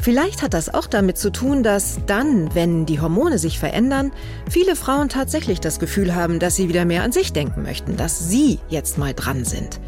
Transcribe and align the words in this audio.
Vielleicht 0.00 0.42
hat 0.42 0.54
das 0.54 0.72
auch 0.72 0.86
damit 0.86 1.18
zu 1.18 1.30
tun, 1.30 1.62
dass 1.62 1.98
dann, 2.06 2.54
wenn 2.54 2.86
die 2.86 3.00
Hormone 3.00 3.38
sich 3.38 3.58
verändern, 3.58 4.12
viele 4.48 4.76
Frauen 4.76 5.08
tatsächlich 5.08 5.60
das 5.60 5.80
Gefühl 5.80 6.14
haben, 6.14 6.38
dass 6.38 6.56
sie 6.56 6.68
wieder 6.68 6.84
mehr 6.84 7.02
an 7.02 7.12
sich 7.12 7.32
denken 7.32 7.62
möchten, 7.62 7.96
dass 7.96 8.28
sie 8.28 8.60
jetzt 8.68 8.96
mal 8.96 9.12
dran 9.12 9.44
sind. 9.44 9.80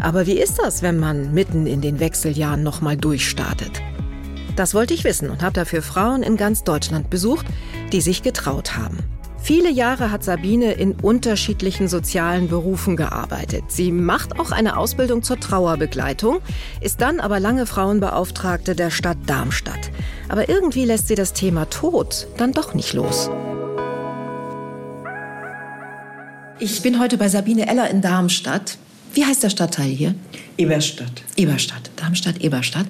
Aber 0.00 0.26
wie 0.26 0.38
ist 0.38 0.58
das, 0.58 0.82
wenn 0.82 0.98
man 0.98 1.34
mitten 1.34 1.66
in 1.66 1.80
den 1.80 2.00
Wechseljahren 2.00 2.62
nochmal 2.62 2.96
durchstartet? 2.96 3.82
Das 4.56 4.74
wollte 4.74 4.94
ich 4.94 5.04
wissen 5.04 5.30
und 5.30 5.42
habe 5.42 5.52
dafür 5.52 5.82
Frauen 5.82 6.22
in 6.22 6.36
ganz 6.36 6.64
Deutschland 6.64 7.10
besucht, 7.10 7.46
die 7.92 8.00
sich 8.00 8.22
getraut 8.22 8.76
haben. 8.76 8.98
Viele 9.42 9.70
Jahre 9.70 10.10
hat 10.10 10.22
Sabine 10.22 10.72
in 10.72 10.92
unterschiedlichen 10.92 11.88
sozialen 11.88 12.48
Berufen 12.48 12.96
gearbeitet. 12.96 13.64
Sie 13.68 13.90
macht 13.90 14.38
auch 14.38 14.52
eine 14.52 14.76
Ausbildung 14.76 15.22
zur 15.22 15.40
Trauerbegleitung, 15.40 16.40
ist 16.80 17.00
dann 17.00 17.20
aber 17.20 17.40
lange 17.40 17.64
Frauenbeauftragte 17.66 18.74
der 18.74 18.90
Stadt 18.90 19.16
Darmstadt. 19.26 19.90
Aber 20.28 20.48
irgendwie 20.48 20.84
lässt 20.84 21.08
sie 21.08 21.14
das 21.14 21.32
Thema 21.32 21.68
Tod 21.70 22.28
dann 22.36 22.52
doch 22.52 22.74
nicht 22.74 22.92
los. 22.92 23.30
Ich 26.58 26.82
bin 26.82 27.00
heute 27.00 27.16
bei 27.16 27.28
Sabine 27.28 27.66
Eller 27.66 27.88
in 27.88 28.02
Darmstadt. 28.02 28.76
Wie 29.12 29.24
heißt 29.24 29.42
der 29.42 29.50
Stadtteil 29.50 29.88
hier? 29.90 30.14
Eberstadt. 30.56 31.22
Eberstadt, 31.36 31.90
Darmstadt, 31.96 32.42
Eberstadt. 32.42 32.86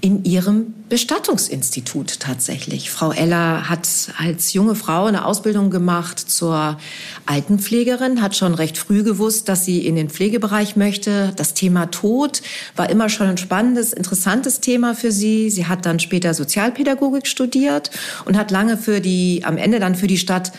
In 0.00 0.24
ihrem 0.24 0.74
Bestattungsinstitut 0.88 2.18
tatsächlich. 2.20 2.90
Frau 2.90 3.12
Eller 3.12 3.68
hat 3.70 3.88
als 4.18 4.52
junge 4.52 4.74
Frau 4.74 5.06
eine 5.06 5.24
Ausbildung 5.24 5.70
gemacht 5.70 6.18
zur 6.18 6.78
Altenpflegerin, 7.24 8.20
hat 8.20 8.36
schon 8.36 8.54
recht 8.54 8.76
früh 8.76 9.02
gewusst, 9.04 9.48
dass 9.48 9.64
sie 9.64 9.86
in 9.86 9.94
den 9.94 10.10
Pflegebereich 10.10 10.76
möchte. 10.76 11.32
Das 11.36 11.54
Thema 11.54 11.86
Tod 11.86 12.42
war 12.76 12.90
immer 12.90 13.08
schon 13.08 13.28
ein 13.28 13.38
spannendes, 13.38 13.92
interessantes 13.92 14.60
Thema 14.60 14.94
für 14.94 15.12
sie. 15.12 15.48
Sie 15.48 15.66
hat 15.66 15.86
dann 15.86 16.00
später 16.00 16.34
Sozialpädagogik 16.34 17.26
studiert 17.26 17.90
und 18.24 18.36
hat 18.36 18.50
lange 18.50 18.76
für 18.76 19.00
die, 19.00 19.42
am 19.44 19.56
Ende 19.56 19.78
dann 19.78 19.94
für 19.94 20.08
die 20.08 20.18
Stadt 20.18 20.52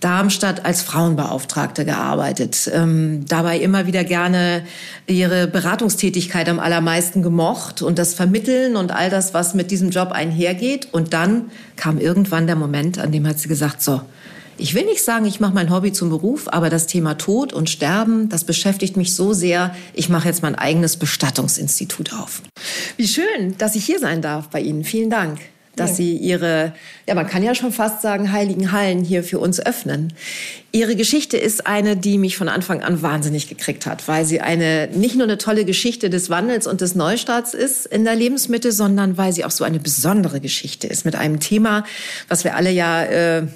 Darmstadt 0.00 0.64
als 0.64 0.82
Frauenbeauftragte 0.82 1.84
gearbeitet. 1.84 2.70
Ähm, 2.72 3.24
dabei 3.26 3.58
immer 3.58 3.86
wieder 3.86 4.04
gerne 4.04 4.62
ihre 5.06 5.46
Beratungstätigkeit 5.46 6.48
am 6.48 6.60
allermeisten 6.60 7.22
gemocht 7.22 7.82
und 7.82 7.98
das 7.98 8.14
Vermitteln 8.14 8.76
und 8.76 8.92
all 8.92 9.10
das, 9.10 9.34
was 9.34 9.54
mit 9.54 9.70
diesem 9.70 9.90
Job 9.90 10.12
einhergeht. 10.12 10.88
Und 10.92 11.12
dann 11.12 11.50
kam 11.76 11.98
irgendwann 11.98 12.46
der 12.46 12.56
Moment, 12.56 12.98
an 12.98 13.12
dem 13.12 13.26
hat 13.26 13.38
sie 13.38 13.48
gesagt, 13.48 13.82
so, 13.82 14.00
ich 14.56 14.74
will 14.74 14.84
nicht 14.84 15.04
sagen, 15.04 15.24
ich 15.24 15.38
mache 15.40 15.54
mein 15.54 15.70
Hobby 15.72 15.92
zum 15.92 16.10
Beruf, 16.10 16.48
aber 16.48 16.68
das 16.68 16.86
Thema 16.86 17.14
Tod 17.14 17.52
und 17.52 17.70
Sterben, 17.70 18.28
das 18.28 18.44
beschäftigt 18.44 18.96
mich 18.96 19.14
so 19.14 19.32
sehr. 19.32 19.74
Ich 19.94 20.08
mache 20.08 20.28
jetzt 20.28 20.42
mein 20.42 20.56
eigenes 20.56 20.96
Bestattungsinstitut 20.96 22.12
auf. 22.12 22.42
Wie 22.96 23.06
schön, 23.06 23.56
dass 23.58 23.76
ich 23.76 23.84
hier 23.84 24.00
sein 24.00 24.20
darf 24.20 24.48
bei 24.48 24.60
Ihnen. 24.60 24.84
Vielen 24.84 25.10
Dank 25.10 25.38
dass 25.78 25.90
ja. 25.90 25.96
sie 25.96 26.16
ihre, 26.16 26.72
ja, 27.06 27.14
man 27.14 27.26
kann 27.26 27.42
ja 27.42 27.54
schon 27.54 27.72
fast 27.72 28.02
sagen, 28.02 28.32
heiligen 28.32 28.72
Hallen 28.72 29.04
hier 29.04 29.22
für 29.22 29.38
uns 29.38 29.60
öffnen. 29.60 30.12
Ihre 30.72 30.96
Geschichte 30.96 31.36
ist 31.36 31.66
eine, 31.66 31.96
die 31.96 32.18
mich 32.18 32.36
von 32.36 32.48
Anfang 32.48 32.82
an 32.82 33.00
wahnsinnig 33.02 33.48
gekriegt 33.48 33.86
hat, 33.86 34.06
weil 34.06 34.24
sie 34.24 34.40
eine, 34.40 34.88
nicht 34.92 35.14
nur 35.14 35.24
eine 35.24 35.38
tolle 35.38 35.64
Geschichte 35.64 36.10
des 36.10 36.30
Wandels 36.30 36.66
und 36.66 36.80
des 36.80 36.94
Neustarts 36.94 37.54
ist 37.54 37.86
in 37.86 38.04
der 38.04 38.14
Lebensmitte, 38.14 38.72
sondern 38.72 39.16
weil 39.16 39.32
sie 39.32 39.44
auch 39.44 39.50
so 39.50 39.64
eine 39.64 39.78
besondere 39.78 40.40
Geschichte 40.40 40.86
ist 40.86 41.04
mit 41.04 41.16
einem 41.16 41.40
Thema, 41.40 41.84
was 42.28 42.44
wir 42.44 42.54
alle 42.54 42.70
ja, 42.70 43.02
äh, 43.04 43.46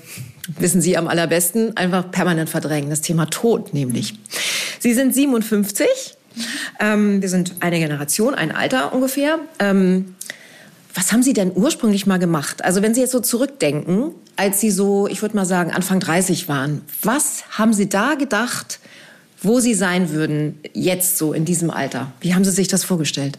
wissen 0.59 0.81
Sie 0.81 0.97
am 0.97 1.09
allerbesten, 1.09 1.77
einfach 1.77 2.11
permanent 2.11 2.51
verdrängen, 2.51 2.91
das 2.91 3.01
Thema 3.01 3.27
Tod 3.27 3.75
nämlich. 3.75 4.15
Sie 4.81 4.95
sind 4.95 5.15
57. 5.15 5.87
Ähm, 6.81 7.21
wir 7.21 7.29
sind 7.29 7.55
eine 7.61 7.79
Generation, 7.79 8.35
ein 8.35 8.53
Alter 8.53 8.95
ungefähr. 8.95 9.39
Ähm, 9.59 10.15
was 10.95 11.13
haben 11.13 11.23
Sie 11.23 11.33
denn 11.33 11.53
ursprünglich 11.55 12.07
mal 12.07 12.19
gemacht? 12.19 12.65
Also 12.65 12.83
wenn 12.83 12.95
Sie 12.95 13.01
jetzt 13.01 13.13
so 13.13 13.21
zurückdenken, 13.21 14.13
als 14.37 14.61
Sie 14.61 14.71
so, 14.71 15.07
ich 15.09 15.23
würde 15.23 15.37
mal 15.37 15.47
sagen, 15.47 15.71
Anfang 15.71 16.01
30 16.01 16.49
waren, 16.49 16.83
was 17.03 17.45
haben 17.51 17.73
Sie 17.73 17.89
da 17.89 18.15
gedacht, 18.15 18.81
wo 19.43 19.61
Sie 19.61 19.75
sein 19.75 20.11
würden 20.11 20.59
jetzt 20.73 21.19
so 21.19 21.33
in 21.33 21.45
diesem 21.45 21.71
Alter? 21.71 22.13
Wie 22.21 22.35
haben 22.35 22.45
Sie 22.45 22.51
sich 22.51 22.69
das 22.69 22.85
vorgestellt? 22.85 23.39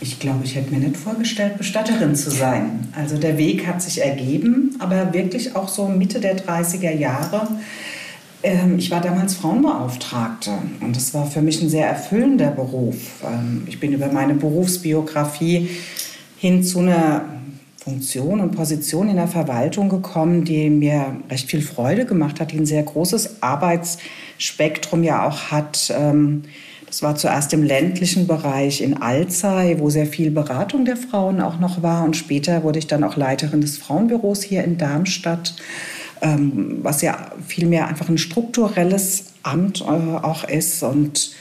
Ich 0.00 0.18
glaube, 0.18 0.44
ich 0.44 0.54
hätte 0.54 0.72
mir 0.72 0.80
nicht 0.80 0.96
vorgestellt, 0.96 1.56
Bestatterin 1.56 2.14
zu 2.14 2.30
sein. 2.30 2.88
Also 2.94 3.16
der 3.16 3.38
Weg 3.38 3.66
hat 3.66 3.80
sich 3.80 4.02
ergeben, 4.02 4.76
aber 4.78 5.14
wirklich 5.14 5.56
auch 5.56 5.68
so 5.68 5.88
Mitte 5.88 6.20
der 6.20 6.36
30er 6.36 6.94
Jahre 6.94 7.48
ich 8.78 8.90
war 8.90 9.00
damals 9.00 9.34
Frauenbeauftragte 9.34 10.52
und 10.80 10.94
das 10.94 11.14
war 11.14 11.26
für 11.26 11.42
mich 11.42 11.60
ein 11.62 11.68
sehr 11.68 11.86
erfüllender 11.86 12.50
Beruf. 12.50 12.96
Ähm, 13.24 13.64
ich 13.66 13.80
bin 13.80 13.92
über 13.92 14.08
meine 14.08 14.34
Berufsbiografie 14.34 15.70
hin 16.38 16.62
zu 16.62 16.80
einer 16.80 17.24
Funktion 17.76 18.40
und 18.40 18.52
Position 18.52 19.08
in 19.08 19.16
der 19.16 19.28
Verwaltung 19.28 19.88
gekommen, 19.88 20.44
die 20.44 20.70
mir 20.70 21.16
recht 21.30 21.48
viel 21.48 21.62
Freude 21.62 22.04
gemacht 22.04 22.40
hat, 22.40 22.52
die 22.52 22.58
ein 22.58 22.66
sehr 22.66 22.82
großes 22.82 23.42
Arbeitsspektrum 23.42 25.02
ja 25.02 25.26
auch 25.26 25.50
hat. 25.50 25.92
Ähm, 25.96 26.42
das 26.86 27.02
war 27.02 27.16
zuerst 27.16 27.52
im 27.52 27.62
ländlichen 27.62 28.26
Bereich 28.26 28.80
in 28.80 29.02
Alzey, 29.02 29.78
wo 29.80 29.90
sehr 29.90 30.06
viel 30.06 30.30
Beratung 30.30 30.84
der 30.84 30.96
Frauen 30.96 31.40
auch 31.40 31.58
noch 31.58 31.82
war. 31.82 32.04
Und 32.04 32.16
später 32.16 32.62
wurde 32.62 32.78
ich 32.78 32.86
dann 32.86 33.04
auch 33.04 33.16
Leiterin 33.16 33.60
des 33.60 33.76
Frauenbüros 33.76 34.42
hier 34.42 34.62
in 34.64 34.78
Darmstadt 34.78 35.54
ähm, 36.20 36.78
was 36.82 37.02
ja 37.02 37.32
vielmehr 37.46 37.88
einfach 37.88 38.08
ein 38.08 38.18
strukturelles 38.18 39.34
Amt 39.42 39.80
äh, 39.80 39.84
auch 39.84 40.44
ist. 40.44 40.82
Und 40.82 41.32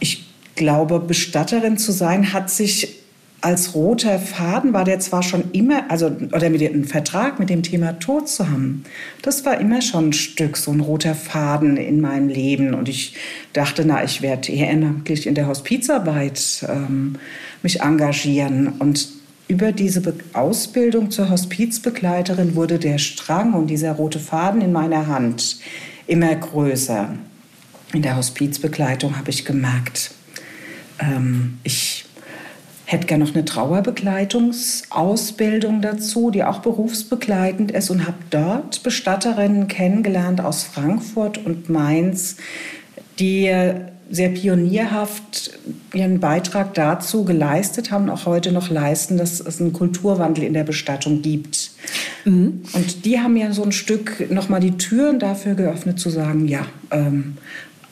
ich 0.00 0.26
glaube, 0.56 1.00
Bestatterin 1.00 1.78
zu 1.78 1.92
sein 1.92 2.32
hat 2.32 2.50
sich 2.50 2.98
als 3.40 3.74
roter 3.74 4.18
Faden 4.18 4.72
war 4.72 4.84
der 4.84 4.98
zwar 4.98 5.22
schon 5.22 5.52
immer, 5.52 5.90
also 5.90 6.06
oder 6.06 6.50
mit 6.50 6.60
dem 6.60 6.84
Vertrag 6.84 7.38
mit 7.38 7.50
dem 7.50 7.62
Thema 7.62 7.98
Tod 8.00 8.28
zu 8.28 8.50
haben, 8.50 8.82
das 9.22 9.46
war 9.46 9.60
immer 9.60 9.80
schon 9.80 10.08
ein 10.08 10.12
Stück, 10.12 10.56
so 10.56 10.72
ein 10.72 10.80
roter 10.80 11.14
Faden 11.14 11.76
in 11.76 12.00
meinem 12.00 12.28
Leben. 12.28 12.74
Und 12.74 12.88
ich 12.88 13.14
dachte, 13.52 13.84
na, 13.84 14.02
ich 14.02 14.22
werde 14.22 14.50
ehrenamtlich 14.50 15.26
in 15.26 15.36
der 15.36 15.46
Hospizarbeit 15.46 16.66
ähm, 16.68 17.14
mich 17.62 17.80
engagieren. 17.80 18.72
Und 18.80 19.08
über 19.48 19.72
diese 19.72 20.14
Ausbildung 20.34 21.10
zur 21.10 21.30
Hospizbegleiterin 21.30 22.54
wurde 22.54 22.78
der 22.78 22.98
Strang 22.98 23.54
und 23.54 23.68
dieser 23.68 23.92
rote 23.92 24.18
Faden 24.18 24.60
in 24.60 24.72
meiner 24.72 25.06
Hand 25.06 25.60
immer 26.06 26.34
größer. 26.34 27.14
In 27.94 28.02
der 28.02 28.16
Hospizbegleitung 28.16 29.16
habe 29.16 29.30
ich 29.30 29.46
gemerkt, 29.46 30.10
ähm, 31.00 31.56
ich 31.62 32.04
hätte 32.84 33.06
gerne 33.06 33.24
noch 33.24 33.34
eine 33.34 33.46
Trauerbegleitungsausbildung 33.46 35.80
dazu, 35.80 36.30
die 36.30 36.44
auch 36.44 36.58
berufsbegleitend 36.60 37.70
ist 37.70 37.88
und 37.90 38.06
habe 38.06 38.18
dort 38.30 38.82
Bestatterinnen 38.82 39.68
kennengelernt 39.68 40.42
aus 40.42 40.64
Frankfurt 40.64 41.38
und 41.44 41.70
Mainz, 41.70 42.36
die 43.18 43.50
sehr 44.10 44.30
pionierhaft 44.30 45.58
ihren 45.92 46.20
Beitrag 46.20 46.74
dazu 46.74 47.24
geleistet 47.24 47.90
haben, 47.90 48.08
auch 48.08 48.26
heute 48.26 48.52
noch 48.52 48.70
leisten, 48.70 49.18
dass 49.18 49.40
es 49.40 49.60
einen 49.60 49.72
Kulturwandel 49.72 50.44
in 50.44 50.54
der 50.54 50.64
Bestattung 50.64 51.22
gibt. 51.22 51.70
Mhm. 52.24 52.62
Und 52.72 53.04
die 53.04 53.20
haben 53.20 53.36
ja 53.36 53.52
so 53.52 53.62
ein 53.62 53.72
Stück 53.72 54.30
nochmal 54.30 54.60
die 54.60 54.76
Türen 54.76 55.18
dafür 55.18 55.54
geöffnet, 55.54 56.00
zu 56.00 56.10
sagen, 56.10 56.48
ja, 56.48 56.66
ähm, 56.90 57.36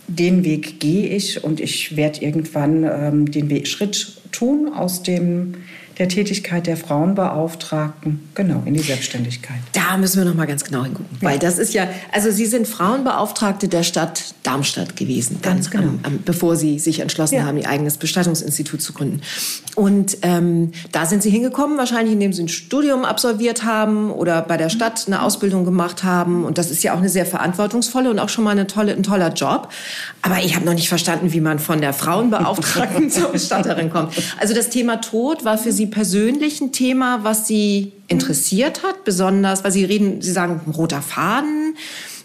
den 0.08 0.44
Weg 0.44 0.78
gehe 0.80 1.08
ich 1.08 1.42
und 1.42 1.60
ich 1.60 1.96
werde 1.96 2.20
irgendwann 2.22 2.84
ähm, 2.84 3.30
den 3.30 3.66
Schritt 3.66 4.18
tun 4.30 4.72
aus 4.72 5.02
dem 5.02 5.54
der 5.98 6.08
Tätigkeit 6.08 6.66
der 6.66 6.76
Frauenbeauftragten, 6.76 8.28
genau, 8.34 8.62
in 8.66 8.74
die 8.74 8.80
Selbstständigkeit. 8.80 9.56
Da 9.72 9.96
müssen 9.96 10.18
wir 10.18 10.26
noch 10.26 10.34
mal 10.34 10.46
ganz 10.46 10.62
genau 10.62 10.84
hingucken, 10.84 11.16
ja. 11.20 11.28
weil 11.28 11.38
das 11.38 11.58
ist 11.58 11.72
ja, 11.72 11.88
also 12.12 12.30
Sie 12.30 12.44
sind 12.44 12.68
Frauenbeauftragte 12.68 13.68
der 13.68 13.82
Stadt 13.82 14.34
Darmstadt 14.42 14.96
gewesen, 14.96 15.38
ganz 15.40 15.70
genau, 15.70 15.88
am, 15.88 16.00
am, 16.02 16.18
bevor 16.22 16.56
Sie 16.56 16.78
sich 16.78 17.00
entschlossen 17.00 17.36
ja. 17.36 17.44
haben, 17.44 17.56
Ihr 17.56 17.68
eigenes 17.68 17.96
Bestattungsinstitut 17.96 18.82
zu 18.82 18.92
gründen. 18.92 19.22
Und 19.74 20.18
ähm, 20.22 20.72
da 20.92 21.06
sind 21.06 21.22
Sie 21.22 21.30
hingekommen, 21.30 21.78
wahrscheinlich 21.78 22.12
indem 22.12 22.34
Sie 22.34 22.42
ein 22.42 22.48
Studium 22.48 23.06
absolviert 23.06 23.64
haben 23.64 24.10
oder 24.10 24.42
bei 24.42 24.58
der 24.58 24.68
Stadt 24.68 25.04
eine 25.06 25.22
Ausbildung 25.22 25.64
gemacht 25.64 26.04
haben. 26.04 26.44
Und 26.44 26.58
das 26.58 26.70
ist 26.70 26.82
ja 26.82 26.92
auch 26.92 26.98
eine 26.98 27.08
sehr 27.08 27.26
verantwortungsvolle 27.26 28.10
und 28.10 28.18
auch 28.18 28.28
schon 28.28 28.44
mal 28.44 28.50
eine 28.50 28.66
tolle, 28.66 28.92
ein 28.92 29.02
toller 29.02 29.32
Job. 29.32 29.70
Aber 30.20 30.40
ich 30.44 30.54
habe 30.54 30.66
noch 30.66 30.74
nicht 30.74 30.90
verstanden, 30.90 31.32
wie 31.32 31.40
man 31.40 31.58
von 31.58 31.80
der 31.80 31.94
Frauenbeauftragten 31.94 33.10
zur 33.10 33.30
Bestatterin 33.30 33.90
kommt. 33.90 34.12
Also 34.38 34.54
das 34.54 34.68
Thema 34.68 35.00
Tod 35.00 35.44
war 35.44 35.56
für 35.56 35.72
Sie 35.72 35.85
Sie 35.86 35.92
persönlich 35.92 36.60
ein 36.60 36.72
Thema, 36.72 37.22
was 37.22 37.46
Sie 37.46 37.92
interessiert 38.08 38.82
hat, 38.82 39.04
besonders, 39.04 39.62
weil 39.62 39.70
Sie 39.70 39.84
reden, 39.84 40.20
Sie 40.20 40.32
sagen, 40.32 40.60
roter 40.72 41.00
Faden. 41.00 41.76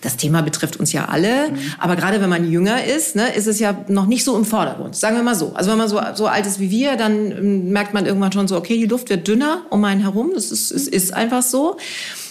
Das 0.01 0.17
Thema 0.17 0.41
betrifft 0.41 0.77
uns 0.77 0.91
ja 0.93 1.05
alle. 1.05 1.51
Mhm. 1.51 1.57
Aber 1.77 1.95
gerade 1.95 2.19
wenn 2.21 2.29
man 2.29 2.49
jünger 2.49 2.83
ist, 2.83 3.15
ne, 3.15 3.35
ist 3.35 3.45
es 3.45 3.59
ja 3.59 3.85
noch 3.87 4.07
nicht 4.07 4.23
so 4.23 4.35
im 4.35 4.45
Vordergrund. 4.45 4.95
Sagen 4.95 5.15
wir 5.15 5.21
mal 5.21 5.35
so. 5.35 5.53
Also 5.53 5.69
wenn 5.69 5.77
man 5.77 5.87
so, 5.87 6.01
so 6.15 6.25
alt 6.25 6.47
ist 6.47 6.59
wie 6.59 6.71
wir, 6.71 6.95
dann 6.95 7.31
ähm, 7.31 7.69
merkt 7.69 7.93
man 7.93 8.07
irgendwann 8.07 8.31
schon 8.31 8.47
so, 8.47 8.57
okay, 8.57 8.77
die 8.77 8.87
Luft 8.87 9.11
wird 9.11 9.27
dünner 9.27 9.61
um 9.69 9.83
einen 9.85 10.01
herum. 10.01 10.31
Das 10.33 10.51
ist, 10.51 10.71
es 10.71 10.87
ist 10.87 11.13
einfach 11.13 11.43
so. 11.43 11.77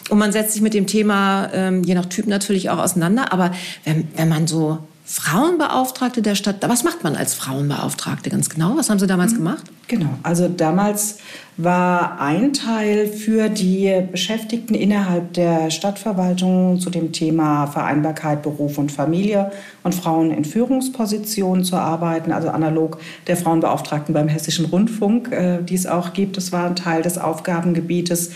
Und 0.08 0.18
man 0.18 0.32
setzt 0.32 0.54
sich 0.54 0.62
mit 0.62 0.74
dem 0.74 0.88
Thema, 0.88 1.48
ähm, 1.54 1.84
je 1.84 1.94
nach 1.94 2.06
Typ 2.06 2.26
natürlich 2.26 2.70
auch 2.70 2.78
auseinander. 2.78 3.32
Aber 3.32 3.52
wenn, 3.84 4.08
wenn 4.16 4.28
man 4.28 4.48
so 4.48 4.78
Frauenbeauftragte 5.12 6.22
der 6.22 6.36
Stadt. 6.36 6.56
Was 6.68 6.84
macht 6.84 7.02
man 7.02 7.16
als 7.16 7.34
Frauenbeauftragte 7.34 8.30
ganz 8.30 8.48
genau? 8.48 8.76
Was 8.76 8.90
haben 8.90 9.00
Sie 9.00 9.08
damals 9.08 9.32
mhm. 9.32 9.38
gemacht? 9.38 9.64
Genau, 9.88 10.10
also 10.22 10.46
damals 10.46 11.18
war 11.56 12.20
ein 12.20 12.52
Teil 12.52 13.08
für 13.08 13.48
die 13.48 13.92
Beschäftigten 14.08 14.72
innerhalb 14.72 15.32
der 15.32 15.72
Stadtverwaltung 15.72 16.78
zu 16.78 16.90
dem 16.90 17.10
Thema 17.10 17.66
Vereinbarkeit 17.66 18.44
Beruf 18.44 18.78
und 18.78 18.92
Familie 18.92 19.50
und 19.82 19.96
Frauen 19.96 20.30
in 20.30 20.44
Führungspositionen 20.44 21.64
zu 21.64 21.74
arbeiten, 21.74 22.30
also 22.30 22.48
analog 22.50 22.98
der 23.26 23.36
Frauenbeauftragten 23.36 24.14
beim 24.14 24.28
Hessischen 24.28 24.66
Rundfunk, 24.66 25.32
äh, 25.32 25.60
die 25.60 25.74
es 25.74 25.88
auch 25.88 26.12
gibt. 26.12 26.36
Das 26.36 26.52
war 26.52 26.66
ein 26.66 26.76
Teil 26.76 27.02
des 27.02 27.18
Aufgabengebietes. 27.18 28.30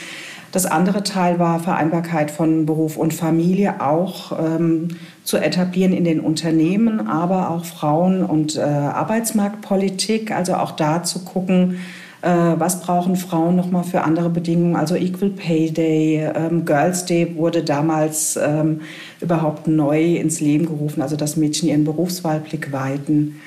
Das 0.55 0.67
andere 0.67 1.03
Teil 1.03 1.41
war 1.41 1.59
Vereinbarkeit 1.59 2.31
von 2.31 2.65
Beruf 2.65 2.97
und 2.97 3.12
Familie 3.12 3.81
auch 3.81 4.39
ähm, 4.39 4.87
zu 5.25 5.37
etablieren 5.37 5.93
in 5.93 6.05
den 6.05 6.21
Unternehmen, 6.21 7.09
aber 7.09 7.51
auch 7.51 7.65
Frauen- 7.65 8.23
und 8.23 8.55
äh, 8.55 8.61
Arbeitsmarktpolitik, 8.61 10.31
also 10.31 10.55
auch 10.55 10.71
da 10.71 11.03
zu 11.03 11.25
gucken, 11.25 11.81
äh, 12.23 12.29
was 12.56 12.83
brauchen 12.83 13.17
Frauen 13.17 13.56
noch 13.56 13.73
mal 13.73 13.83
für 13.83 14.03
andere 14.03 14.31
Bedingungen, 14.31 14.77
also 14.77 14.95
Equal 14.95 15.31
Pay 15.31 15.73
Day, 15.73 16.31
ähm, 16.33 16.65
Girls 16.65 17.05
Day 17.05 17.35
wurde 17.35 17.65
damals 17.65 18.39
ähm, 18.41 18.83
überhaupt 19.21 19.67
neu 19.67 20.15
ins 20.15 20.41
Leben 20.41 20.67
gerufen, 20.67 21.03
also 21.03 21.17
dass 21.17 21.37
Mädchen 21.37 21.69
ihren 21.69 21.83
Berufswahlblick 21.83 22.71
weiten. 22.71 23.41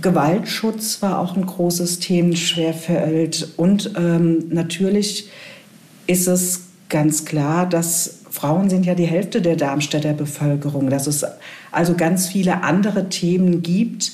Gewaltschutz 0.00 1.02
war 1.02 1.18
auch 1.18 1.36
ein 1.36 1.44
großes 1.44 2.00
Themenschwerfeld. 2.00 3.50
Und 3.58 3.92
ähm, 3.98 4.44
natürlich 4.48 5.28
ist 6.06 6.26
es 6.26 6.62
ganz 6.88 7.24
klar, 7.24 7.68
dass 7.68 8.20
Frauen 8.30 8.68
sind 8.68 8.84
ja 8.84 8.94
die 8.94 9.06
Hälfte 9.06 9.40
der 9.40 9.56
Darmstädter 9.56 10.12
Bevölkerung, 10.12 10.90
dass 10.90 11.06
es 11.06 11.24
also 11.70 11.94
ganz 11.94 12.28
viele 12.28 12.62
andere 12.62 13.08
Themen 13.08 13.62
gibt, 13.62 14.12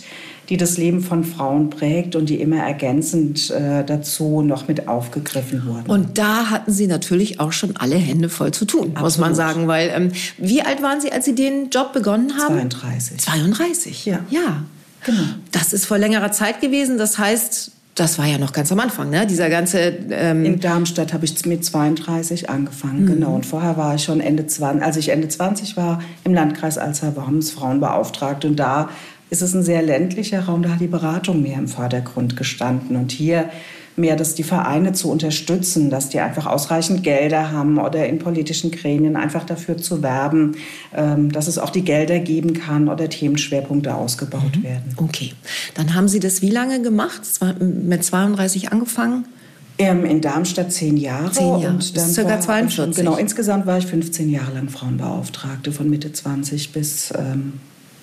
die 0.50 0.56
das 0.56 0.76
Leben 0.76 1.00
von 1.00 1.24
Frauen 1.24 1.70
prägt 1.70 2.16
und 2.16 2.28
die 2.28 2.40
immer 2.40 2.58
ergänzend 2.58 3.50
äh, 3.50 3.84
dazu 3.84 4.42
noch 4.42 4.66
mit 4.66 4.88
aufgegriffen 4.88 5.64
wurden. 5.64 5.88
Und 5.88 6.18
da 6.18 6.50
hatten 6.50 6.72
Sie 6.72 6.88
natürlich 6.88 7.38
auch 7.38 7.52
schon 7.52 7.76
alle 7.76 7.94
Hände 7.94 8.28
voll 8.28 8.52
zu 8.52 8.64
tun, 8.64 8.88
Absolut. 8.88 9.02
muss 9.02 9.18
man 9.18 9.34
sagen. 9.36 9.68
Weil 9.68 9.90
ähm, 9.94 10.12
wie 10.38 10.60
alt 10.62 10.82
waren 10.82 11.00
Sie, 11.00 11.12
als 11.12 11.24
Sie 11.24 11.36
den 11.36 11.70
Job 11.70 11.92
begonnen 11.92 12.36
haben? 12.36 12.56
32. 12.56 13.18
32, 13.18 14.06
ja. 14.06 14.18
Ja, 14.28 14.64
genau. 15.04 15.22
Das 15.52 15.72
ist 15.72 15.86
vor 15.86 15.98
längerer 15.98 16.32
Zeit 16.32 16.60
gewesen. 16.60 16.98
Das 16.98 17.16
heißt, 17.16 17.70
das 17.94 18.18
war 18.18 18.26
ja 18.26 18.38
noch 18.38 18.52
ganz 18.52 18.70
am 18.72 18.80
Anfang, 18.80 19.10
ne? 19.10 19.26
Dieser 19.26 19.50
ganze. 19.50 19.78
Ähm 20.10 20.44
In 20.44 20.60
Darmstadt 20.60 21.12
habe 21.12 21.24
ich 21.24 21.44
mit 21.46 21.64
32 21.64 22.48
angefangen, 22.48 23.02
mhm. 23.02 23.06
genau. 23.06 23.34
Und 23.34 23.46
vorher 23.46 23.76
war 23.76 23.94
ich 23.94 24.04
schon 24.04 24.20
Ende 24.20 24.46
20, 24.46 24.82
als 24.82 24.96
ich 24.96 25.08
Ende 25.08 25.28
20 25.28 25.76
war, 25.76 26.00
im 26.24 26.32
Landkreis 26.32 26.78
Alzey-Worms 26.78 27.50
Frauenbeauftragte. 27.50 28.46
Und 28.46 28.56
da 28.56 28.88
ist 29.28 29.42
es 29.42 29.54
ein 29.54 29.62
sehr 29.62 29.82
ländlicher 29.82 30.44
Raum, 30.44 30.62
da 30.62 30.70
hat 30.70 30.80
die 30.80 30.86
Beratung 30.86 31.42
mehr 31.42 31.58
im 31.58 31.68
Vordergrund 31.68 32.36
gestanden. 32.36 32.96
Und 32.96 33.12
hier 33.12 33.50
mehr, 33.96 34.16
dass 34.16 34.34
die 34.34 34.42
Vereine 34.42 34.92
zu 34.92 35.10
unterstützen, 35.10 35.90
dass 35.90 36.08
die 36.08 36.20
einfach 36.20 36.46
ausreichend 36.46 37.02
Gelder 37.02 37.52
haben 37.52 37.78
oder 37.78 38.06
in 38.06 38.18
politischen 38.18 38.70
Gremien 38.70 39.16
einfach 39.16 39.44
dafür 39.44 39.76
zu 39.76 40.02
werben, 40.02 40.56
ähm, 40.94 41.30
dass 41.32 41.46
es 41.46 41.58
auch 41.58 41.70
die 41.70 41.82
Gelder 41.82 42.18
geben 42.18 42.54
kann 42.54 42.88
oder 42.88 43.08
Themenschwerpunkte 43.08 43.94
ausgebaut 43.94 44.56
mhm. 44.56 44.62
werden. 44.62 44.94
Okay, 44.96 45.32
dann 45.74 45.94
haben 45.94 46.08
Sie 46.08 46.20
das 46.20 46.42
wie 46.42 46.50
lange 46.50 46.82
gemacht? 46.82 47.22
Mit 47.60 48.04
32 48.04 48.72
angefangen? 48.72 49.24
Ähm, 49.78 50.04
in 50.04 50.20
Darmstadt 50.20 50.72
zehn 50.72 50.98
Jahre. 50.98 51.32
Zehn 51.32 51.46
Jahre, 51.46 51.68
und 51.68 51.96
dann 51.96 52.10
circa 52.10 52.38
42. 52.38 52.96
genau, 52.96 53.16
insgesamt 53.16 53.66
war 53.66 53.78
ich 53.78 53.86
15 53.86 54.28
Jahre 54.28 54.52
lang 54.52 54.68
Frauenbeauftragte, 54.68 55.72
von 55.72 55.88
Mitte 55.88 56.12
20 56.12 56.72
bis 56.72 57.12
ähm, 57.16 57.54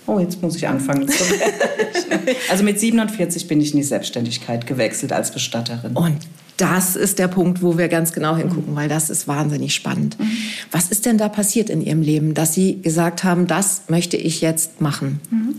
oh, 0.07 0.19
jetzt 0.19 0.41
muss 0.41 0.55
ich 0.55 0.67
anfangen 0.67 1.07
Also 2.49 2.63
mit 2.63 2.79
47 2.79 3.47
bin 3.47 3.61
ich 3.61 3.71
in 3.71 3.77
die 3.77 3.83
Selbstständigkeit 3.83 4.65
gewechselt 4.65 5.13
als 5.13 5.31
Bestatterin. 5.31 5.93
Und 5.93 6.17
das 6.57 6.95
ist 6.95 7.19
der 7.19 7.27
Punkt, 7.27 7.61
wo 7.61 7.77
wir 7.77 7.87
ganz 7.87 8.11
genau 8.11 8.35
hingucken, 8.35 8.75
weil 8.75 8.89
das 8.89 9.09
ist 9.09 9.27
wahnsinnig 9.27 9.75
spannend. 9.75 10.19
Mhm. 10.19 10.31
Was 10.71 10.89
ist 10.89 11.05
denn 11.05 11.17
da 11.17 11.29
passiert 11.29 11.69
in 11.69 11.81
Ihrem 11.81 12.01
Leben, 12.01 12.33
dass 12.33 12.53
Sie 12.53 12.81
gesagt 12.81 13.23
haben, 13.23 13.45
das 13.47 13.83
möchte 13.89 14.17
ich 14.17 14.41
jetzt 14.41 14.81
machen? 14.81 15.19
Mhm. 15.29 15.55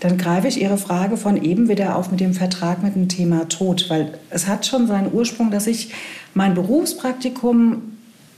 Dann 0.00 0.18
greife 0.18 0.48
ich 0.48 0.60
Ihre 0.60 0.78
Frage 0.78 1.16
von 1.16 1.42
eben 1.42 1.68
wieder 1.68 1.96
auf 1.96 2.10
mit 2.10 2.20
dem 2.20 2.34
Vertrag 2.34 2.82
mit 2.82 2.94
dem 2.94 3.08
Thema 3.08 3.48
Tod, 3.48 3.86
weil 3.88 4.18
es 4.30 4.46
hat 4.46 4.66
schon 4.66 4.86
seinen 4.86 5.12
Ursprung, 5.12 5.50
dass 5.50 5.66
ich 5.66 5.90
mein 6.34 6.54
Berufspraktikum 6.54 7.91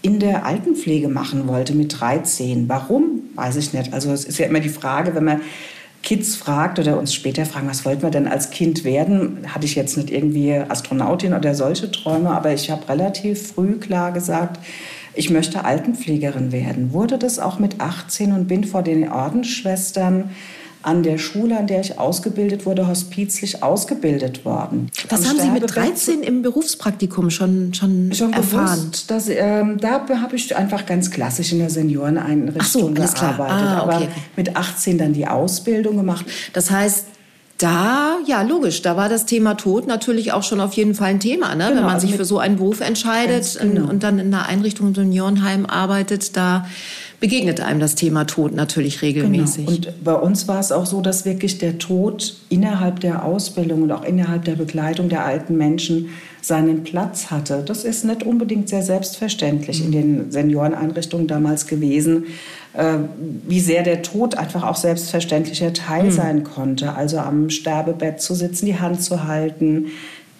in 0.04 0.20
der 0.20 0.44
Altenpflege 0.44 1.08
machen 1.08 1.48
wollte 1.48 1.74
mit 1.74 1.98
13. 1.98 2.68
Warum? 2.68 3.22
Weiß 3.36 3.56
ich 3.56 3.72
nicht. 3.72 3.94
Also 3.94 4.12
es 4.12 4.26
ist 4.26 4.38
ja 4.38 4.44
immer 4.44 4.60
die 4.60 4.68
Frage, 4.68 5.14
wenn 5.14 5.24
man 5.24 5.40
Kids 6.02 6.36
fragt 6.36 6.78
oder 6.78 6.98
uns 6.98 7.14
später 7.14 7.46
fragen, 7.46 7.66
was 7.66 7.86
wollten 7.86 8.02
wir 8.02 8.10
denn 8.10 8.28
als 8.28 8.50
Kind 8.50 8.84
werden, 8.84 9.38
hatte 9.48 9.64
ich 9.64 9.74
jetzt 9.74 9.96
nicht 9.96 10.10
irgendwie 10.10 10.52
Astronautin 10.52 11.32
oder 11.32 11.54
solche 11.54 11.90
Träume, 11.90 12.28
aber 12.30 12.52
ich 12.52 12.70
habe 12.70 12.86
relativ 12.86 13.54
früh 13.54 13.78
klar 13.78 14.12
gesagt, 14.12 14.60
ich 15.14 15.30
möchte 15.30 15.64
Altenpflegerin 15.64 16.52
werden. 16.52 16.92
Wurde 16.92 17.16
das 17.16 17.38
auch 17.38 17.58
mit 17.58 17.80
18 17.80 18.32
und 18.32 18.46
bin 18.46 18.64
vor 18.64 18.82
den 18.82 19.10
Ordensschwestern 19.10 20.30
an 20.84 21.02
der 21.02 21.16
Schule, 21.16 21.58
an 21.58 21.66
der 21.66 21.80
ich 21.80 21.98
ausgebildet 21.98 22.66
wurde, 22.66 22.86
hospizlich 22.86 23.62
ausgebildet 23.62 24.44
worden. 24.44 24.90
Das 25.08 25.26
haben 25.26 25.40
Sie 25.40 25.48
mit 25.48 25.74
13 25.74 26.22
im 26.22 26.42
Berufspraktikum 26.42 27.30
schon, 27.30 27.72
schon, 27.72 28.12
schon 28.12 28.34
erfahren? 28.34 28.80
Gewusst, 28.80 29.10
dass, 29.10 29.28
ähm, 29.30 29.78
da 29.80 30.06
habe 30.20 30.36
ich 30.36 30.54
einfach 30.54 30.84
ganz 30.84 31.10
klassisch 31.10 31.52
in 31.52 31.60
der 31.60 31.70
Senioreneinrichtung 31.70 32.64
so, 32.64 32.90
gearbeitet. 32.90 33.66
Ah, 33.66 33.82
okay. 33.84 33.94
Aber 33.94 34.08
mit 34.36 34.56
18 34.56 34.98
dann 34.98 35.14
die 35.14 35.26
Ausbildung 35.26 35.96
gemacht. 35.96 36.26
Das 36.52 36.70
heißt, 36.70 37.06
da, 37.58 38.18
ja, 38.26 38.42
logisch, 38.42 38.82
da 38.82 38.96
war 38.96 39.08
das 39.08 39.26
Thema 39.26 39.54
Tod 39.54 39.86
natürlich 39.86 40.32
auch 40.32 40.42
schon 40.42 40.60
auf 40.60 40.74
jeden 40.74 40.94
Fall 40.94 41.10
ein 41.10 41.20
Thema. 41.20 41.54
Ne? 41.54 41.68
Genau, 41.68 41.76
Wenn 41.76 41.86
man 41.86 42.00
sich 42.00 42.14
für 42.14 42.24
so 42.24 42.38
einen 42.38 42.56
Beruf 42.56 42.80
entscheidet 42.80 43.58
genau. 43.60 43.88
und 43.88 44.02
dann 44.02 44.18
in 44.18 44.34
einer 44.34 44.46
Einrichtung 44.46 44.88
im 44.88 44.94
Seniorenheim 44.94 45.64
arbeitet, 45.64 46.36
da 46.36 46.66
begegnet 47.24 47.62
einem 47.62 47.80
das 47.80 47.94
Thema 47.94 48.26
Tod 48.26 48.54
natürlich 48.54 49.00
regelmäßig. 49.00 49.64
Genau. 49.64 49.76
Und 49.76 50.04
bei 50.04 50.14
uns 50.14 50.46
war 50.46 50.60
es 50.60 50.72
auch 50.72 50.84
so, 50.84 51.00
dass 51.00 51.24
wirklich 51.24 51.56
der 51.56 51.78
Tod 51.78 52.36
innerhalb 52.50 53.00
der 53.00 53.24
Ausbildung 53.24 53.80
und 53.80 53.92
auch 53.92 54.04
innerhalb 54.04 54.44
der 54.44 54.56
Begleitung 54.56 55.08
der 55.08 55.24
alten 55.24 55.56
Menschen 55.56 56.10
seinen 56.42 56.84
Platz 56.84 57.30
hatte. 57.30 57.62
Das 57.64 57.84
ist 57.84 58.04
nicht 58.04 58.24
unbedingt 58.24 58.68
sehr 58.68 58.82
selbstverständlich 58.82 59.82
in 59.82 59.90
den 59.90 60.30
Senioreneinrichtungen 60.30 61.26
damals 61.26 61.66
gewesen, 61.66 62.26
äh, 62.74 62.98
wie 63.48 63.60
sehr 63.60 63.84
der 63.84 64.02
Tod 64.02 64.36
einfach 64.36 64.62
auch 64.62 64.76
selbstverständlicher 64.76 65.72
Teil 65.72 66.04
mhm. 66.04 66.10
sein 66.10 66.44
konnte. 66.44 66.94
Also 66.94 67.20
am 67.20 67.48
Sterbebett 67.48 68.20
zu 68.20 68.34
sitzen, 68.34 68.66
die 68.66 68.78
Hand 68.78 69.02
zu 69.02 69.24
halten, 69.24 69.86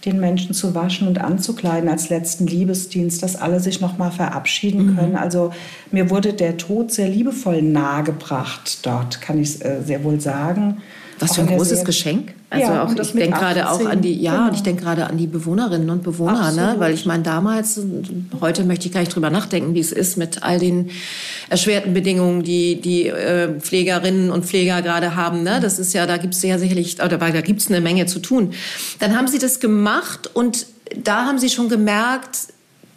den 0.04 0.20
Menschen 0.20 0.54
zu 0.54 0.74
waschen 0.74 1.08
und 1.08 1.18
anzukleiden 1.18 1.88
als 1.88 2.08
letzten 2.08 2.46
Liebesdienst, 2.46 3.22
dass 3.22 3.36
alle 3.36 3.60
sich 3.60 3.80
noch 3.80 3.98
mal 3.98 4.10
verabschieden 4.10 4.86
mhm. 4.86 4.96
können. 4.96 5.16
Also 5.16 5.52
mir 5.90 6.10
wurde 6.10 6.32
der 6.32 6.56
Tod 6.56 6.92
sehr 6.92 7.08
liebevoll 7.08 7.62
nahegebracht 7.62 8.84
dort, 8.86 9.20
kann 9.20 9.38
ich 9.40 9.64
äh, 9.64 9.82
sehr 9.82 10.04
wohl 10.04 10.20
sagen. 10.20 10.82
Was 11.18 11.36
für 11.36 11.42
ein 11.42 11.46
großes 11.46 11.84
Geschenk. 11.84 12.34
Also 12.54 12.72
ja, 12.72 12.84
auch, 12.84 12.94
ich 12.94 13.12
denke 13.12 13.38
gerade 13.38 13.70
auch 13.70 13.84
an 13.84 14.00
die, 14.00 14.20
ja, 14.20 14.32
genau. 14.32 14.48
und 14.48 14.54
ich 14.54 14.62
denke 14.62 14.82
gerade 14.82 15.06
an 15.06 15.16
die 15.16 15.26
Bewohnerinnen 15.26 15.90
und 15.90 16.02
Bewohner, 16.02 16.52
ne? 16.52 16.76
weil 16.78 16.94
ich 16.94 17.06
meine, 17.06 17.22
damals, 17.22 17.80
heute 18.40 18.64
möchte 18.64 18.86
ich 18.86 18.92
gar 18.92 19.00
nicht 19.00 19.14
drüber 19.14 19.30
nachdenken, 19.30 19.74
wie 19.74 19.80
es 19.80 19.92
ist 19.92 20.16
mit 20.16 20.42
all 20.42 20.58
den 20.58 20.90
erschwerten 21.50 21.94
Bedingungen, 21.94 22.42
die 22.42 22.80
die 22.80 23.08
äh, 23.08 23.60
Pflegerinnen 23.60 24.30
und 24.30 24.44
Pfleger 24.44 24.82
gerade 24.82 25.16
haben. 25.16 25.42
Ne? 25.42 25.60
Das 25.60 25.78
ist 25.78 25.92
ja, 25.92 26.06
da 26.06 26.16
gibt 26.16 26.34
es 26.34 26.42
ja 26.42 26.58
sicherlich, 26.58 27.02
oder 27.02 27.18
da 27.18 27.40
gibt 27.40 27.60
es 27.60 27.68
eine 27.68 27.80
Menge 27.80 28.06
zu 28.06 28.20
tun. 28.20 28.52
Dann 29.00 29.16
haben 29.16 29.28
sie 29.28 29.38
das 29.38 29.60
gemacht 29.60 30.30
und 30.32 30.66
da 31.02 31.26
haben 31.26 31.38
sie 31.38 31.48
schon 31.48 31.68
gemerkt, 31.68 32.53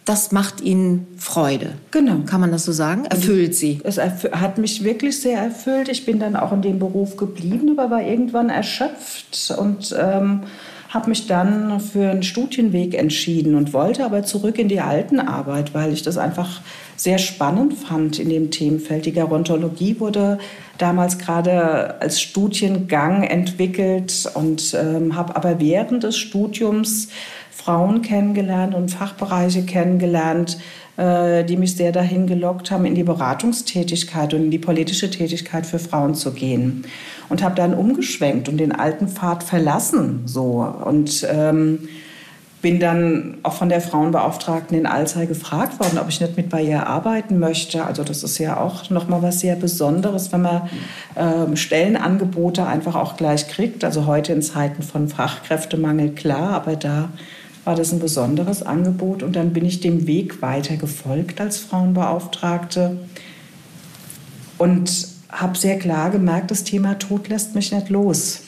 das 0.08 0.32
macht 0.32 0.62
Ihnen 0.62 1.06
Freude. 1.18 1.74
Genau. 1.90 2.20
Kann 2.24 2.40
man 2.40 2.50
das 2.50 2.64
so 2.64 2.72
sagen? 2.72 3.04
Erfüllt 3.04 3.54
Sie? 3.54 3.80
Es 3.84 3.98
hat 3.98 4.56
mich 4.56 4.82
wirklich 4.82 5.20
sehr 5.20 5.38
erfüllt. 5.38 5.90
Ich 5.90 6.06
bin 6.06 6.18
dann 6.18 6.34
auch 6.34 6.50
in 6.50 6.62
dem 6.62 6.78
Beruf 6.78 7.18
geblieben, 7.18 7.78
aber 7.78 7.90
war 7.90 8.02
irgendwann 8.02 8.48
erschöpft 8.48 9.54
und 9.58 9.94
ähm, 10.00 10.44
habe 10.88 11.10
mich 11.10 11.26
dann 11.26 11.80
für 11.80 12.10
einen 12.10 12.22
Studienweg 12.22 12.94
entschieden 12.94 13.54
und 13.54 13.74
wollte 13.74 14.06
aber 14.06 14.22
zurück 14.22 14.58
in 14.58 14.68
die 14.68 14.80
Altenarbeit, 14.80 15.74
weil 15.74 15.92
ich 15.92 16.02
das 16.02 16.16
einfach 16.16 16.62
sehr 16.96 17.18
spannend 17.18 17.74
fand 17.74 18.18
in 18.18 18.30
dem 18.30 18.50
Themenfeld. 18.50 19.04
Die 19.04 19.12
Gerontologie 19.12 20.00
wurde 20.00 20.38
damals 20.78 21.18
gerade 21.18 22.00
als 22.00 22.20
Studiengang 22.20 23.24
entwickelt 23.24 24.30
und 24.32 24.74
ähm, 24.74 25.14
habe 25.14 25.36
aber 25.36 25.60
während 25.60 26.04
des 26.04 26.16
Studiums 26.16 27.08
Frauen 27.62 28.02
kennengelernt 28.02 28.74
und 28.74 28.90
Fachbereiche 28.90 29.62
kennengelernt, 29.64 30.58
äh, 30.96 31.44
die 31.44 31.56
mich 31.56 31.76
sehr 31.76 31.92
dahin 31.92 32.26
gelockt 32.26 32.70
haben, 32.70 32.84
in 32.84 32.94
die 32.94 33.02
Beratungstätigkeit 33.02 34.32
und 34.32 34.44
in 34.44 34.50
die 34.50 34.58
politische 34.58 35.10
Tätigkeit 35.10 35.66
für 35.66 35.78
Frauen 35.78 36.14
zu 36.14 36.32
gehen. 36.32 36.84
Und 37.28 37.42
habe 37.42 37.56
dann 37.56 37.74
umgeschwenkt 37.74 38.48
und 38.48 38.58
den 38.58 38.72
alten 38.72 39.08
Pfad 39.08 39.42
verlassen. 39.42 40.22
So. 40.24 40.66
Und 40.84 41.26
ähm, 41.30 41.88
bin 42.62 42.80
dann 42.80 43.38
auch 43.42 43.52
von 43.52 43.68
der 43.68 43.80
Frauenbeauftragten 43.80 44.76
in 44.76 44.86
Alzey 44.86 45.26
gefragt 45.26 45.78
worden, 45.78 45.98
ob 45.98 46.08
ich 46.08 46.20
nicht 46.20 46.36
mit 46.36 46.48
bei 46.48 46.62
ihr 46.62 46.86
arbeiten 46.86 47.38
möchte. 47.38 47.84
Also 47.84 48.02
das 48.02 48.22
ist 48.22 48.38
ja 48.38 48.58
auch 48.58 48.88
nochmal 48.90 49.22
was 49.22 49.40
sehr 49.40 49.56
Besonderes, 49.56 50.32
wenn 50.32 50.42
man 50.42 50.68
ähm, 51.16 51.56
Stellenangebote 51.56 52.66
einfach 52.66 52.96
auch 52.96 53.16
gleich 53.16 53.48
kriegt. 53.48 53.84
Also 53.84 54.06
heute 54.06 54.32
in 54.32 54.42
Zeiten 54.42 54.82
von 54.82 55.08
Fachkräftemangel 55.08 56.10
klar, 56.10 56.50
aber 56.50 56.76
da 56.76 57.10
war 57.64 57.74
das 57.74 57.92
ein 57.92 57.98
besonderes 57.98 58.62
Angebot. 58.62 59.22
Und 59.22 59.36
dann 59.36 59.52
bin 59.52 59.64
ich 59.64 59.80
dem 59.80 60.06
Weg 60.06 60.42
weiter 60.42 60.76
gefolgt 60.76 61.40
als 61.40 61.58
Frauenbeauftragte 61.58 62.98
und 64.58 65.08
habe 65.28 65.58
sehr 65.58 65.78
klar 65.78 66.10
gemerkt, 66.10 66.50
das 66.50 66.64
Thema 66.64 66.98
Tod 66.98 67.28
lässt 67.28 67.54
mich 67.54 67.72
nicht 67.72 67.90
los. 67.90 68.40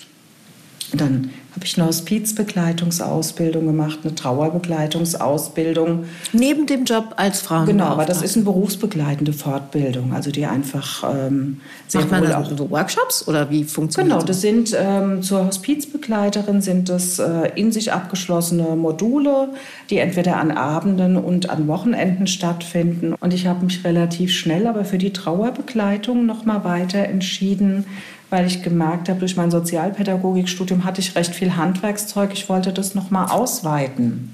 Und 0.92 1.00
dann 1.00 1.30
habe 1.54 1.64
ich 1.64 1.76
eine 1.76 1.88
Hospizbegleitungsausbildung 1.88 3.66
gemacht, 3.66 4.00
eine 4.04 4.14
Trauerbegleitungsausbildung. 4.14 6.04
Neben 6.32 6.66
dem 6.66 6.84
Job 6.84 7.14
als 7.16 7.40
Frau. 7.40 7.64
Genau, 7.64 7.86
aber 7.86 8.04
das 8.04 8.22
ist 8.22 8.36
eine 8.36 8.44
berufsbegleitende 8.44 9.32
Fortbildung, 9.32 10.12
also 10.12 10.30
die 10.30 10.46
einfach 10.46 11.04
ähm, 11.12 11.60
sehr 11.88 12.02
Macht 12.02 12.10
man 12.12 12.22
wohl 12.22 12.32
auch 12.34 12.50
so 12.56 12.70
Workshops 12.70 13.26
oder 13.26 13.50
wie 13.50 13.64
funktioniert 13.64 14.12
Genau, 14.12 14.24
das 14.24 14.40
sind 14.40 14.76
ähm, 14.78 15.22
zur 15.22 15.46
Hospizbegleiterin 15.46 16.62
sind 16.62 16.88
das 16.88 17.18
äh, 17.18 17.50
in 17.56 17.72
sich 17.72 17.92
abgeschlossene 17.92 18.76
Module, 18.76 19.48
die 19.90 19.98
entweder 19.98 20.36
an 20.36 20.52
Abenden 20.52 21.16
und 21.16 21.50
an 21.50 21.66
Wochenenden 21.66 22.28
stattfinden. 22.28 23.14
Und 23.14 23.34
ich 23.34 23.46
habe 23.46 23.64
mich 23.64 23.84
relativ 23.84 24.32
schnell 24.32 24.66
aber 24.66 24.84
für 24.84 24.98
die 24.98 25.12
Trauerbegleitung 25.12 26.26
noch 26.26 26.44
mal 26.44 26.64
weiter 26.64 27.00
entschieden, 27.00 27.86
weil 28.30 28.46
ich 28.46 28.62
gemerkt 28.62 29.08
habe, 29.08 29.20
durch 29.20 29.36
mein 29.36 29.50
Sozialpädagogikstudium 29.50 30.84
hatte 30.84 31.00
ich 31.00 31.14
recht 31.16 31.34
viel 31.34 31.56
Handwerkszeug. 31.56 32.30
Ich 32.32 32.48
wollte 32.48 32.72
das 32.72 32.94
noch 32.94 33.10
mal 33.10 33.26
ausweiten 33.26 34.32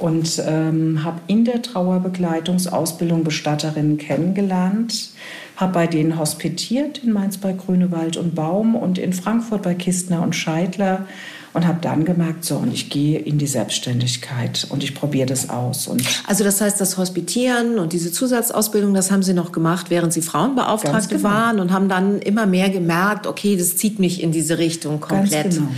und 0.00 0.42
ähm, 0.46 1.04
habe 1.04 1.20
in 1.26 1.44
der 1.44 1.62
Trauerbegleitungsausbildung 1.62 3.22
Bestatterinnen 3.24 3.98
kennengelernt, 3.98 5.10
habe 5.56 5.72
bei 5.72 5.86
denen 5.86 6.18
hospitiert 6.18 6.98
in 6.98 7.12
Mainz 7.12 7.36
bei 7.36 7.52
Grünewald 7.52 8.16
und 8.16 8.34
Baum 8.34 8.74
und 8.74 8.98
in 8.98 9.12
Frankfurt 9.12 9.62
bei 9.62 9.74
Kistner 9.74 10.22
und 10.22 10.34
Scheidler 10.34 11.06
und 11.52 11.66
habe 11.66 11.78
dann 11.80 12.04
gemerkt, 12.04 12.44
so, 12.44 12.56
und 12.56 12.72
ich 12.72 12.90
gehe 12.90 13.18
in 13.18 13.38
die 13.38 13.46
Selbstständigkeit 13.46 14.66
und 14.70 14.84
ich 14.84 14.94
probiere 14.94 15.26
das 15.26 15.50
aus. 15.50 15.88
Und 15.88 16.02
also 16.26 16.44
das 16.44 16.60
heißt, 16.60 16.80
das 16.80 16.96
Hospitieren 16.96 17.78
und 17.78 17.92
diese 17.92 18.12
Zusatzausbildung, 18.12 18.94
das 18.94 19.10
haben 19.10 19.22
Sie 19.22 19.34
noch 19.34 19.50
gemacht, 19.50 19.86
während 19.88 20.12
Sie 20.12 20.22
Frauenbeauftragte 20.22 21.16
genau. 21.16 21.28
waren 21.28 21.60
und 21.60 21.72
haben 21.72 21.88
dann 21.88 22.20
immer 22.20 22.46
mehr 22.46 22.70
gemerkt, 22.70 23.26
okay, 23.26 23.56
das 23.56 23.76
zieht 23.76 23.98
mich 23.98 24.22
in 24.22 24.30
diese 24.32 24.58
Richtung 24.58 25.00
komplett. 25.00 25.44
Ganz 25.44 25.56
genau. 25.56 25.68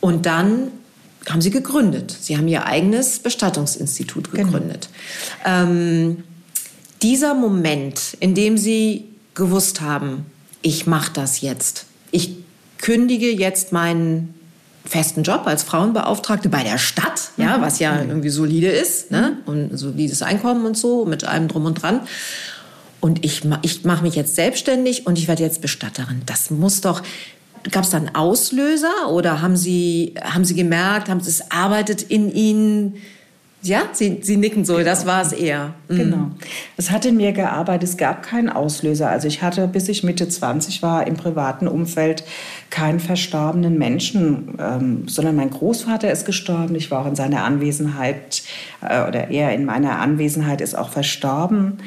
Und 0.00 0.24
dann 0.26 0.68
haben 1.28 1.40
Sie 1.40 1.50
gegründet. 1.50 2.16
Sie 2.18 2.36
haben 2.36 2.48
Ihr 2.48 2.64
eigenes 2.66 3.18
Bestattungsinstitut 3.18 4.30
genau. 4.30 4.44
gegründet. 4.44 4.88
Genau. 5.44 5.62
Ähm, 5.62 6.24
dieser 7.02 7.34
Moment, 7.34 8.16
in 8.20 8.34
dem 8.34 8.56
Sie 8.56 9.04
gewusst 9.34 9.82
haben, 9.82 10.26
ich 10.62 10.86
mache 10.86 11.12
das 11.12 11.42
jetzt, 11.42 11.84
ich 12.10 12.36
kündige 12.78 13.30
jetzt 13.30 13.72
meinen 13.72 14.35
festen 14.86 15.22
Job 15.22 15.42
als 15.46 15.62
Frauenbeauftragte 15.62 16.48
bei 16.48 16.62
der 16.62 16.78
Stadt, 16.78 17.30
ja, 17.36 17.58
mhm. 17.58 17.62
was 17.62 17.78
ja 17.78 18.00
irgendwie 18.00 18.28
solide 18.28 18.68
ist, 18.68 19.10
ne? 19.10 19.36
Mhm. 19.44 19.52
und 19.52 19.76
solides 19.76 20.22
Einkommen 20.22 20.64
und 20.64 20.76
so, 20.76 21.04
mit 21.04 21.24
allem 21.24 21.48
drum 21.48 21.64
und 21.66 21.82
dran. 21.82 22.00
Und 23.00 23.24
ich, 23.24 23.42
ich 23.62 23.84
mache 23.84 24.02
mich 24.02 24.14
jetzt 24.14 24.34
selbstständig 24.34 25.06
und 25.06 25.18
ich 25.18 25.28
werde 25.28 25.42
jetzt 25.42 25.60
Bestatterin. 25.60 26.22
Das 26.26 26.50
muss 26.50 26.80
doch, 26.80 27.02
gab 27.70 27.84
es 27.84 27.90
da 27.90 27.98
einen 27.98 28.14
Auslöser 28.14 29.10
oder 29.10 29.42
haben 29.42 29.56
Sie, 29.56 30.14
haben 30.22 30.44
Sie 30.44 30.54
gemerkt, 30.54 31.08
haben 31.08 31.20
Sie, 31.20 31.30
es 31.30 31.50
arbeitet 31.50 32.02
in 32.02 32.32
Ihnen 32.32 32.94
ja, 33.66 33.82
Sie, 33.92 34.20
Sie 34.22 34.36
nicken 34.36 34.64
so, 34.64 34.78
das 34.80 35.06
war 35.06 35.22
es 35.22 35.32
eher. 35.32 35.74
Mhm. 35.88 35.96
Genau. 35.96 36.30
Es 36.76 36.90
hat 36.90 37.04
in 37.04 37.16
mir 37.16 37.32
gearbeitet, 37.32 37.88
es 37.88 37.96
gab 37.96 38.22
keinen 38.22 38.48
Auslöser. 38.48 39.08
Also 39.10 39.28
ich 39.28 39.42
hatte, 39.42 39.66
bis 39.66 39.88
ich 39.88 40.02
Mitte 40.02 40.28
20 40.28 40.82
war, 40.82 41.06
im 41.06 41.16
privaten 41.16 41.66
Umfeld 41.66 42.24
keinen 42.70 43.00
verstorbenen 43.00 43.78
Menschen, 43.78 44.56
ähm, 44.58 45.08
sondern 45.08 45.36
mein 45.36 45.50
Großvater 45.50 46.10
ist 46.10 46.26
gestorben. 46.26 46.74
Ich 46.74 46.90
war 46.90 47.02
auch 47.02 47.06
in 47.06 47.16
seiner 47.16 47.44
Anwesenheit, 47.44 48.42
äh, 48.82 49.06
oder 49.06 49.30
er 49.30 49.54
in 49.54 49.64
meiner 49.64 49.98
Anwesenheit 49.98 50.60
ist 50.60 50.76
auch 50.76 50.90
verstorben. 50.90 51.78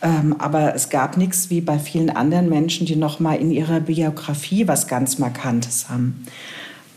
Ähm, 0.00 0.36
aber 0.38 0.74
es 0.74 0.90
gab 0.90 1.16
nichts 1.16 1.50
wie 1.50 1.60
bei 1.60 1.78
vielen 1.78 2.10
anderen 2.10 2.48
Menschen, 2.48 2.86
die 2.86 2.96
noch 2.96 3.18
mal 3.18 3.34
in 3.34 3.50
ihrer 3.50 3.80
Biografie 3.80 4.68
was 4.68 4.86
ganz 4.86 5.18
Markantes 5.18 5.88
haben. 5.88 6.24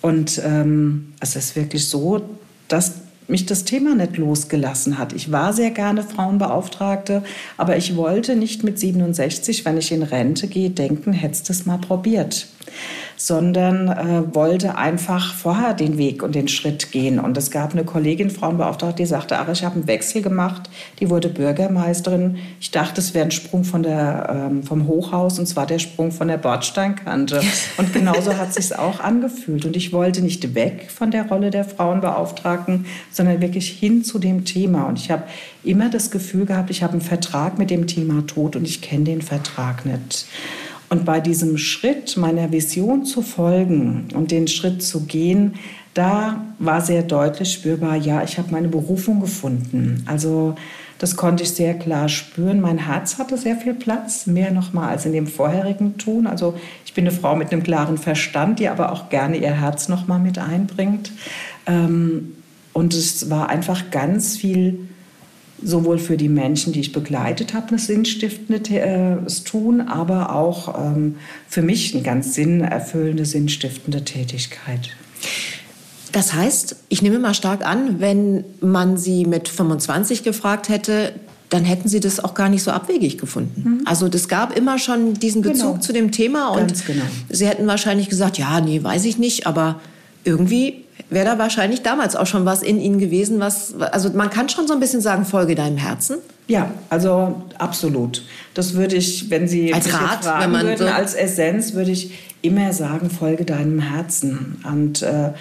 Und 0.01 0.41
ähm, 0.45 1.13
es 1.19 1.35
ist 1.35 1.55
wirklich 1.55 1.87
so, 1.87 2.21
dass 2.67 3.01
mich 3.27 3.45
das 3.45 3.63
Thema 3.63 3.95
nicht 3.95 4.17
losgelassen 4.17 4.97
hat. 4.97 5.13
Ich 5.13 5.31
war 5.31 5.53
sehr 5.53 5.71
gerne 5.71 6.03
Frauenbeauftragte, 6.03 7.23
aber 7.57 7.77
ich 7.77 7.95
wollte 7.95 8.35
nicht 8.35 8.63
mit 8.63 8.77
67, 8.77 9.65
wenn 9.65 9.77
ich 9.77 9.91
in 9.91 10.03
Rente 10.03 10.47
gehe, 10.47 10.69
denken, 10.69 11.13
hättest 11.13 11.49
du 11.49 11.53
es 11.53 11.65
mal 11.65 11.77
probiert 11.77 12.47
sondern 13.15 13.87
äh, 13.87 14.33
wollte 14.33 14.77
einfach 14.77 15.35
vorher 15.35 15.75
den 15.75 15.97
Weg 15.99 16.23
und 16.23 16.33
den 16.33 16.47
Schritt 16.47 16.91
gehen. 16.91 17.19
Und 17.19 17.37
es 17.37 17.51
gab 17.51 17.73
eine 17.73 17.83
Kollegin, 17.83 18.31
Frauenbeauftragte, 18.31 19.03
die 19.03 19.05
sagte, 19.05 19.37
ach, 19.37 19.47
ich 19.49 19.63
habe 19.63 19.75
einen 19.75 19.87
Wechsel 19.87 20.23
gemacht, 20.23 20.69
die 20.99 21.09
wurde 21.09 21.29
Bürgermeisterin. 21.29 22.37
Ich 22.59 22.71
dachte, 22.71 22.99
es 22.99 23.13
wäre 23.13 23.25
ein 23.25 23.31
Sprung 23.31 23.63
von 23.63 23.83
der, 23.83 24.49
ähm, 24.49 24.63
vom 24.63 24.87
Hochhaus 24.87 25.37
und 25.37 25.45
zwar 25.45 25.67
der 25.67 25.77
Sprung 25.77 26.11
von 26.11 26.27
der 26.29 26.37
Bordsteinkante. 26.37 27.41
Und 27.77 27.93
genauso 27.93 28.37
hat 28.37 28.49
es 28.49 28.67
sich 28.67 28.77
auch 28.77 28.99
angefühlt. 28.99 29.65
Und 29.65 29.75
ich 29.75 29.93
wollte 29.93 30.21
nicht 30.21 30.55
weg 30.55 30.89
von 30.89 31.11
der 31.11 31.27
Rolle 31.27 31.51
der 31.51 31.63
Frauenbeauftragten, 31.63 32.85
sondern 33.11 33.41
wirklich 33.41 33.69
hin 33.69 34.03
zu 34.03 34.19
dem 34.19 34.45
Thema. 34.45 34.85
Und 34.85 34.99
ich 34.99 35.11
habe 35.11 35.23
immer 35.63 35.89
das 35.89 36.11
Gefühl 36.11 36.45
gehabt, 36.45 36.69
ich 36.69 36.83
habe 36.83 36.93
einen 36.93 37.01
Vertrag 37.01 37.57
mit 37.57 37.69
dem 37.69 37.87
Thema 37.87 38.25
Tod 38.25 38.55
und 38.55 38.65
ich 38.65 38.81
kenne 38.81 39.05
den 39.05 39.21
Vertrag 39.21 39.85
nicht. 39.85 40.25
Und 40.91 41.05
bei 41.05 41.21
diesem 41.21 41.57
Schritt, 41.57 42.17
meiner 42.17 42.51
Vision 42.51 43.05
zu 43.05 43.21
folgen 43.21 44.09
und 44.13 44.29
den 44.29 44.49
Schritt 44.49 44.83
zu 44.83 45.05
gehen, 45.05 45.53
da 45.93 46.43
war 46.59 46.81
sehr 46.81 47.01
deutlich 47.01 47.53
spürbar, 47.53 47.95
ja, 47.95 48.23
ich 48.23 48.37
habe 48.37 48.51
meine 48.51 48.67
Berufung 48.67 49.21
gefunden. 49.21 50.03
Also 50.05 50.55
das 50.97 51.15
konnte 51.15 51.43
ich 51.43 51.51
sehr 51.51 51.75
klar 51.75 52.09
spüren. 52.09 52.59
Mein 52.59 52.77
Herz 52.77 53.17
hatte 53.17 53.37
sehr 53.37 53.55
viel 53.55 53.73
Platz, 53.73 54.27
mehr 54.27 54.51
noch 54.51 54.73
mal 54.73 54.89
als 54.89 55.05
in 55.05 55.13
dem 55.13 55.27
vorherigen 55.27 55.97
Tun. 55.97 56.27
Also 56.27 56.55
ich 56.85 56.93
bin 56.93 57.07
eine 57.07 57.15
Frau 57.15 57.37
mit 57.37 57.53
einem 57.53 57.63
klaren 57.63 57.97
Verstand, 57.97 58.59
die 58.59 58.67
aber 58.67 58.91
auch 58.91 59.07
gerne 59.07 59.37
ihr 59.37 59.61
Herz 59.61 59.87
noch 59.87 60.09
mal 60.09 60.19
mit 60.19 60.39
einbringt. 60.39 61.13
Ähm, 61.67 62.33
und 62.73 62.93
es 62.93 63.29
war 63.29 63.47
einfach 63.47 63.91
ganz 63.91 64.35
viel 64.35 64.89
sowohl 65.63 65.99
für 65.99 66.17
die 66.17 66.29
Menschen, 66.29 66.73
die 66.73 66.79
ich 66.79 66.91
begleitet 66.91 67.53
habe, 67.53 67.69
eine 67.69 67.79
sinnstiftende 67.79 68.61
äh, 68.75 69.17
tun, 69.45 69.81
aber 69.81 70.35
auch 70.35 70.77
ähm, 70.79 71.15
für 71.47 71.61
mich 71.61 71.93
eine 71.93 72.03
ganz 72.03 72.33
sinnerfüllende, 72.33 73.25
sinnstiftende 73.25 74.03
Tätigkeit. 74.03 74.89
Das 76.11 76.33
heißt, 76.33 76.75
ich 76.89 77.01
nehme 77.01 77.19
mal 77.19 77.33
stark 77.33 77.65
an, 77.65 77.99
wenn 77.99 78.43
man 78.59 78.97
Sie 78.97 79.25
mit 79.25 79.47
25 79.47 80.23
gefragt 80.23 80.69
hätte, 80.69 81.13
dann 81.49 81.63
hätten 81.63 81.87
Sie 81.87 81.99
das 81.99 82.19
auch 82.21 82.33
gar 82.33 82.49
nicht 82.49 82.63
so 82.63 82.71
abwegig 82.71 83.17
gefunden. 83.17 83.61
Mhm. 83.63 83.81
Also 83.85 84.09
das 84.09 84.27
gab 84.27 84.55
immer 84.57 84.79
schon 84.79 85.13
diesen 85.15 85.41
Bezug 85.41 85.73
genau. 85.73 85.77
zu 85.77 85.93
dem 85.93 86.11
Thema 86.11 86.49
und 86.49 86.85
genau. 86.85 87.03
Sie 87.29 87.47
hätten 87.47 87.67
wahrscheinlich 87.67 88.09
gesagt, 88.09 88.37
ja, 88.37 88.61
nee, 88.61 88.81
weiß 88.83 89.05
ich 89.05 89.17
nicht, 89.17 89.47
aber 89.47 89.79
irgendwie 90.23 90.80
wäre 91.11 91.25
da 91.25 91.37
wahrscheinlich 91.37 91.83
damals 91.83 92.15
auch 92.15 92.25
schon 92.25 92.45
was 92.45 92.63
in 92.63 92.79
Ihnen 92.79 92.97
gewesen, 92.97 93.39
was, 93.39 93.75
also 93.79 94.09
man 94.11 94.29
kann 94.29 94.49
schon 94.49 94.65
so 94.65 94.73
ein 94.73 94.79
bisschen 94.79 95.01
sagen, 95.01 95.25
folge 95.25 95.55
deinem 95.55 95.77
Herzen. 95.77 96.17
Ja, 96.47 96.71
also 96.89 97.43
absolut. 97.57 98.23
Das 98.53 98.73
würde 98.73 98.95
ich, 98.95 99.29
wenn 99.29 99.47
Sie 99.47 99.73
als 99.73 99.93
Rat, 99.93 100.25
wenn 100.41 100.51
man 100.51 100.65
würden, 100.65 100.77
so 100.79 100.85
als 100.85 101.13
Essenz 101.13 101.73
würde 101.73 101.91
ich 101.91 102.11
immer 102.41 102.73
sagen, 102.73 103.09
folge 103.09 103.45
deinem 103.45 103.79
Herzen. 103.79 104.61
Und 104.63 105.03
äh, 105.03 105.31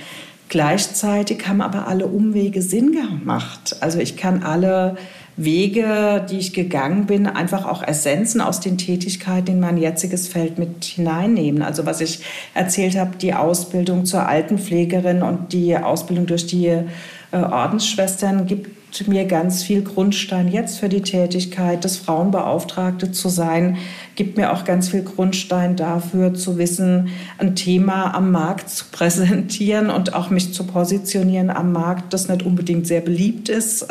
gleichzeitig 0.48 1.46
haben 1.46 1.60
aber 1.60 1.86
alle 1.86 2.06
Umwege 2.06 2.62
Sinn 2.62 2.92
gemacht. 2.92 3.76
Also 3.80 4.00
ich 4.00 4.16
kann 4.16 4.42
alle 4.42 4.96
Wege, 5.44 6.24
die 6.30 6.38
ich 6.38 6.52
gegangen 6.52 7.06
bin, 7.06 7.26
einfach 7.26 7.66
auch 7.66 7.82
Essenzen 7.82 8.40
aus 8.40 8.60
den 8.60 8.78
Tätigkeiten 8.78 9.52
in 9.52 9.60
mein 9.60 9.78
jetziges 9.78 10.28
Feld 10.28 10.58
mit 10.58 10.84
hineinnehmen. 10.84 11.62
Also 11.62 11.86
was 11.86 12.00
ich 12.00 12.20
erzählt 12.54 12.96
habe, 12.98 13.16
die 13.16 13.34
Ausbildung 13.34 14.04
zur 14.04 14.26
Altenpflegerin 14.26 15.22
und 15.22 15.52
die 15.52 15.76
Ausbildung 15.76 16.26
durch 16.26 16.46
die 16.46 16.66
äh, 16.66 16.84
Ordensschwestern 17.32 18.46
gibt 18.46 18.80
mir 19.06 19.24
ganz 19.24 19.62
viel 19.62 19.82
Grundstein 19.82 20.48
jetzt 20.48 20.80
für 20.80 20.88
die 20.88 21.02
Tätigkeit 21.02 21.84
des 21.84 21.96
Frauenbeauftragte 21.96 23.12
zu 23.12 23.28
sein, 23.28 23.78
gibt 24.16 24.36
mir 24.36 24.52
auch 24.52 24.64
ganz 24.64 24.88
viel 24.88 25.02
Grundstein 25.02 25.76
dafür 25.76 26.34
zu 26.34 26.58
wissen, 26.58 27.08
ein 27.38 27.54
Thema 27.54 28.14
am 28.14 28.32
Markt 28.32 28.68
zu 28.68 28.84
präsentieren 28.92 29.90
und 29.90 30.14
auch 30.14 30.30
mich 30.30 30.52
zu 30.52 30.64
positionieren 30.64 31.50
am 31.50 31.72
Markt, 31.72 32.12
das 32.12 32.28
nicht 32.28 32.42
unbedingt 32.42 32.86
sehr 32.86 33.00
beliebt 33.00 33.48
ist. 33.48 33.86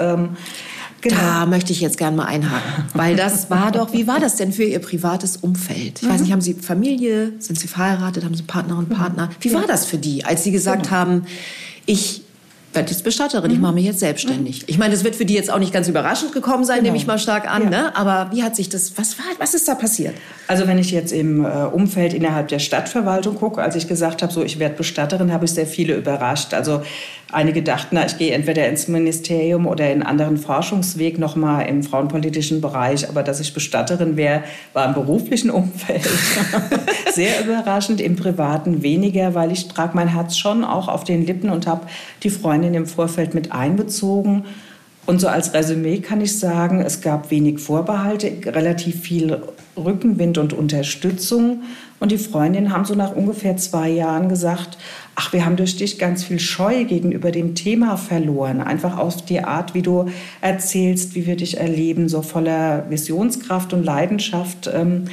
Genau. 1.01 1.15
Da 1.15 1.45
möchte 1.45 1.71
ich 1.71 1.81
jetzt 1.81 1.97
gerne 1.97 2.17
mal 2.17 2.25
einhaken, 2.25 2.85
weil 2.93 3.15
das 3.15 3.49
war 3.49 3.71
doch, 3.71 3.93
wie 3.93 4.07
war 4.07 4.19
das 4.19 4.35
denn 4.35 4.51
für 4.51 4.63
Ihr 4.63 4.79
privates 4.79 5.37
Umfeld? 5.37 5.99
Ich 6.01 6.07
mhm. 6.07 6.11
weiß 6.11 6.21
nicht, 6.21 6.31
haben 6.31 6.41
Sie 6.41 6.53
Familie, 6.53 7.33
sind 7.39 7.57
Sie 7.57 7.67
verheiratet, 7.67 8.25
haben 8.25 8.35
Sie 8.35 8.43
Partner 8.43 8.77
und 8.77 8.89
Partner? 8.89 9.29
Wie 9.39 9.53
war 9.53 9.65
das 9.67 9.85
für 9.85 9.97
die, 9.97 10.25
als 10.25 10.43
Sie 10.43 10.51
gesagt 10.51 10.83
genau. 10.83 10.95
haben, 10.95 11.25
ich 11.85 12.23
werde 12.73 12.91
jetzt 12.91 13.03
Bestatterin, 13.03 13.49
mhm. 13.49 13.55
ich 13.55 13.61
mache 13.61 13.73
mich 13.73 13.85
jetzt 13.85 13.99
selbstständig. 13.99 14.61
Mhm. 14.61 14.65
Ich 14.67 14.77
meine, 14.77 14.93
das 14.93 15.03
wird 15.03 15.15
für 15.15 15.25
die 15.25 15.33
jetzt 15.33 15.51
auch 15.51 15.59
nicht 15.59 15.73
ganz 15.73 15.87
überraschend 15.87 16.33
gekommen 16.33 16.65
sein, 16.65 16.77
genau. 16.77 16.87
nehme 16.87 16.97
ich 16.97 17.07
mal 17.07 17.17
stark 17.17 17.49
an. 17.49 17.63
Ja. 17.63 17.69
Ne? 17.69 17.95
Aber 17.95 18.29
wie 18.31 18.43
hat 18.43 18.55
sich 18.55 18.69
das, 18.69 18.97
was, 18.97 19.17
war, 19.17 19.25
was 19.39 19.53
ist 19.53 19.67
da 19.67 19.75
passiert? 19.75 20.15
Also 20.47 20.67
wenn 20.67 20.77
ich 20.77 20.91
jetzt 20.91 21.11
im 21.11 21.45
äh, 21.45 21.47
Umfeld 21.47 22.13
innerhalb 22.13 22.49
der 22.49 22.59
Stadtverwaltung 22.59 23.35
gucke, 23.35 23.61
als 23.61 23.75
ich 23.75 23.87
gesagt 23.87 24.21
habe, 24.21 24.31
so 24.31 24.43
ich 24.43 24.59
werde 24.59 24.75
Bestatterin, 24.75 25.33
habe 25.33 25.45
ich 25.45 25.51
sehr 25.51 25.67
viele 25.67 25.95
überrascht. 25.95 26.53
Also 26.53 26.83
einige 27.31 27.61
dachten, 27.61 27.95
na, 27.95 28.05
ich 28.05 28.17
gehe 28.17 28.33
entweder 28.33 28.67
ins 28.67 28.87
Ministerium 28.87 29.67
oder 29.67 29.91
in 29.91 30.03
anderen 30.03 30.37
Forschungsweg 30.37 31.19
nochmal 31.19 31.67
im 31.67 31.83
frauenpolitischen 31.83 32.61
Bereich. 32.61 33.07
Aber 33.07 33.23
dass 33.23 33.39
ich 33.39 33.53
Bestatterin 33.53 34.17
wäre, 34.17 34.43
war 34.73 34.87
im 34.87 34.93
beruflichen 34.93 35.49
Umfeld 35.49 36.07
sehr 37.13 37.43
überraschend, 37.43 38.01
im 38.01 38.15
privaten 38.15 38.81
weniger, 38.81 39.35
weil 39.35 39.51
ich 39.51 39.67
trage 39.67 39.95
mein 39.95 40.07
Herz 40.07 40.37
schon 40.37 40.63
auch 40.63 40.87
auf 40.87 41.03
den 41.03 41.25
Lippen 41.25 41.49
und 41.49 41.67
habe 41.67 41.87
die 42.23 42.29
Freundin 42.29 42.73
im 42.73 42.85
Vorfeld 42.85 43.33
mit 43.33 43.51
einbezogen. 43.51 44.45
Und 45.05 45.19
so 45.19 45.27
als 45.27 45.53
Resümee 45.53 45.99
kann 45.99 46.21
ich 46.21 46.39
sagen, 46.39 46.81
es 46.81 47.01
gab 47.01 47.31
wenig 47.31 47.59
Vorbehalte, 47.59 48.31
relativ 48.45 49.01
viel 49.01 49.41
Rückenwind 49.83 50.37
und 50.37 50.53
Unterstützung. 50.53 51.63
Und 51.99 52.11
die 52.11 52.17
Freundinnen 52.17 52.71
haben 52.71 52.85
so 52.85 52.95
nach 52.95 53.15
ungefähr 53.15 53.57
zwei 53.57 53.89
Jahren 53.89 54.29
gesagt, 54.29 54.77
ach, 55.15 55.33
wir 55.33 55.45
haben 55.45 55.57
durch 55.57 55.75
dich 55.75 55.99
ganz 55.99 56.23
viel 56.23 56.39
Scheu 56.39 56.85
gegenüber 56.85 57.31
dem 57.31 57.55
Thema 57.55 57.97
verloren. 57.97 58.61
Einfach 58.61 58.97
auf 58.97 59.25
die 59.25 59.41
Art, 59.41 59.73
wie 59.73 59.81
du 59.81 60.05
erzählst, 60.39 61.15
wie 61.15 61.25
wir 61.25 61.35
dich 61.35 61.57
erleben, 61.57 62.07
so 62.07 62.21
voller 62.21 62.89
Visionskraft 62.89 63.73
und 63.73 63.83
Leidenschaft. 63.83 64.69
Ähm, 64.73 65.05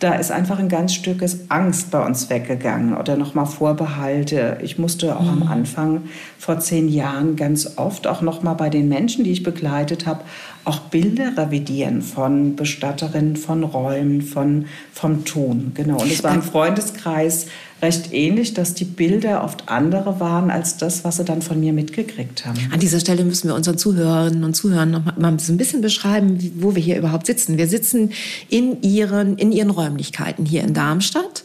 da 0.00 0.14
ist 0.14 0.32
einfach 0.32 0.58
ein 0.58 0.70
ganz 0.70 0.94
Stückes 0.94 1.40
Angst 1.50 1.90
bei 1.90 2.04
uns 2.04 2.30
weggegangen 2.30 2.96
oder 2.96 3.16
nochmal 3.16 3.44
Vorbehalte. 3.44 4.58
Ich 4.62 4.78
musste 4.78 5.14
auch 5.14 5.22
mhm. 5.22 5.42
am 5.42 5.48
Anfang 5.48 6.02
vor 6.38 6.58
zehn 6.58 6.88
Jahren 6.88 7.36
ganz 7.36 7.76
oft 7.76 8.06
auch 8.06 8.22
nochmal 8.22 8.54
bei 8.54 8.70
den 8.70 8.88
Menschen, 8.88 9.24
die 9.24 9.30
ich 9.30 9.42
begleitet 9.42 10.06
habe, 10.06 10.22
auch 10.64 10.80
Bilder 10.80 11.36
revidieren 11.36 12.00
von 12.00 12.56
Bestatterinnen, 12.56 13.36
von 13.36 13.62
Räumen, 13.62 14.22
von, 14.22 14.66
vom 14.92 15.26
Ton. 15.26 15.72
Genau. 15.74 16.00
Und 16.00 16.10
es 16.10 16.24
war 16.24 16.34
im 16.34 16.42
Freundeskreis 16.42 17.46
recht 17.82 18.12
ähnlich, 18.12 18.54
dass 18.54 18.74
die 18.74 18.84
Bilder 18.84 19.44
oft 19.44 19.68
andere 19.68 20.20
waren 20.20 20.50
als 20.50 20.76
das, 20.76 21.04
was 21.04 21.16
sie 21.16 21.24
dann 21.24 21.42
von 21.42 21.60
mir 21.60 21.72
mitgekriegt 21.72 22.46
haben. 22.46 22.58
An 22.72 22.80
dieser 22.80 23.00
Stelle 23.00 23.24
müssen 23.24 23.48
wir 23.48 23.54
unseren 23.54 23.78
Zuhörerinnen 23.78 24.44
und 24.44 24.54
Zuhörern 24.54 24.90
noch 24.90 25.16
mal 25.16 25.28
ein 25.32 25.56
bisschen 25.56 25.80
beschreiben, 25.80 26.38
wo 26.56 26.74
wir 26.74 26.82
hier 26.82 26.98
überhaupt 26.98 27.26
sitzen. 27.26 27.58
Wir 27.58 27.68
sitzen 27.68 28.12
in 28.48 28.82
ihren, 28.82 29.36
in 29.36 29.52
ihren 29.52 29.70
Räumlichkeiten 29.70 30.44
hier 30.44 30.62
in 30.62 30.74
Darmstadt. 30.74 31.44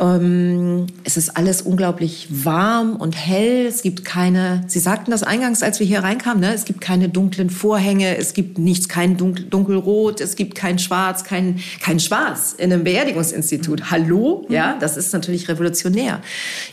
Ähm, 0.00 0.86
es 1.04 1.18
ist 1.18 1.36
alles 1.36 1.60
unglaublich 1.60 2.26
warm 2.30 2.96
und 2.96 3.14
hell. 3.14 3.66
Es 3.66 3.82
gibt 3.82 4.04
keine, 4.04 4.64
Sie 4.66 4.78
sagten 4.78 5.10
das 5.10 5.22
eingangs, 5.22 5.62
als 5.62 5.78
wir 5.78 5.86
hier 5.86 6.02
reinkamen, 6.02 6.40
ne? 6.40 6.54
es 6.54 6.64
gibt 6.64 6.80
keine 6.80 7.10
dunklen 7.10 7.50
Vorhänge, 7.50 8.16
es 8.16 8.32
gibt 8.32 8.58
nichts, 8.58 8.88
kein 8.88 9.18
dunkel, 9.18 9.44
dunkelrot, 9.44 10.22
es 10.22 10.36
gibt 10.36 10.54
kein 10.54 10.78
Schwarz, 10.78 11.24
kein, 11.24 11.60
kein 11.82 12.00
Schwarz 12.00 12.54
in 12.56 12.72
einem 12.72 12.84
Beerdigungsinstitut. 12.84 13.90
Hallo? 13.90 14.46
Mhm. 14.48 14.54
Ja, 14.54 14.76
das 14.80 14.96
ist 14.96 15.12
natürlich 15.12 15.48
revolutionär. 15.48 16.20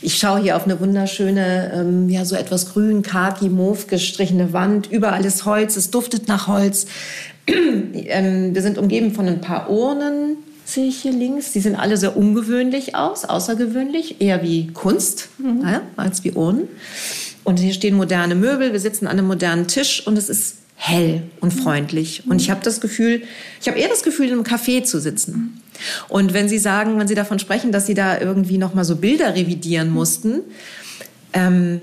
Ich 0.00 0.16
schaue 0.16 0.40
hier 0.40 0.56
auf 0.56 0.64
eine 0.64 0.80
wunderschöne, 0.80 1.72
ähm, 1.74 2.08
ja, 2.08 2.24
so 2.24 2.34
etwas 2.34 2.72
grün, 2.72 3.02
khaki, 3.02 3.50
mauve 3.50 3.86
gestrichene 3.88 4.54
Wand. 4.54 4.90
Überall 4.90 5.24
ist 5.26 5.44
Holz, 5.44 5.76
es 5.76 5.90
duftet 5.90 6.28
nach 6.28 6.46
Holz. 6.46 6.86
ähm, 7.46 8.54
wir 8.54 8.62
sind 8.62 8.78
umgeben 8.78 9.12
von 9.12 9.26
ein 9.26 9.40
paar 9.40 9.70
Urnen, 9.70 10.38
sehe 10.68 10.86
ich 10.86 11.00
hier 11.00 11.12
links. 11.12 11.52
Die 11.52 11.60
sehen 11.60 11.76
alle 11.76 11.96
sehr 11.96 12.16
ungewöhnlich 12.16 12.94
aus, 12.94 13.24
außergewöhnlich, 13.24 14.20
eher 14.20 14.42
wie 14.42 14.66
Kunst 14.68 15.28
mhm. 15.38 15.62
ja, 15.62 15.82
als 15.96 16.24
wie 16.24 16.32
Urnen. 16.32 16.68
Und 17.42 17.58
hier 17.58 17.72
stehen 17.72 17.96
moderne 17.96 18.34
Möbel, 18.34 18.72
wir 18.72 18.80
sitzen 18.80 19.06
an 19.06 19.18
einem 19.18 19.26
modernen 19.26 19.66
Tisch 19.66 20.06
und 20.06 20.18
es 20.18 20.28
ist 20.28 20.56
hell 20.76 21.22
und 21.40 21.56
mhm. 21.56 21.60
freundlich. 21.60 22.24
Und 22.28 22.40
ich 22.42 22.50
habe 22.50 22.60
das 22.62 22.82
Gefühl, 22.82 23.22
ich 23.60 23.68
habe 23.68 23.78
eher 23.78 23.88
das 23.88 24.02
Gefühl, 24.02 24.26
in 24.26 24.32
einem 24.32 24.42
Café 24.42 24.84
zu 24.84 25.00
sitzen. 25.00 25.62
Und 26.08 26.34
wenn 26.34 26.48
Sie 26.48 26.58
sagen, 26.58 26.98
wenn 26.98 27.08
Sie 27.08 27.14
davon 27.14 27.38
sprechen, 27.38 27.72
dass 27.72 27.86
Sie 27.86 27.94
da 27.94 28.20
irgendwie 28.20 28.58
noch 28.58 28.74
mal 28.74 28.84
so 28.84 28.96
Bilder 28.96 29.34
revidieren 29.34 29.90
mussten, 29.90 30.40
ähm, 31.32 31.80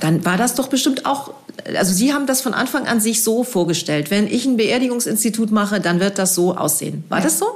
dann 0.00 0.24
war 0.24 0.36
das 0.36 0.54
doch 0.56 0.68
bestimmt 0.68 1.06
auch, 1.06 1.32
also 1.76 1.92
Sie 1.92 2.12
haben 2.12 2.26
das 2.26 2.40
von 2.40 2.54
Anfang 2.54 2.86
an 2.88 3.00
sich 3.00 3.22
so 3.22 3.44
vorgestellt. 3.44 4.10
Wenn 4.10 4.26
ich 4.26 4.44
ein 4.44 4.56
Beerdigungsinstitut 4.56 5.52
mache, 5.52 5.80
dann 5.80 6.00
wird 6.00 6.18
das 6.18 6.34
so 6.34 6.56
aussehen. 6.56 7.04
War 7.08 7.18
ja. 7.18 7.24
das 7.24 7.38
so? 7.38 7.46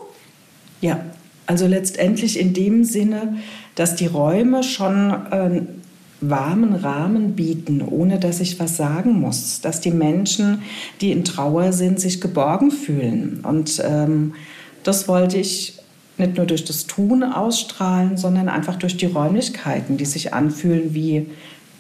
Ja, 0.83 1.01
also 1.47 1.66
letztendlich 1.66 2.38
in 2.38 2.53
dem 2.53 2.85
Sinne, 2.85 3.38
dass 3.77 3.95
die 3.95 4.07
Räume 4.07 4.62
schon 4.62 5.11
einen 5.11 5.83
warmen 6.21 6.75
Rahmen 6.75 7.35
bieten, 7.35 7.83
ohne 7.83 8.18
dass 8.18 8.40
ich 8.40 8.61
was 8.61 8.77
sagen 8.77 9.21
muss, 9.21 9.61
dass 9.61 9.81
die 9.81 9.90
Menschen, 9.92 10.62
die 11.01 11.12
in 11.12 11.25
Trauer 11.25 11.73
sind, 11.73 12.01
sich 12.01 12.21
geborgen 12.21 12.71
fühlen. 12.71 13.40
Und 13.42 13.81
ähm, 13.85 14.35
das 14.83 15.09
wollte 15.09 15.38
ich 15.38 15.79
nicht 16.18 16.37
nur 16.37 16.47
durch 16.47 16.64
das 16.64 16.87
Tun 16.87 17.23
ausstrahlen, 17.23 18.16
sondern 18.16 18.49
einfach 18.49 18.77
durch 18.77 18.97
die 18.97 19.07
Räumlichkeiten, 19.07 19.97
die 19.97 20.05
sich 20.05 20.35
anfühlen 20.35 20.95
wie, 20.95 21.27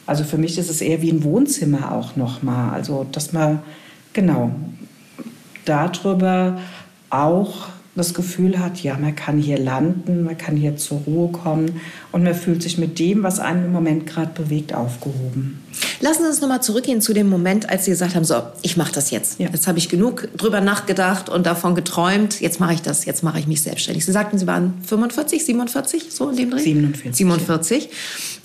also 0.06 0.22
für 0.24 0.38
mich 0.38 0.58
ist 0.58 0.70
es 0.70 0.80
eher 0.80 1.02
wie 1.02 1.10
ein 1.10 1.24
Wohnzimmer 1.24 1.92
auch 1.92 2.16
nochmal. 2.16 2.72
Also 2.72 3.04
dass 3.10 3.32
man 3.32 3.60
genau 4.12 4.52
darüber 5.64 6.58
auch 7.10 7.68
das 7.94 8.14
Gefühl 8.14 8.58
hat, 8.58 8.82
ja, 8.82 8.96
man 8.96 9.14
kann 9.14 9.38
hier 9.38 9.58
landen, 9.58 10.24
man 10.24 10.38
kann 10.38 10.56
hier 10.56 10.76
zur 10.76 10.98
Ruhe 11.06 11.30
kommen 11.30 11.80
und 12.10 12.22
man 12.22 12.34
fühlt 12.34 12.62
sich 12.62 12.78
mit 12.78 12.98
dem, 12.98 13.22
was 13.22 13.38
einen 13.38 13.66
im 13.66 13.72
Moment 13.72 14.06
gerade 14.06 14.30
bewegt, 14.32 14.74
aufgehoben. 14.74 15.62
Lassen 16.00 16.22
Sie 16.22 16.28
uns 16.28 16.40
nochmal 16.40 16.62
zurückgehen 16.62 17.02
zu 17.02 17.12
dem 17.12 17.28
Moment, 17.28 17.68
als 17.68 17.84
Sie 17.84 17.90
gesagt 17.90 18.14
haben, 18.14 18.24
so, 18.24 18.42
ich 18.62 18.78
mache 18.78 18.92
das 18.92 19.10
jetzt. 19.10 19.38
Ja. 19.38 19.48
Jetzt 19.50 19.66
habe 19.66 19.78
ich 19.78 19.90
genug 19.90 20.28
drüber 20.38 20.62
nachgedacht 20.62 21.28
und 21.28 21.44
davon 21.44 21.74
geträumt, 21.74 22.40
jetzt 22.40 22.60
mache 22.60 22.72
ich 22.72 22.80
das, 22.80 23.04
jetzt 23.04 23.22
mache 23.22 23.38
ich 23.38 23.46
mich 23.46 23.60
selbstständig. 23.60 24.06
Sie 24.06 24.12
sagten, 24.12 24.38
Sie 24.38 24.46
waren 24.46 24.74
45, 24.86 25.44
47, 25.44 26.06
so 26.10 26.30
in 26.30 26.36
dem 26.36 26.50
Dreh? 26.50 26.60
47. 26.60 27.14
47. 27.14 27.90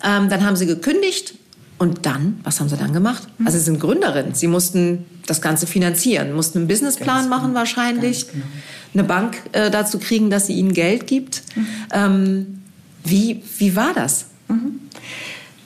Ja. 0.04 0.18
Ähm, 0.18 0.30
dann 0.30 0.46
haben 0.46 0.58
Sie 0.58 0.66
gekündigt, 0.66 1.36
und 1.78 2.06
dann, 2.06 2.40
was 2.44 2.60
haben 2.60 2.70
Sie 2.70 2.78
dann 2.78 2.94
gemacht? 2.94 3.28
Mhm. 3.38 3.48
Also 3.48 3.58
Sie 3.60 3.66
sind 3.66 3.80
Gründerin. 3.80 4.34
Sie 4.34 4.48
mussten 4.48 5.06
das 5.26 5.42
Ganze 5.42 5.68
finanzieren, 5.68 6.34
mussten 6.34 6.60
einen 6.60 6.68
Businessplan 6.68 7.18
Ganz 7.18 7.30
machen 7.30 7.48
genau. 7.48 7.60
wahrscheinlich. 7.60 8.32
Genau 8.32 8.46
eine 8.94 9.08
Bank 9.08 9.38
äh, 9.52 9.70
dazu 9.70 10.00
kriegen, 10.00 10.30
dass 10.30 10.48
sie 10.48 10.54
ihnen 10.54 10.74
Geld 10.74 11.08
gibt. 11.08 11.44
Mhm. 11.56 11.68
Ähm, 11.94 12.62
wie, 13.04 13.42
wie 13.58 13.76
war 13.76 13.94
das? 13.94 14.28
Mhm. 14.48 14.80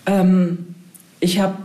Ähm, 0.05 0.57
ich 1.19 1.39
habe 1.39 1.55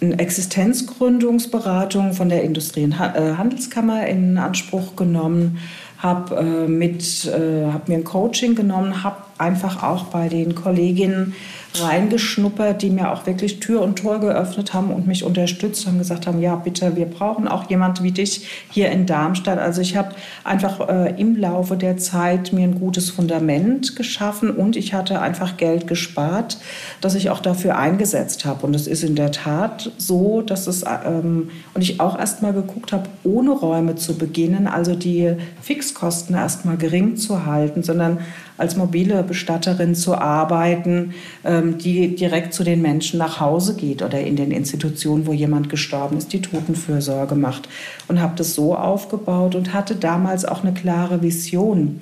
eine 0.00 0.18
Existenzgründungsberatung 0.18 2.14
von 2.14 2.28
der 2.28 2.42
Industrie- 2.42 2.84
und 2.84 2.92
äh, 2.92 3.34
Handelskammer 3.36 4.06
in 4.06 4.38
Anspruch 4.38 4.96
genommen, 4.96 5.58
habe 5.98 6.36
äh, 6.36 6.84
äh, 6.84 7.72
hab 7.72 7.88
mir 7.88 7.96
ein 7.96 8.04
Coaching 8.04 8.54
genommen, 8.54 9.02
habe 9.02 9.16
einfach 9.36 9.82
auch 9.82 10.04
bei 10.04 10.28
den 10.28 10.54
Kolleginnen 10.54 11.34
reingeschnuppert, 11.74 12.82
die 12.82 12.90
mir 12.90 13.12
auch 13.12 13.26
wirklich 13.26 13.60
Tür 13.60 13.82
und 13.82 13.96
Tor 13.96 14.18
geöffnet 14.18 14.74
haben 14.74 14.90
und 14.90 15.06
mich 15.06 15.24
unterstützt 15.24 15.86
haben, 15.86 15.98
gesagt 15.98 16.26
haben, 16.26 16.40
ja 16.40 16.56
bitte, 16.56 16.96
wir 16.96 17.06
brauchen 17.06 17.46
auch 17.46 17.70
jemand 17.70 18.02
wie 18.02 18.10
dich 18.10 18.48
hier 18.70 18.90
in 18.90 19.06
Darmstadt. 19.06 19.58
Also 19.58 19.80
ich 19.80 19.96
habe 19.96 20.14
einfach 20.42 20.88
äh, 20.88 21.14
im 21.20 21.36
Laufe 21.36 21.76
der 21.76 21.96
Zeit 21.96 22.52
mir 22.52 22.64
ein 22.64 22.80
gutes 22.80 23.10
Fundament 23.10 23.94
geschaffen 23.94 24.50
und 24.50 24.76
ich 24.76 24.94
hatte 24.94 25.20
einfach 25.20 25.56
Geld 25.56 25.86
gespart, 25.86 26.58
das 27.00 27.14
ich 27.14 27.30
auch 27.30 27.40
dafür 27.40 27.76
eingesetzt 27.78 28.44
habe. 28.44 28.66
Und 28.66 28.74
es 28.74 28.86
ist 28.86 29.04
in 29.04 29.14
der 29.14 29.30
Tat 29.30 29.92
so, 29.96 30.42
dass 30.42 30.66
es, 30.66 30.84
ähm, 31.04 31.50
und 31.74 31.82
ich 31.82 32.00
auch 32.00 32.18
erst 32.18 32.42
mal 32.42 32.52
geguckt 32.52 32.92
habe, 32.92 33.04
ohne 33.22 33.52
Räume 33.52 33.94
zu 33.94 34.18
beginnen, 34.18 34.66
also 34.66 34.94
die 34.96 35.34
Fixkosten 35.62 36.34
erst 36.34 36.64
mal 36.64 36.76
gering 36.76 37.16
zu 37.16 37.46
halten, 37.46 37.82
sondern 37.82 38.18
als 38.60 38.76
mobile 38.76 39.22
Bestatterin 39.22 39.94
zu 39.94 40.14
arbeiten, 40.14 41.14
ähm, 41.44 41.78
die 41.78 42.14
direkt 42.14 42.54
zu 42.54 42.62
den 42.62 42.82
Menschen 42.82 43.18
nach 43.18 43.40
Hause 43.40 43.74
geht 43.74 44.02
oder 44.02 44.20
in 44.20 44.36
den 44.36 44.50
Institutionen, 44.50 45.26
wo 45.26 45.32
jemand 45.32 45.68
gestorben 45.68 46.16
ist, 46.16 46.32
die 46.32 46.42
Totenfürsorge 46.42 47.34
macht. 47.34 47.68
Und 48.08 48.20
habe 48.20 48.34
das 48.36 48.54
so 48.54 48.76
aufgebaut 48.76 49.54
und 49.54 49.72
hatte 49.72 49.96
damals 49.96 50.44
auch 50.44 50.62
eine 50.62 50.74
klare 50.74 51.22
Vision 51.22 52.00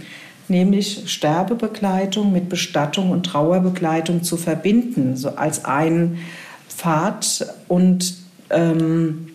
nämlich 0.50 1.02
Sterbebegleitung 1.12 2.32
mit 2.32 2.48
Bestattung 2.48 3.10
und 3.10 3.24
Trauerbegleitung 3.26 4.22
zu 4.22 4.38
verbinden, 4.38 5.14
so 5.14 5.36
als 5.36 5.66
einen 5.66 6.18
Pfad 6.68 7.54
und 7.68 8.14
ähm, 8.50 9.28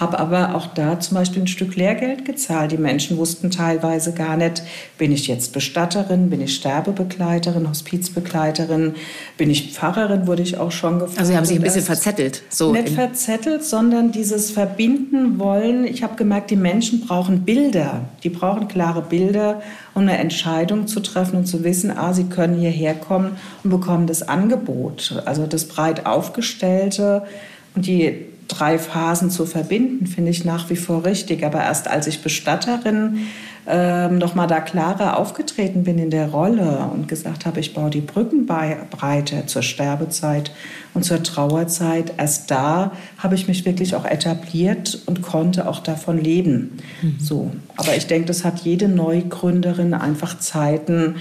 habe 0.00 0.18
aber 0.18 0.54
auch 0.54 0.66
da 0.66 0.98
zum 1.00 1.16
Beispiel 1.16 1.42
ein 1.42 1.46
Stück 1.46 1.76
Lehrgeld 1.76 2.24
gezahlt. 2.24 2.72
Die 2.72 2.78
Menschen 2.78 3.16
wussten 3.16 3.50
teilweise 3.50 4.12
gar 4.12 4.36
nicht, 4.36 4.62
bin 4.98 5.12
ich 5.12 5.26
jetzt 5.26 5.52
Bestatterin, 5.52 6.28
bin 6.30 6.40
ich 6.40 6.54
Sterbebegleiterin, 6.56 7.68
Hospizbegleiterin, 7.68 8.94
bin 9.36 9.50
ich 9.50 9.72
Pfarrerin, 9.72 10.26
wurde 10.26 10.42
ich 10.42 10.58
auch 10.58 10.72
schon 10.72 10.98
gefragt. 10.98 11.18
Also 11.18 11.30
Sie 11.30 11.36
haben 11.36 11.44
sich 11.44 11.56
ein 11.56 11.62
bisschen 11.62 11.82
verzettelt. 11.82 12.42
So 12.48 12.72
nicht 12.72 12.90
verzettelt, 12.90 13.64
sondern 13.64 14.12
dieses 14.12 14.50
Verbinden 14.50 15.38
wollen. 15.38 15.84
Ich 15.86 16.02
habe 16.02 16.16
gemerkt, 16.16 16.50
die 16.50 16.56
Menschen 16.56 17.00
brauchen 17.00 17.42
Bilder. 17.42 18.02
Die 18.22 18.30
brauchen 18.30 18.68
klare 18.68 19.02
Bilder, 19.02 19.62
um 19.94 20.02
eine 20.02 20.18
Entscheidung 20.18 20.86
zu 20.86 21.00
treffen 21.00 21.36
und 21.36 21.46
zu 21.46 21.64
wissen, 21.64 21.90
ah, 21.96 22.12
sie 22.12 22.24
können 22.24 22.58
hierher 22.58 22.94
kommen 22.94 23.32
und 23.62 23.70
bekommen 23.70 24.06
das 24.06 24.22
Angebot. 24.22 25.22
Also 25.24 25.46
das 25.46 25.66
breit 25.66 26.06
aufgestellte 26.06 27.22
und 27.74 27.86
die 27.86 28.26
drei 28.48 28.78
Phasen 28.78 29.30
zu 29.30 29.46
verbinden, 29.46 30.06
finde 30.06 30.30
ich 30.30 30.44
nach 30.44 30.70
wie 30.70 30.76
vor 30.76 31.04
richtig. 31.04 31.44
Aber 31.44 31.62
erst 31.62 31.88
als 31.88 32.06
ich 32.06 32.22
Bestatterin 32.22 33.26
ähm, 33.68 34.18
noch 34.18 34.34
mal 34.34 34.46
da 34.46 34.60
klarer 34.60 35.18
aufgetreten 35.18 35.82
bin 35.82 35.98
in 35.98 36.10
der 36.10 36.28
Rolle 36.28 36.88
und 36.92 37.08
gesagt 37.08 37.46
habe, 37.46 37.58
ich 37.58 37.74
baue 37.74 37.90
die 37.90 38.00
Brückenbreite 38.00 39.46
zur 39.46 39.62
Sterbezeit 39.62 40.52
und 40.94 41.04
zur 41.04 41.22
Trauerzeit, 41.22 42.14
erst 42.16 42.50
da 42.50 42.92
habe 43.18 43.34
ich 43.34 43.48
mich 43.48 43.64
wirklich 43.64 43.96
auch 43.96 44.04
etabliert 44.04 45.02
und 45.06 45.22
konnte 45.22 45.68
auch 45.68 45.80
davon 45.80 46.18
leben. 46.18 46.78
Mhm. 47.02 47.16
So, 47.18 47.50
aber 47.76 47.96
ich 47.96 48.06
denke, 48.06 48.28
das 48.28 48.44
hat 48.44 48.60
jede 48.60 48.88
Neugründerin 48.88 49.94
einfach 49.94 50.38
Zeiten, 50.38 51.16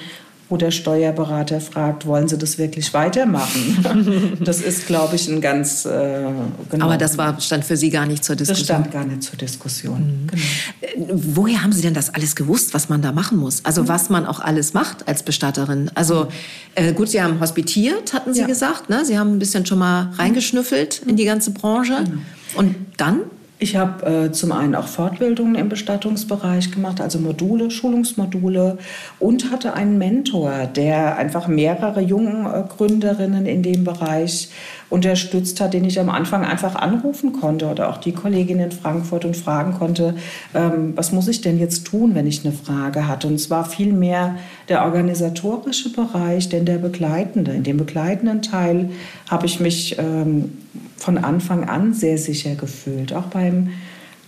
wo 0.48 0.58
der 0.58 0.72
Steuerberater 0.72 1.60
fragt, 1.60 2.06
wollen 2.06 2.28
Sie 2.28 2.38
das 2.38 2.58
wirklich 2.58 2.94
weitermachen? 2.94 4.38
das 4.44 4.62
ist, 4.62 4.86
glaube 4.86 5.16
ich, 5.16 5.28
ein 5.28 5.42
ganz... 5.42 5.86
Äh, 5.86 6.24
genau. 6.70 6.86
Aber 6.86 6.98
das 6.98 7.18
war, 7.18 7.40
stand 7.42 7.66
für 7.66 7.76
Sie 7.76 7.90
gar 7.90 8.06
nicht 8.06 8.24
zur 8.24 8.36
Diskussion? 8.36 8.68
Das 8.68 8.76
stand 8.78 8.92
gar 8.92 9.06
nicht 9.06 9.24
zur 9.24 9.38
Diskussion, 9.38 9.98
mhm. 9.98 10.28
genau. 10.28 10.44
Äh, 10.82 11.14
woher 11.14 11.64
haben 11.64 11.72
Sie 11.72 11.82
denn 11.82 11.96
das 11.96 12.14
alles 12.14 12.36
gewusst, 12.36 12.74
was 12.76 12.90
man 12.90 13.02
da 13.02 13.12
machen 13.12 13.40
muss? 13.40 13.66
Also 13.66 13.84
mhm. 13.84 13.88
was 13.88 14.10
man 14.10 14.26
auch 14.28 14.40
alles 14.40 14.74
macht 14.74 15.08
als 15.08 15.24
Bestatterin? 15.24 15.90
Also 15.96 16.28
äh, 16.76 16.94
gut, 16.94 17.10
Sie 17.10 17.22
haben 17.22 17.40
hospitiert, 17.40 18.14
hatten 18.14 18.34
Sie 18.34 18.42
ja. 18.42 18.48
gesagt. 18.48 18.90
Ne? 18.90 19.04
Sie 19.04 19.18
haben 19.18 19.34
ein 19.34 19.40
bisschen 19.40 19.66
schon 19.66 19.80
mal 19.80 20.12
reingeschnüffelt 20.18 21.02
in 21.08 21.16
die 21.16 21.26
ganze 21.26 21.52
Branche. 21.52 22.04
Genau. 22.04 22.22
Und 22.56 22.76
dann? 22.98 23.22
Ich 23.66 23.76
habe 23.76 24.06
äh, 24.06 24.32
zum 24.32 24.52
einen 24.52 24.76
auch 24.76 24.86
Fortbildungen 24.86 25.56
im 25.56 25.70
Bestattungsbereich 25.70 26.70
gemacht, 26.70 27.02
also 27.02 27.18
Module, 27.18 27.72
Schulungsmodule 27.72 28.78
und 29.18 29.50
hatte 29.50 29.74
einen 29.74 29.98
Mentor, 29.98 30.68
der 30.68 31.18
einfach 31.18 31.48
mehrere 31.48 32.00
jungen 32.00 32.46
äh, 32.46 32.62
Gründerinnen 32.70 33.48
in 33.48 33.64
dem 33.64 33.84
Bereich 33.84 34.50
unterstützt 34.96 35.60
hat, 35.60 35.74
den 35.74 35.84
ich 35.84 36.00
am 36.00 36.10
Anfang 36.10 36.46
einfach 36.46 36.76
anrufen 36.76 37.34
konnte 37.34 37.68
oder 37.68 37.90
auch 37.90 37.98
die 37.98 38.14
Kollegin 38.14 38.60
in 38.60 38.72
Frankfurt 38.72 39.26
und 39.26 39.36
fragen 39.36 39.74
konnte, 39.74 40.16
ähm, 40.54 40.94
was 40.96 41.12
muss 41.12 41.28
ich 41.28 41.42
denn 41.42 41.60
jetzt 41.60 41.86
tun, 41.86 42.16
wenn 42.16 42.26
ich 42.26 42.46
eine 42.46 42.56
Frage 42.56 43.06
hatte. 43.06 43.28
Und 43.28 43.34
es 43.34 43.50
war 43.50 43.66
viel 43.66 43.92
mehr 43.92 44.38
der 44.70 44.86
organisatorische 44.86 45.92
Bereich, 45.92 46.48
denn 46.48 46.64
der 46.64 46.78
begleitende. 46.78 47.52
In 47.52 47.64
dem 47.64 47.76
begleitenden 47.76 48.42
Teil 48.42 48.90
habe 49.30 49.46
ich 49.46 49.60
mich 49.60 49.98
ähm, 50.00 50.54
von 50.96 51.18
Anfang 51.18 51.68
an 51.68 51.94
sehr 51.94 52.18
sicher 52.18 52.56
gefühlt. 52.56 53.12
Auch 53.12 53.26
beim 53.26 53.72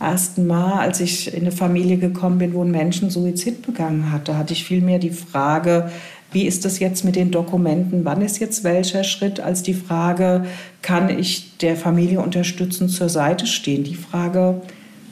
ersten 0.02 0.46
Mal, 0.48 0.80
als 0.80 1.00
ich 1.00 1.34
in 1.34 1.44
eine 1.44 1.54
Familie 1.54 1.98
gekommen 1.98 2.40
bin, 2.40 2.54
wo 2.54 2.62
ein 2.62 2.72
Menschen 2.72 3.10
Suizid 3.10 3.66
begangen 3.66 4.12
hat, 4.12 4.28
da 4.28 4.36
hatte 4.36 4.52
ich 4.52 4.66
vielmehr 4.66 5.00
die 5.00 5.12
Frage, 5.12 5.90
wie 6.32 6.46
ist 6.46 6.66
das 6.66 6.80
jetzt 6.80 7.06
mit 7.06 7.16
den 7.16 7.32
Dokumenten? 7.32 8.04
Wann 8.04 8.22
ist 8.22 8.40
jetzt 8.40 8.64
welcher 8.64 9.04
Schritt? 9.04 9.40
Als 9.40 9.64
die 9.64 9.74
Frage, 9.74 10.46
kann 10.82 11.10
ich 11.10 11.58
der 11.58 11.76
Familie 11.76 12.20
unterstützend 12.20 12.92
zur 12.92 13.10
Seite 13.10 13.48
stehen? 13.48 13.84
Die 13.84 13.96
Frage 13.96 14.62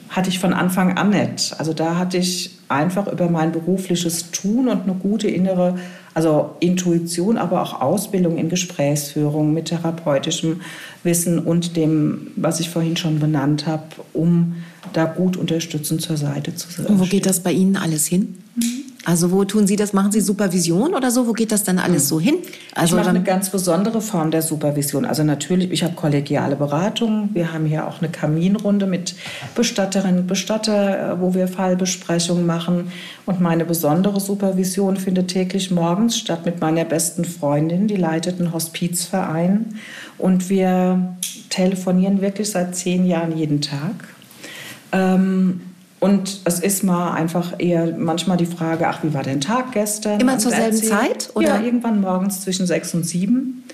hatte 0.08 0.28
ich 0.28 0.38
von 0.38 0.52
Anfang 0.52 0.96
an 0.96 1.10
nicht. 1.10 1.58
Also 1.58 1.72
da 1.72 1.96
hatte 1.96 2.18
ich 2.18 2.50
einfach 2.68 3.10
über 3.10 3.28
mein 3.28 3.52
berufliches 3.52 4.30
Tun 4.30 4.68
und 4.68 4.82
eine 4.82 4.94
gute 4.94 5.28
innere 5.28 5.76
also 6.16 6.56
Intuition, 6.60 7.36
aber 7.36 7.60
auch 7.60 7.82
Ausbildung 7.82 8.38
in 8.38 8.48
Gesprächsführung 8.48 9.52
mit 9.52 9.66
therapeutischem 9.66 10.62
Wissen 11.02 11.38
und 11.38 11.76
dem, 11.76 12.28
was 12.36 12.58
ich 12.58 12.70
vorhin 12.70 12.96
schon 12.96 13.18
benannt 13.18 13.66
habe, 13.66 13.84
um 14.14 14.54
da 14.94 15.04
gut 15.04 15.36
unterstützend 15.36 16.00
zur 16.00 16.16
Seite 16.16 16.54
zu 16.54 16.70
sein. 16.70 16.86
Und 16.86 17.00
wo 17.00 17.04
geht 17.04 17.26
das 17.26 17.40
bei 17.40 17.52
Ihnen 17.52 17.76
alles 17.76 18.06
hin? 18.06 18.38
Mhm. 18.54 18.85
Also 19.06 19.30
wo 19.30 19.44
tun 19.44 19.68
Sie 19.68 19.76
das? 19.76 19.92
Machen 19.92 20.10
Sie 20.10 20.20
Supervision 20.20 20.92
oder 20.92 21.12
so? 21.12 21.28
Wo 21.28 21.32
geht 21.32 21.52
das 21.52 21.62
dann 21.62 21.78
alles 21.78 22.02
hm. 22.02 22.08
so 22.08 22.20
hin? 22.20 22.34
Also 22.74 22.96
ich 22.96 23.00
mache 23.00 23.10
eine 23.10 23.22
ganz 23.22 23.50
besondere 23.50 24.00
Form 24.00 24.32
der 24.32 24.42
Supervision. 24.42 25.04
Also 25.04 25.22
natürlich, 25.22 25.70
ich 25.70 25.84
habe 25.84 25.94
kollegiale 25.94 26.56
Beratung. 26.56 27.28
Wir 27.32 27.52
haben 27.52 27.66
hier 27.66 27.86
auch 27.86 28.00
eine 28.00 28.10
Kaminrunde 28.10 28.86
mit 28.86 29.14
Bestatterinnen 29.54 30.22
und 30.22 30.26
Bestatter, 30.26 31.12
äh, 31.12 31.20
wo 31.20 31.34
wir 31.34 31.46
Fallbesprechungen 31.46 32.44
machen. 32.46 32.90
Und 33.26 33.40
meine 33.40 33.64
besondere 33.64 34.18
Supervision 34.18 34.96
findet 34.96 35.28
täglich 35.28 35.70
morgens 35.70 36.18
statt 36.18 36.44
mit 36.44 36.60
meiner 36.60 36.84
besten 36.84 37.24
Freundin, 37.24 37.86
die 37.86 37.94
leitet 37.94 38.40
einen 38.40 38.52
Hospizverein. 38.52 39.76
Und 40.18 40.50
wir 40.50 41.14
telefonieren 41.48 42.22
wirklich 42.22 42.50
seit 42.50 42.74
zehn 42.74 43.06
Jahren 43.06 43.38
jeden 43.38 43.60
Tag. 43.60 44.08
Ähm, 44.90 45.60
und 45.98 46.40
es 46.44 46.60
ist 46.60 46.84
mal 46.84 47.12
einfach 47.12 47.54
eher 47.58 47.96
manchmal 47.96 48.36
die 48.36 48.46
Frage, 48.46 48.86
ach, 48.88 49.02
wie 49.02 49.14
war 49.14 49.22
dein 49.22 49.40
Tag 49.40 49.72
gestern? 49.72 50.20
Immer 50.20 50.38
zur 50.38 50.50
selben 50.50 50.76
Zeit? 50.76 51.30
Oder? 51.34 51.56
Ja, 51.56 51.60
irgendwann 51.60 52.00
morgens 52.00 52.42
zwischen 52.42 52.66
sechs 52.66 52.92
und 52.94 53.04
sieben. 53.04 53.64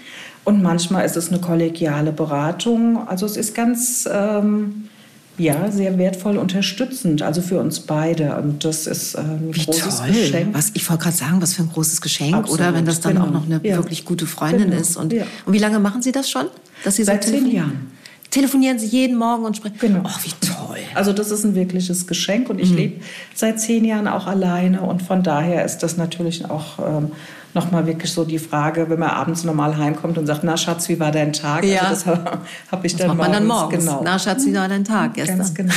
Und 0.45 0.63
manchmal 0.63 1.05
ist 1.05 1.17
es 1.17 1.29
eine 1.31 1.41
kollegiale 1.41 2.13
Beratung. 2.13 3.07
Also 3.09 3.27
es 3.27 3.37
ist 3.37 3.55
ganz, 3.55 4.09
ähm, 4.11 4.89
ja, 5.37 5.71
sehr 5.71 5.99
wertvoll 5.99 6.37
unterstützend, 6.37 7.23
also 7.23 7.43
für 7.43 7.59
uns 7.59 7.81
beide. 7.81 8.37
Und 8.37 8.65
das 8.65 8.87
ist 8.87 9.15
ähm, 9.15 9.49
ein 9.49 9.55
Wie 9.55 9.65
großes 9.65 9.99
toll. 9.99 10.09
Geschenk. 10.09 10.55
Was, 10.55 10.71
ich 10.75 10.89
wollte 10.89 11.05
gerade 11.05 11.17
sagen, 11.17 11.43
was 11.43 11.55
für 11.55 11.63
ein 11.63 11.71
großes 11.73 12.01
Geschenk, 12.01 12.35
Absolut, 12.35 12.61
oder? 12.61 12.75
Wenn 12.75 12.87
das 12.87 13.01
dann 13.01 13.15
genau. 13.15 13.27
auch 13.27 13.31
noch 13.31 13.47
eine 13.47 13.61
ja. 13.65 13.77
wirklich 13.77 14.05
gute 14.05 14.27
Freundin 14.27 14.71
genau. 14.71 14.81
ist. 14.81 14.97
Und, 14.97 15.13
ja. 15.13 15.25
und 15.45 15.53
wie 15.53 15.59
lange 15.59 15.81
machen 15.81 16.03
Sie 16.03 16.13
das 16.13 16.31
schon? 16.31 16.47
Dass 16.85 16.97
Sie 16.97 17.05
Seit 17.05 17.25
so 17.25 17.31
zehn 17.31 17.51
Jahren 17.51 17.91
telefonieren 18.33 18.79
Sie 18.81 18.87
jeden 18.87 19.17
Morgen 19.17 19.45
und 19.45 19.57
sprechen. 19.57 19.79
Genau. 19.79 20.01
Oh, 20.05 20.19
wie 20.23 20.33
toll. 20.45 20.79
Also 20.95 21.13
das 21.13 21.31
ist 21.31 21.45
ein 21.45 21.55
wirkliches 21.55 22.09
Geschenk 22.09 22.51
und 22.51 22.59
ich 22.59 22.71
mhm. 22.71 22.77
lebe 22.77 23.01
seit 23.35 23.61
zehn 23.61 23.85
Jahren 23.85 24.09
auch 24.09 24.27
alleine 24.27 24.81
und 24.81 25.03
von 25.03 25.23
daher 25.23 25.65
ist 25.65 25.79
das 25.79 25.97
natürlich 25.97 26.51
auch 26.51 26.79
ähm, 26.81 27.13
nochmal 27.55 27.87
wirklich 27.87 28.11
so 28.11 28.25
die 28.25 28.39
Frage, 28.39 28.89
wenn 28.89 28.99
man 28.99 29.11
abends 29.11 29.45
normal 29.45 29.77
heimkommt 29.77 30.17
und 30.19 30.27
sagt, 30.27 30.43
na 30.45 30.57
Schatz, 30.57 30.89
wie 30.89 30.99
war 30.99 31.13
dein 31.13 31.33
Tag? 31.33 31.65
Ja. 31.65 31.83
Also 31.83 32.11
das 32.11 32.25
habe 32.73 32.87
ich 32.87 32.97
das 32.97 33.07
dann, 33.07 33.17
morgens, 33.17 33.33
dann 33.37 33.47
morgens. 33.47 33.85
Genau. 33.85 34.01
Na 34.03 34.19
Schatz, 34.19 34.47
wie 34.47 34.55
war 34.55 34.69
dein 34.69 34.85
Tag 34.85 35.15
gestern? 35.15 35.39
Ganz 35.39 35.55
genau. 35.55 35.75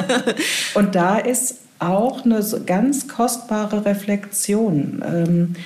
und 0.74 0.94
da 0.94 1.16
ist 1.16 1.56
auch 1.78 2.24
eine 2.24 2.40
ganz 2.66 3.08
kostbare 3.08 3.84
Reflexion. 3.84 5.02
Ähm, 5.06 5.56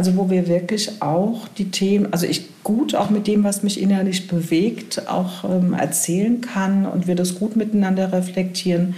also 0.00 0.16
wo 0.16 0.30
wir 0.30 0.48
wirklich 0.48 1.02
auch 1.02 1.46
die 1.58 1.70
Themen, 1.70 2.10
also 2.10 2.24
ich 2.24 2.48
gut 2.64 2.94
auch 2.94 3.10
mit 3.10 3.26
dem, 3.26 3.44
was 3.44 3.62
mich 3.62 3.78
innerlich 3.78 4.28
bewegt, 4.28 5.06
auch 5.10 5.44
ähm, 5.44 5.74
erzählen 5.74 6.40
kann 6.40 6.86
und 6.86 7.06
wir 7.06 7.14
das 7.14 7.34
gut 7.34 7.54
miteinander 7.54 8.10
reflektieren. 8.10 8.94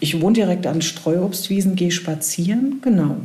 Ich 0.00 0.22
wohne 0.22 0.32
direkt 0.32 0.66
an 0.66 0.80
Streuobstwiesen, 0.80 1.76
gehe 1.76 1.90
spazieren, 1.90 2.78
genau. 2.80 3.16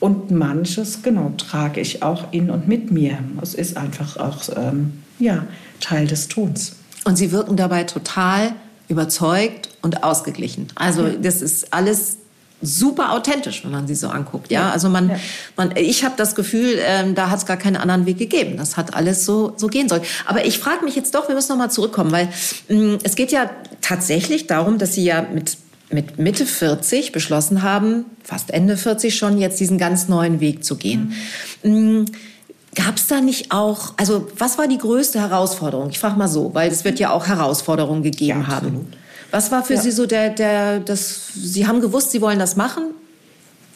Und 0.00 0.32
manches, 0.32 1.04
genau, 1.04 1.30
trage 1.36 1.80
ich 1.80 2.02
auch 2.02 2.32
in 2.32 2.50
und 2.50 2.66
mit 2.66 2.90
mir. 2.90 3.18
Es 3.40 3.54
ist 3.54 3.76
einfach 3.76 4.16
auch 4.16 4.48
ähm, 4.56 4.94
ja, 5.20 5.46
Teil 5.78 6.08
des 6.08 6.26
Tuns. 6.26 6.74
Und 7.04 7.18
Sie 7.18 7.30
wirken 7.30 7.56
dabei 7.56 7.84
total 7.84 8.50
überzeugt 8.88 9.68
und 9.80 10.02
ausgeglichen. 10.02 10.66
Also 10.74 11.08
das 11.08 11.40
ist 11.40 11.72
alles 11.72 12.18
super 12.62 13.12
authentisch, 13.12 13.64
wenn 13.64 13.72
man 13.72 13.86
sie 13.86 13.94
so 13.94 14.08
anguckt. 14.08 14.50
Ja, 14.50 14.70
also 14.70 14.88
man, 14.88 15.10
ja. 15.10 15.16
man 15.56 15.76
ich 15.76 16.04
habe 16.04 16.14
das 16.16 16.34
Gefühl, 16.34 16.78
ähm, 16.78 17.14
da 17.14 17.28
hat 17.28 17.40
es 17.40 17.46
gar 17.46 17.56
keinen 17.56 17.76
anderen 17.76 18.06
Weg 18.06 18.18
gegeben. 18.18 18.56
Das 18.56 18.76
hat 18.76 18.94
alles 18.94 19.24
so 19.24 19.52
so 19.56 19.66
gehen 19.66 19.88
sollen. 19.88 20.02
Aber 20.26 20.46
ich 20.46 20.58
frage 20.58 20.84
mich 20.84 20.96
jetzt 20.96 21.14
doch, 21.14 21.28
wir 21.28 21.34
müssen 21.34 21.50
noch 21.50 21.58
mal 21.58 21.70
zurückkommen, 21.70 22.12
weil 22.12 22.28
mh, 22.68 22.76
mm, 22.76 22.98
es 23.02 23.16
geht 23.16 23.32
ja 23.32 23.50
tatsächlich 23.80 24.46
darum, 24.46 24.78
dass 24.78 24.94
Sie 24.94 25.04
ja 25.04 25.22
mit 25.22 25.58
mit 25.90 26.18
Mitte 26.18 26.46
40 26.46 27.12
beschlossen 27.12 27.62
haben, 27.62 28.06
fast 28.24 28.50
Ende 28.50 28.76
40 28.76 29.14
schon, 29.14 29.38
jetzt 29.38 29.60
diesen 29.60 29.76
ganz 29.76 30.08
neuen 30.08 30.40
Weg 30.40 30.64
zu 30.64 30.76
gehen. 30.76 31.12
Mhm. 31.62 32.06
Gab 32.74 32.96
es 32.96 33.06
da 33.06 33.20
nicht 33.20 33.52
auch, 33.52 33.92
also 33.98 34.28
was 34.38 34.56
war 34.56 34.66
die 34.66 34.78
größte 34.78 35.20
Herausforderung? 35.20 35.90
Ich 35.90 35.98
frage 35.98 36.16
mal 36.16 36.28
so, 36.28 36.54
weil 36.54 36.70
es 36.70 36.86
wird 36.86 36.98
ja 36.98 37.10
auch 37.10 37.26
Herausforderungen 37.26 38.02
gegeben 38.02 38.46
ja, 38.48 38.54
haben. 38.54 38.86
Was 39.32 39.50
war 39.50 39.64
für 39.64 39.74
ja. 39.74 39.80
Sie 39.80 39.90
so 39.90 40.06
der, 40.06 40.30
der, 40.30 40.78
das, 40.78 41.32
Sie 41.34 41.66
haben 41.66 41.80
gewusst, 41.80 42.12
Sie 42.12 42.20
wollen 42.20 42.38
das 42.38 42.54
machen? 42.54 42.84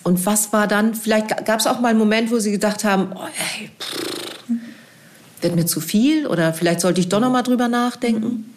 Und 0.04 0.24
was 0.24 0.52
war 0.52 0.68
dann, 0.68 0.94
vielleicht 0.94 1.44
gab 1.44 1.58
es 1.58 1.66
auch 1.66 1.80
mal 1.80 1.88
einen 1.88 1.98
Moment, 1.98 2.30
wo 2.30 2.38
Sie 2.38 2.52
gedacht 2.52 2.84
haben, 2.84 3.08
oh, 3.14 3.26
ey, 3.58 3.70
pff, 3.80 4.46
wird 5.40 5.56
mir 5.56 5.66
zu 5.66 5.80
viel 5.80 6.26
oder 6.26 6.52
vielleicht 6.52 6.80
sollte 6.80 7.00
ich 7.00 7.08
doch 7.08 7.20
noch 7.20 7.32
mal 7.32 7.42
drüber 7.42 7.68
nachdenken? 7.68 8.52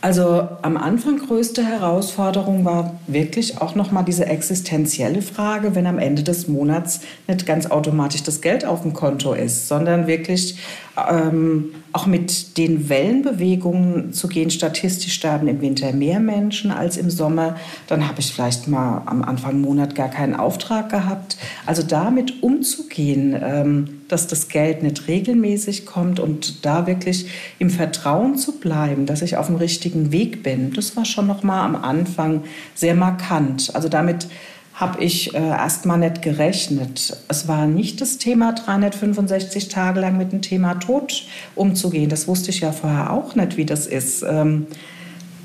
Also 0.00 0.48
am 0.62 0.76
Anfang 0.76 1.18
größte 1.18 1.64
Herausforderung 1.64 2.64
war 2.64 2.98
wirklich 3.06 3.60
auch 3.60 3.76
noch 3.76 3.92
mal 3.92 4.02
diese 4.02 4.26
existenzielle 4.26 5.22
Frage, 5.22 5.76
wenn 5.76 5.86
am 5.86 6.00
Ende 6.00 6.24
des 6.24 6.48
Monats 6.48 7.02
nicht 7.28 7.46
ganz 7.46 7.66
automatisch 7.66 8.24
das 8.24 8.40
Geld 8.40 8.64
auf 8.64 8.82
dem 8.82 8.94
Konto 8.94 9.32
ist, 9.32 9.68
sondern 9.68 10.08
wirklich 10.08 10.58
ähm, 10.96 11.74
auch 11.92 12.06
mit 12.06 12.58
den 12.58 12.88
Wellenbewegungen 12.88 14.12
zu 14.12 14.28
gehen. 14.28 14.50
Statistisch 14.50 15.14
sterben 15.14 15.48
im 15.48 15.60
Winter 15.60 15.92
mehr 15.92 16.20
Menschen 16.20 16.70
als 16.70 16.96
im 16.96 17.10
Sommer. 17.10 17.56
Dann 17.86 18.08
habe 18.08 18.20
ich 18.20 18.32
vielleicht 18.32 18.68
mal 18.68 19.02
am 19.06 19.22
Anfang 19.22 19.60
Monat 19.60 19.94
gar 19.94 20.08
keinen 20.08 20.34
Auftrag 20.34 20.90
gehabt. 20.90 21.36
Also 21.66 21.82
damit 21.82 22.42
umzugehen, 22.42 23.34
ähm, 23.42 24.00
dass 24.08 24.26
das 24.26 24.48
Geld 24.48 24.82
nicht 24.82 25.08
regelmäßig 25.08 25.86
kommt 25.86 26.20
und 26.20 26.66
da 26.66 26.86
wirklich 26.86 27.30
im 27.58 27.70
Vertrauen 27.70 28.36
zu 28.36 28.58
bleiben, 28.58 29.06
dass 29.06 29.22
ich 29.22 29.38
auf 29.38 29.46
dem 29.46 29.56
richtigen 29.56 30.12
Weg 30.12 30.42
bin, 30.42 30.72
das 30.74 30.96
war 30.96 31.06
schon 31.06 31.26
noch 31.26 31.42
mal 31.42 31.64
am 31.64 31.76
Anfang 31.76 32.42
sehr 32.74 32.94
markant. 32.94 33.74
Also 33.74 33.88
damit 33.88 34.26
habe 34.74 35.02
ich 35.02 35.34
äh, 35.34 35.38
erst 35.38 35.86
mal 35.86 35.98
nicht 35.98 36.22
gerechnet. 36.22 37.16
Es 37.28 37.46
war 37.46 37.66
nicht 37.66 38.00
das 38.00 38.18
Thema, 38.18 38.52
365 38.52 39.68
Tage 39.68 40.00
lang 40.00 40.16
mit 40.16 40.32
dem 40.32 40.42
Thema 40.42 40.74
Tod 40.74 41.24
umzugehen. 41.54 42.08
Das 42.08 42.26
wusste 42.26 42.50
ich 42.50 42.60
ja 42.60 42.72
vorher 42.72 43.12
auch 43.12 43.34
nicht, 43.34 43.56
wie 43.56 43.66
das 43.66 43.86
ist. 43.86 44.22
Ähm, 44.22 44.66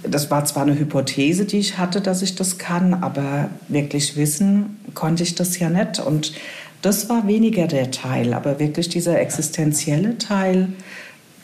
das 0.04 0.32
war 0.32 0.46
zwar 0.46 0.64
eine 0.64 0.78
Hypothese, 0.78 1.46
die 1.46 1.58
ich 1.58 1.78
hatte, 1.78 2.02
dass 2.02 2.22
ich 2.22 2.36
das 2.36 2.58
kann, 2.58 2.94
aber 2.94 3.50
wirklich 3.68 4.16
wissen 4.16 4.80
konnte 4.94 5.24
ich 5.24 5.36
das 5.36 5.60
ja 5.60 5.70
nicht. 5.70 6.00
Und 6.00 6.34
das 6.82 7.10
war 7.10 7.28
weniger 7.28 7.68
der 7.68 7.92
Teil, 7.92 8.34
aber 8.34 8.60
wirklich 8.60 8.88
dieser 8.90 9.20
existenzielle 9.20 10.18
Teil. 10.18 10.70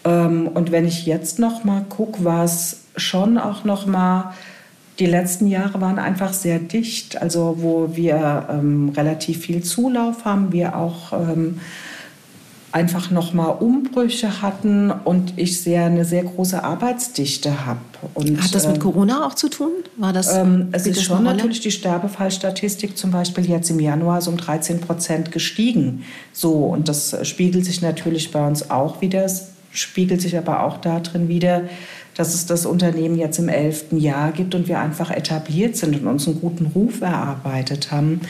Ähm, 0.06 0.48
und 0.48 0.72
wenn 0.72 0.88
ich 0.88 1.06
jetzt 1.06 1.40
noch 1.40 1.64
mal 1.64 1.84
gucke, 1.90 2.24
war 2.24 2.46
es 2.46 2.82
schon 2.96 3.38
auch 3.38 3.64
noch 3.64 3.86
mal 3.86 4.34
die 5.00 5.06
letzten 5.06 5.48
Jahre 5.48 5.82
waren 5.82 6.00
einfach 6.00 6.34
sehr 6.34 6.60
dicht, 6.60 7.22
also 7.22 7.58
wo 7.60 7.96
wir 7.96 8.48
ähm, 8.50 8.90
relativ 8.96 9.40
viel 9.40 9.64
Zulauf 9.64 10.26
haben, 10.26 10.52
wir 10.52 10.76
auch 10.76 11.14
ähm, 11.14 11.60
einfach 12.74 13.12
nochmal 13.12 13.56
Umbrüche 13.60 14.42
hatten 14.42 14.92
und 14.92 15.34
ich 15.38 15.62
sehr 15.62 15.86
eine 15.86 16.06
sehr 16.06 16.24
große 16.24 16.64
Arbeitsdichte 16.64 17.66
habe. 17.68 17.80
Hat 18.42 18.56
das 18.56 18.66
mit 18.66 18.78
ähm, 18.78 18.82
Corona 18.82 19.28
auch 19.28 19.36
zu 19.36 19.48
tun? 19.48 19.72
War 19.98 20.12
das? 20.12 20.36
Ähm, 20.36 20.70
es 20.72 20.88
ist 20.88 21.04
schon 21.04 21.24
natürlich 21.24 21.62
die 21.62 21.72
Sterbefallstatistik 21.72 22.98
zum 22.98 23.12
Beispiel 23.12 23.48
jetzt 23.48 23.70
im 23.70 23.80
Januar 23.80 24.22
so 24.22 24.32
um 24.32 24.38
13 24.38 24.82
Prozent 24.82 25.32
gestiegen. 25.32 26.04
So 26.34 26.66
und 26.66 26.90
das 26.90 27.16
spiegelt 27.28 27.64
sich 27.66 27.84
natürlich 27.84 28.32
bei 28.32 28.46
uns 28.46 28.72
auch 28.72 29.02
wieder. 29.02 29.24
Es 29.24 29.50
spiegelt 29.72 30.22
sich 30.22 30.36
aber 30.36 30.64
auch 30.64 30.78
darin 30.78 31.28
wieder, 31.28 31.64
dass 32.16 32.34
es 32.34 32.46
das 32.46 32.66
Unternehmen 32.66 33.18
jetzt 33.18 33.40
im 33.40 33.50
elften 33.50 33.98
Jahr 33.98 34.32
gibt 34.32 34.56
und 34.56 34.68
wir 34.68 34.80
einfach 34.80 35.12
etabliert 35.12 35.76
sind 35.76 36.00
und 36.00 36.08
uns 36.08 36.28
einen 36.28 36.42
guten 36.42 36.68
Ruf 36.68 37.02
erarbeitet 37.02 37.92
haben. 37.92 38.22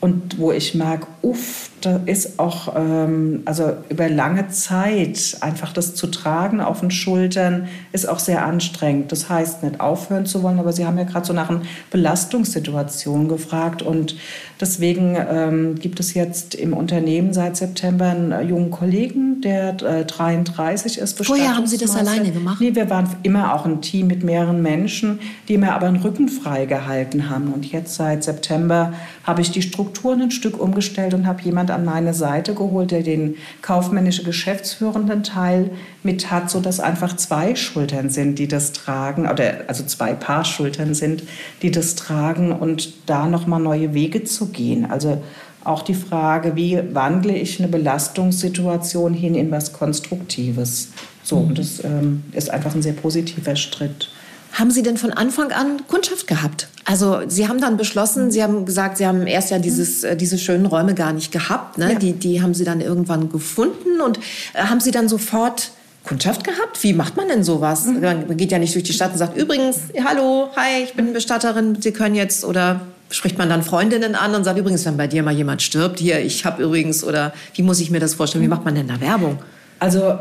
Und 0.00 0.38
wo 0.38 0.52
ich 0.52 0.74
merke, 0.74 1.06
uff, 1.24 1.70
da 1.80 2.00
ist 2.06 2.38
auch, 2.38 2.74
ähm, 2.76 3.42
also 3.44 3.72
über 3.88 4.08
lange 4.08 4.48
Zeit 4.48 5.36
einfach 5.40 5.72
das 5.72 5.94
zu 5.94 6.06
tragen 6.06 6.60
auf 6.60 6.80
den 6.80 6.90
Schultern, 6.90 7.68
ist 7.92 8.08
auch 8.08 8.18
sehr 8.18 8.44
anstrengend. 8.44 9.10
Das 9.12 9.28
heißt, 9.28 9.62
nicht 9.62 9.80
aufhören 9.80 10.26
zu 10.26 10.42
wollen, 10.42 10.58
aber 10.58 10.72
Sie 10.72 10.86
haben 10.86 10.98
ja 10.98 11.04
gerade 11.04 11.26
so 11.26 11.32
nach 11.32 11.50
einer 11.50 11.62
Belastungssituation 11.90 13.28
gefragt. 13.28 13.82
Und 13.82 14.16
deswegen 14.60 15.16
ähm, 15.16 15.74
gibt 15.76 16.00
es 16.00 16.14
jetzt 16.14 16.54
im 16.54 16.72
Unternehmen 16.72 17.32
seit 17.32 17.56
September 17.56 18.06
einen 18.06 18.48
jungen 18.48 18.70
Kollegen, 18.70 19.40
der 19.40 19.82
äh, 19.82 20.04
33 20.04 20.98
ist. 20.98 21.24
Vorher 21.24 21.56
haben 21.56 21.66
Sie 21.66 21.78
das 21.78 21.96
alleine 21.96 22.30
gemacht? 22.30 22.60
Nee, 22.60 22.74
wir 22.74 22.88
waren 22.90 23.08
immer 23.22 23.54
auch 23.54 23.64
ein 23.64 23.80
Team 23.80 24.06
mit 24.06 24.24
mehreren 24.24 24.62
Menschen, 24.62 25.20
die 25.48 25.58
mir 25.58 25.74
aber 25.74 25.86
einen 25.86 25.96
Rücken 25.96 26.28
frei 26.28 26.66
gehalten 26.66 27.30
haben. 27.30 27.52
Und 27.52 27.70
jetzt 27.70 27.94
seit 27.94 28.24
September 28.24 28.92
habe 29.22 29.40
ich 29.40 29.50
die 29.50 29.62
Strukturen 29.62 30.22
ein 30.22 30.30
Stück 30.30 30.60
umgestellt 30.60 31.13
und 31.14 31.26
habe 31.26 31.42
jemand 31.42 31.70
an 31.70 31.84
meine 31.84 32.12
Seite 32.12 32.54
geholt, 32.54 32.90
der 32.90 33.02
den 33.02 33.36
kaufmännische 33.62 34.24
geschäftsführenden 34.24 35.22
Teil 35.22 35.70
mit 36.02 36.30
hat, 36.30 36.50
so 36.50 36.60
dass 36.60 36.80
einfach 36.80 37.16
zwei 37.16 37.54
Schultern 37.54 38.10
sind, 38.10 38.38
die 38.38 38.48
das 38.48 38.72
tragen, 38.72 39.28
oder 39.28 39.64
also 39.68 39.84
zwei 39.84 40.14
Paar 40.14 40.44
Schultern 40.44 40.94
sind, 40.94 41.22
die 41.62 41.70
das 41.70 41.94
tragen 41.94 42.52
und 42.52 42.92
da 43.06 43.26
noch 43.26 43.46
mal 43.46 43.58
neue 43.58 43.94
Wege 43.94 44.24
zu 44.24 44.46
gehen. 44.46 44.90
Also 44.90 45.22
auch 45.64 45.82
die 45.82 45.94
Frage, 45.94 46.56
wie 46.56 46.78
wandle 46.92 47.34
ich 47.34 47.58
eine 47.58 47.68
Belastungssituation 47.68 49.14
hin 49.14 49.34
in 49.34 49.50
was 49.50 49.72
Konstruktives. 49.72 50.90
So, 51.22 51.36
und 51.36 51.58
das 51.58 51.82
ähm, 51.82 52.24
ist 52.32 52.50
einfach 52.50 52.74
ein 52.74 52.82
sehr 52.82 52.92
positiver 52.92 53.56
Schritt. 53.56 54.10
Haben 54.54 54.70
Sie 54.70 54.84
denn 54.84 54.96
von 54.96 55.12
Anfang 55.12 55.50
an 55.50 55.86
Kundschaft 55.88 56.28
gehabt? 56.28 56.68
Also 56.84 57.22
Sie 57.26 57.48
haben 57.48 57.60
dann 57.60 57.76
beschlossen, 57.76 58.30
Sie 58.30 58.42
haben 58.42 58.64
gesagt, 58.64 58.98
Sie 58.98 59.06
haben 59.06 59.26
erst 59.26 59.50
ja 59.50 59.58
dieses, 59.58 60.04
äh, 60.04 60.16
diese 60.16 60.38
schönen 60.38 60.66
Räume 60.66 60.94
gar 60.94 61.12
nicht 61.12 61.32
gehabt. 61.32 61.76
Ne? 61.76 61.92
Ja. 61.92 61.98
Die, 61.98 62.12
die 62.12 62.40
haben 62.40 62.54
Sie 62.54 62.64
dann 62.64 62.80
irgendwann 62.80 63.30
gefunden 63.30 64.00
und 64.00 64.18
äh, 64.54 64.62
haben 64.64 64.78
Sie 64.78 64.92
dann 64.92 65.08
sofort 65.08 65.72
Kundschaft 66.04 66.44
gehabt? 66.44 66.82
Wie 66.82 66.92
macht 66.92 67.16
man 67.16 67.26
denn 67.28 67.42
sowas? 67.42 67.86
Mhm. 67.86 68.00
Man 68.00 68.36
geht 68.36 68.52
ja 68.52 68.58
nicht 68.58 68.74
durch 68.74 68.84
die 68.84 68.92
Stadt 68.92 69.12
und 69.12 69.18
sagt, 69.18 69.36
übrigens, 69.36 69.78
hallo, 70.04 70.50
hi, 70.54 70.84
ich 70.84 70.94
bin 70.94 71.12
Bestatterin, 71.12 71.80
Sie 71.80 71.92
können 71.92 72.14
jetzt 72.14 72.44
oder 72.44 72.82
spricht 73.10 73.38
man 73.38 73.48
dann 73.48 73.62
Freundinnen 73.62 74.14
an 74.14 74.34
und 74.34 74.44
sagt 74.44 74.58
übrigens, 74.58 74.84
wenn 74.84 74.96
bei 74.96 75.08
dir 75.08 75.22
mal 75.24 75.34
jemand 75.34 75.62
stirbt, 75.62 75.98
hier, 75.98 76.20
ich 76.20 76.44
habe 76.44 76.62
übrigens 76.62 77.02
oder 77.02 77.32
wie 77.54 77.62
muss 77.62 77.80
ich 77.80 77.90
mir 77.90 78.00
das 78.00 78.14
vorstellen? 78.14 78.44
Wie 78.44 78.48
macht 78.48 78.64
man 78.64 78.74
denn 78.74 78.86
da 78.86 79.00
Werbung? 79.00 79.38
Also 79.80 80.18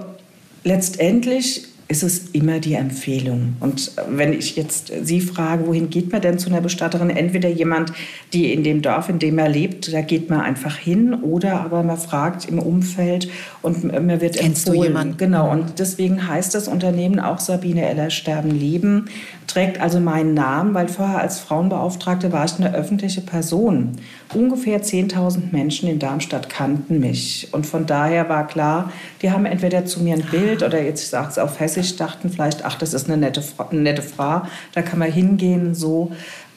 letztendlich 0.63 1.67
ist 1.88 2.04
es 2.04 2.30
immer 2.32 2.60
die 2.60 2.74
Empfehlung. 2.76 3.56
Und 3.60 3.91
wenn 4.10 4.34
ich 4.34 4.56
jetzt 4.56 4.91
Sie 5.04 5.22
frage, 5.22 5.67
wohin 5.67 5.89
geht 5.89 6.12
man 6.12 6.22
denn 6.22 6.39
zu 6.39 6.50
einer 6.50 6.62
Bestatterin? 6.62 7.10
Entweder 7.10 7.50
jemand, 7.50 7.91
die 8.32 8.54
in 8.54 8.63
dem 8.63 8.82
Dorf, 8.82 9.10
in 9.10 9.19
dem 9.19 9.38
er 9.38 9.50
lebt, 9.50 9.93
da 9.93 10.02
geht 10.02 10.30
man 10.30 10.41
einfach 10.41 10.78
hin, 10.78 11.13
oder 11.13 11.62
aber 11.62 11.84
man 11.84 11.98
fragt 11.98 12.48
im 12.48 12.60
Umfeld 12.60 13.30
und 13.62 13.84
man 13.84 14.22
wird 14.22 14.38
Kennst 14.38 14.67
empfohlen. 14.67 14.82
du 14.82 14.88
jemanden? 14.88 15.17
Genau. 15.17 15.52
Und 15.52 15.80
deswegen 15.80 16.28
heißt 16.28 16.56
das 16.56 16.67
Unternehmen 16.67 17.19
auch 17.19 17.39
Sabine 17.39 17.88
Eller 17.88 18.10
Sterben 18.10 18.52
Leben, 18.52 19.06
trägt 19.47 19.79
also 19.79 19.99
meinen 19.99 20.34
Namen, 20.34 20.73
weil 20.73 20.88
vorher 20.88 21.19
als 21.19 21.39
Frauenbeauftragte 21.39 22.32
war 22.32 22.45
ich 22.45 22.56
eine 22.58 22.73
öffentliche 22.73 23.21
Person. 23.21 23.97
Ungefähr 24.34 24.82
10.000 24.82 25.51
Menschen 25.51 25.89
in 25.89 25.99
Darmstadt 25.99 26.49
kannten 26.49 26.99
mich. 26.99 27.49
Und 27.51 27.65
von 27.65 27.86
daher 27.86 28.29
war 28.29 28.47
klar, 28.47 28.91
die 29.21 29.32
haben 29.32 29.45
entweder 29.45 29.86
zu 29.86 30.01
mir 30.01 30.15
ein 30.15 30.23
Bild 30.23 30.63
oder 30.63 30.82
jetzt, 30.82 31.10
sage 31.10 31.29
es 31.29 31.38
auf 31.38 31.60
Hessisch, 31.60 31.95
dachten 31.95 32.29
vielleicht, 32.29 32.65
ach, 32.65 32.77
das 32.77 32.93
ist 32.93 33.08
eine 33.08 33.17
nette, 33.17 33.43
eine 33.69 33.82
nette 33.82 34.01
Frau, 34.01 34.41
da 34.73 34.82
kann 34.82 34.99
man 34.99 35.12
hingehen, 35.12 35.75
so. 35.75 36.12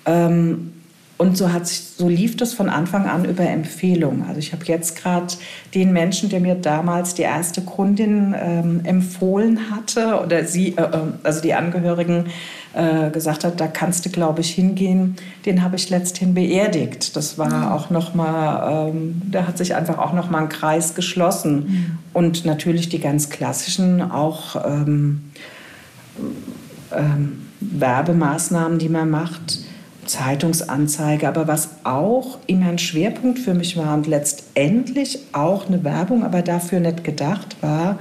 Ähm, 0.05 0.73
und 1.19 1.39
so, 1.39 1.51
hat 1.51 1.67
sich, 1.67 1.83
so 1.97 2.09
lief 2.09 2.37
das 2.37 2.53
von 2.53 2.69
Anfang 2.69 3.07
an 3.09 3.25
über 3.25 3.45
Empfehlung. 3.45 4.27
Also 4.29 4.39
ich 4.39 4.53
habe 4.53 4.65
jetzt 4.67 4.97
gerade 5.01 5.29
den 5.75 5.93
Menschen, 5.93 6.29
der 6.29 6.41
mir 6.41 6.57
damals 6.57 7.15
die 7.15 7.23
erste 7.23 7.63
Kundin 7.63 8.35
ähm, 8.39 8.81
empfohlen 8.85 9.71
hatte 9.71 10.21
oder 10.23 10.45
sie, 10.45 10.77
äh, 10.77 10.83
äh 10.83 10.99
also 11.23 11.41
die 11.41 11.55
Angehörigen 11.55 12.27
äh, 12.75 13.09
gesagt 13.11 13.45
hat, 13.45 13.59
da 13.59 13.67
kannst 13.67 14.05
du, 14.05 14.11
glaube 14.11 14.43
ich, 14.43 14.51
hingehen, 14.51 15.17
den 15.47 15.63
habe 15.63 15.77
ich 15.77 15.89
letzthin 15.89 16.35
beerdigt. 16.35 17.17
Das 17.17 17.39
war 17.39 17.49
mhm. 17.49 17.73
auch 17.73 17.89
noch 17.89 18.15
mal, 18.15 18.91
ähm, 18.91 19.23
da 19.31 19.47
hat 19.47 19.57
sich 19.57 19.75
einfach 19.75 19.97
auch 19.97 20.13
noch 20.13 20.29
mal 20.29 20.43
ein 20.43 20.49
Kreis 20.51 20.95
geschlossen. 20.95 21.55
Mhm. 21.57 21.99
Und 22.13 22.45
natürlich 22.45 22.91
die 22.91 23.01
ganz 23.01 23.31
klassischen 23.31 24.03
auch 24.03 24.57
ähm, 24.67 25.31
ähm, 26.95 27.47
Werbemaßnahmen, 27.61 28.79
die 28.79 28.91
man 28.91 29.09
macht 29.09 29.61
Zeitungsanzeige, 30.07 31.29
aber 31.29 31.49
was 31.49 31.71
auch 31.85 32.39
immer 32.47 32.69
ein 32.69 32.79
Schwerpunkt 32.79 33.39
für 33.39 33.55
mich 33.55 33.77
war 33.77 33.95
und 33.95 34.07
letztendlich 34.07 35.19
auch 35.33 35.67
eine 35.67 35.85
Werbung, 35.85 36.25
aber 36.25 36.43
dafür 36.43 36.81
nicht 36.81 37.05
gedacht 37.05 37.57
war, 37.61 37.99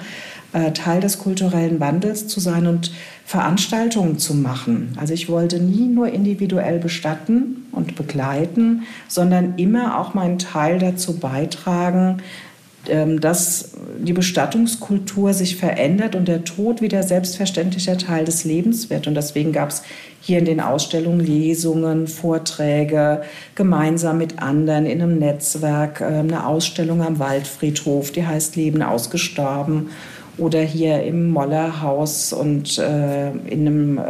äh, 0.53 0.71
Teil 0.71 1.01
des 1.01 1.19
kulturellen 1.19 1.79
Wandels 1.79 2.27
zu 2.27 2.39
sein 2.39 2.67
und 2.67 2.91
Veranstaltungen 3.25 4.19
zu 4.19 4.35
machen. 4.35 4.95
Also 4.97 5.13
ich 5.13 5.27
wollte 5.27 5.59
nie 5.59 5.87
nur 5.87 6.07
individuell 6.09 6.79
bestatten 6.79 7.65
und 7.71 7.95
begleiten, 7.95 8.83
sondern 9.07 9.55
immer 9.57 9.99
auch 9.99 10.13
meinen 10.13 10.39
Teil 10.39 10.79
dazu 10.79 11.19
beitragen, 11.19 12.21
dass 13.19 13.71
die 13.99 14.13
Bestattungskultur 14.13 15.33
sich 15.33 15.55
verändert 15.55 16.15
und 16.15 16.27
der 16.27 16.43
Tod 16.43 16.81
wieder 16.81 17.03
selbstverständlicher 17.03 17.97
Teil 17.97 18.25
des 18.25 18.43
Lebens 18.43 18.89
wird. 18.89 19.07
Und 19.07 19.15
deswegen 19.15 19.51
gab 19.51 19.69
es 19.69 19.83
hier 20.21 20.39
in 20.39 20.45
den 20.45 20.59
Ausstellungen 20.59 21.19
Lesungen, 21.19 22.07
Vorträge, 22.07 23.21
gemeinsam 23.53 24.17
mit 24.17 24.39
anderen 24.39 24.85
in 24.85 25.01
einem 25.01 25.19
Netzwerk, 25.19 26.01
äh, 26.01 26.05
eine 26.05 26.47
Ausstellung 26.47 27.01
am 27.01 27.19
Waldfriedhof, 27.19 28.11
die 28.11 28.25
heißt 28.25 28.55
Leben 28.55 28.81
ausgestorben 28.81 29.89
oder 30.37 30.61
hier 30.61 31.03
im 31.03 31.29
Mollerhaus 31.29 32.33
und 32.33 32.77
äh, 32.77 33.31
in 33.31 33.67
einem 33.67 33.97
äh, 33.97 34.01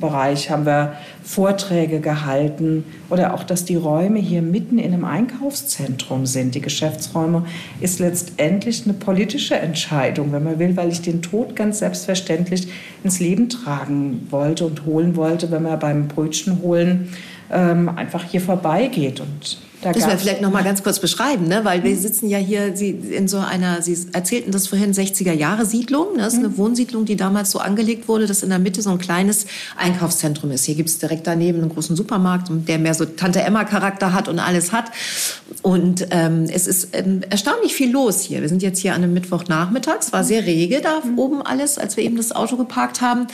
Bereich 0.00 0.50
haben 0.50 0.66
wir 0.66 0.94
Vorträge 1.22 2.00
gehalten 2.00 2.84
oder 3.10 3.34
auch, 3.34 3.44
dass 3.44 3.64
die 3.64 3.76
Räume 3.76 4.18
hier 4.18 4.42
mitten 4.42 4.78
in 4.78 4.92
einem 4.92 5.04
Einkaufszentrum 5.04 6.26
sind. 6.26 6.54
Die 6.54 6.60
Geschäftsräume 6.60 7.44
ist 7.80 8.00
letztendlich 8.00 8.84
eine 8.84 8.94
politische 8.94 9.54
Entscheidung, 9.54 10.32
wenn 10.32 10.42
man 10.42 10.58
will, 10.58 10.76
weil 10.76 10.90
ich 10.90 11.00
den 11.00 11.22
Tod 11.22 11.54
ganz 11.54 11.78
selbstverständlich 11.78 12.68
ins 13.04 13.20
Leben 13.20 13.48
tragen 13.48 14.26
wollte 14.30 14.66
und 14.66 14.84
holen 14.84 15.14
wollte, 15.14 15.50
wenn 15.50 15.62
man 15.62 15.78
beim 15.78 16.08
Brötchen 16.08 16.60
holen 16.60 17.10
ähm, 17.52 17.88
einfach 17.88 18.24
hier 18.24 18.40
vorbeigeht 18.40 19.20
und 19.20 19.58
Da 19.82 19.90
Müssen 19.90 20.08
wir 20.08 20.18
vielleicht 20.18 20.40
noch 20.40 20.52
mal 20.52 20.62
ganz 20.62 20.84
kurz 20.84 21.00
beschreiben, 21.00 21.48
ne? 21.48 21.64
weil 21.64 21.82
wir 21.82 21.96
sitzen 21.96 22.28
ja 22.28 22.38
hier 22.38 22.76
Sie, 22.76 22.90
in 22.90 23.26
so 23.26 23.38
einer, 23.38 23.82
Sie 23.82 23.98
erzählten 24.12 24.52
das 24.52 24.68
vorhin, 24.68 24.92
60er-Jahre-Siedlung. 24.92 26.16
Ne? 26.16 26.22
Das 26.22 26.34
ist 26.34 26.38
eine 26.38 26.50
mhm. 26.50 26.58
Wohnsiedlung, 26.58 27.04
die 27.04 27.16
damals 27.16 27.50
so 27.50 27.58
angelegt 27.58 28.06
wurde, 28.06 28.28
dass 28.28 28.44
in 28.44 28.50
der 28.50 28.60
Mitte 28.60 28.80
so 28.80 28.90
ein 28.90 28.98
kleines 28.98 29.46
Einkaufszentrum 29.76 30.52
ist. 30.52 30.64
Hier 30.66 30.76
gibt 30.76 30.88
es 30.88 30.98
direkt 30.98 31.26
daneben 31.26 31.60
einen 31.60 31.68
großen 31.68 31.96
Supermarkt, 31.96 32.48
der 32.50 32.78
mehr 32.78 32.94
so 32.94 33.04
Tante-Emma-Charakter 33.04 34.12
hat 34.12 34.28
und 34.28 34.38
alles 34.38 34.70
hat. 34.70 34.92
Und 35.62 36.06
ähm, 36.10 36.44
es 36.44 36.68
ist 36.68 36.90
ähm, 36.92 37.22
erstaunlich 37.28 37.74
viel 37.74 37.90
los 37.90 38.20
hier. 38.20 38.40
Wir 38.40 38.48
sind 38.48 38.62
jetzt 38.62 38.78
hier 38.78 38.94
an 38.94 39.02
einem 39.02 39.14
Mittwochnachmittag. 39.14 39.96
Es 39.98 40.12
war 40.12 40.22
sehr 40.22 40.46
rege 40.46 40.80
da 40.80 41.00
mhm. 41.04 41.18
oben 41.18 41.42
alles, 41.42 41.78
als 41.78 41.96
wir 41.96 42.04
eben 42.04 42.16
das 42.16 42.30
Auto 42.30 42.56
geparkt 42.56 43.00
haben. 43.00 43.26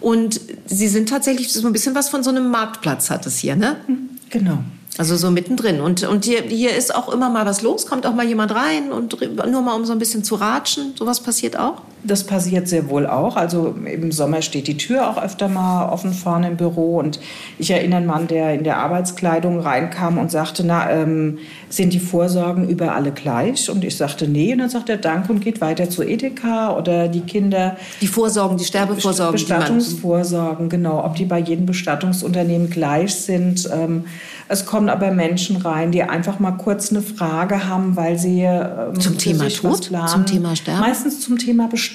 Und 0.00 0.40
Sie 0.66 0.86
sind 0.86 1.08
tatsächlich 1.08 1.52
so 1.52 1.66
ein 1.66 1.72
bisschen 1.72 1.96
was 1.96 2.08
von 2.08 2.22
so 2.22 2.30
einem 2.30 2.50
Marktplatz 2.50 3.10
hat 3.10 3.26
es 3.26 3.38
hier, 3.38 3.56
ne? 3.56 3.76
Mhm. 3.88 4.10
Genau. 4.30 4.58
Also 4.98 5.16
so 5.16 5.30
mittendrin. 5.30 5.80
Und, 5.80 6.02
und 6.02 6.24
hier, 6.24 6.42
hier 6.42 6.76
ist 6.76 6.94
auch 6.94 7.08
immer 7.08 7.30
mal 7.30 7.46
was 7.46 7.62
los, 7.62 7.86
kommt 7.86 8.04
auch 8.04 8.14
mal 8.14 8.26
jemand 8.26 8.52
rein 8.52 8.92
und 8.92 9.16
nur 9.20 9.62
mal 9.62 9.74
um 9.74 9.84
so 9.84 9.92
ein 9.92 9.98
bisschen 9.98 10.24
zu 10.24 10.34
ratschen. 10.34 10.94
Sowas 10.96 11.20
passiert 11.20 11.56
auch? 11.56 11.82
Das 12.04 12.24
passiert 12.24 12.68
sehr 12.68 12.88
wohl 12.88 13.06
auch. 13.06 13.36
Also 13.36 13.74
im 13.84 14.12
Sommer 14.12 14.40
steht 14.40 14.68
die 14.68 14.76
Tür 14.76 15.10
auch 15.10 15.20
öfter 15.20 15.48
mal 15.48 15.88
offen 15.90 16.12
vorne 16.12 16.48
im 16.48 16.56
Büro. 16.56 16.98
Und 16.98 17.18
ich 17.58 17.70
erinnere 17.70 17.98
einen 17.98 18.06
Mann, 18.06 18.26
der 18.28 18.54
in 18.54 18.64
der 18.64 18.78
Arbeitskleidung 18.78 19.60
reinkam 19.60 20.16
und 20.18 20.30
sagte, 20.30 20.64
na, 20.64 20.90
ähm, 20.90 21.38
sind 21.68 21.92
die 21.92 21.98
Vorsorgen 21.98 22.68
über 22.68 22.94
alle 22.94 23.10
gleich? 23.10 23.68
Und 23.68 23.84
ich 23.84 23.96
sagte, 23.96 24.28
nee. 24.28 24.52
Und 24.52 24.58
dann 24.58 24.70
sagt 24.70 24.88
er, 24.88 24.96
danke 24.96 25.32
und 25.32 25.40
geht 25.40 25.60
weiter 25.60 25.90
zur 25.90 26.06
Edeka 26.06 26.76
oder 26.76 27.08
die 27.08 27.22
Kinder. 27.22 27.76
Die 28.00 28.06
Vorsorgen, 28.06 28.56
die 28.58 28.64
Sterbevorsorgen. 28.64 29.32
Bestattungsvorsorgen, 29.32 30.68
genau. 30.68 31.04
Ob 31.04 31.16
die 31.16 31.24
bei 31.24 31.38
jedem 31.38 31.66
Bestattungsunternehmen 31.66 32.70
gleich 32.70 33.14
sind. 33.14 33.68
Ähm, 33.72 34.04
es 34.48 34.64
kommen 34.64 34.88
aber 34.88 35.10
Menschen 35.10 35.56
rein, 35.56 35.92
die 35.92 36.02
einfach 36.02 36.38
mal 36.38 36.52
kurz 36.52 36.90
eine 36.90 37.02
Frage 37.02 37.68
haben, 37.68 37.96
weil 37.96 38.18
sie 38.18 38.42
ähm, 38.42 38.98
zum 38.98 39.18
Thema 39.18 39.48
Tod, 39.48 39.84
zum 39.84 40.24
Thema 40.24 40.56
Sterben, 40.56 40.80
meistens 40.80 41.20
zum 41.20 41.36
Thema 41.38 41.68
Bestattung, 41.68 41.87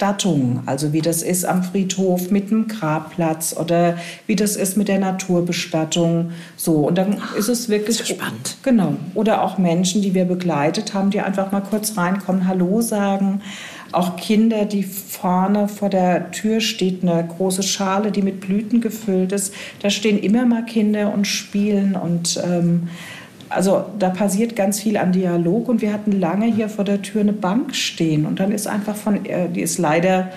also 0.65 0.93
wie 0.93 1.01
das 1.01 1.21
ist 1.21 1.45
am 1.45 1.63
Friedhof 1.63 2.31
mit 2.31 2.51
einem 2.51 2.67
Grabplatz 2.67 3.55
oder 3.57 3.97
wie 4.27 4.35
das 4.35 4.55
ist 4.55 4.77
mit 4.77 4.87
der 4.87 4.99
Naturbestattung, 4.99 6.31
so 6.55 6.87
und 6.87 6.97
dann 6.97 7.17
Ach, 7.21 7.35
ist 7.35 7.49
es 7.49 7.69
wirklich 7.69 7.99
ist 7.99 8.09
spannend. 8.09 8.57
Genau. 8.63 8.95
Oder 9.13 9.43
auch 9.43 9.57
Menschen, 9.57 10.01
die 10.01 10.13
wir 10.13 10.25
begleitet 10.25 10.93
haben, 10.93 11.09
die 11.09 11.21
einfach 11.21 11.51
mal 11.51 11.61
kurz 11.61 11.97
reinkommen, 11.97 12.47
Hallo 12.47 12.81
sagen 12.81 13.41
auch 13.93 14.15
Kinder, 14.17 14.65
die 14.65 14.83
vorne 14.83 15.67
vor 15.67 15.89
der 15.89 16.31
Tür 16.31 16.59
steht, 16.61 17.03
eine 17.03 17.25
große 17.25 17.63
Schale, 17.63 18.11
die 18.11 18.21
mit 18.21 18.41
Blüten 18.41 18.81
gefüllt 18.81 19.31
ist. 19.31 19.53
Da 19.81 19.89
stehen 19.89 20.19
immer 20.19 20.45
mal 20.45 20.65
Kinder 20.65 21.13
und 21.13 21.25
spielen 21.27 21.95
und 21.95 22.41
ähm, 22.43 22.89
also 23.53 23.85
da 23.99 24.09
passiert 24.09 24.55
ganz 24.55 24.79
viel 24.79 24.97
an 24.97 25.11
Dialog 25.11 25.69
und 25.69 25.81
wir 25.81 25.93
hatten 25.93 26.11
lange 26.11 26.45
hier 26.45 26.69
vor 26.69 26.85
der 26.85 27.01
Tür 27.01 27.21
eine 27.21 27.33
Bank 27.33 27.75
stehen 27.75 28.25
und 28.25 28.39
dann 28.39 28.51
ist 28.51 28.67
einfach 28.67 28.95
von, 28.95 29.25
äh, 29.25 29.49
die 29.49 29.61
ist 29.61 29.77
leider 29.77 30.29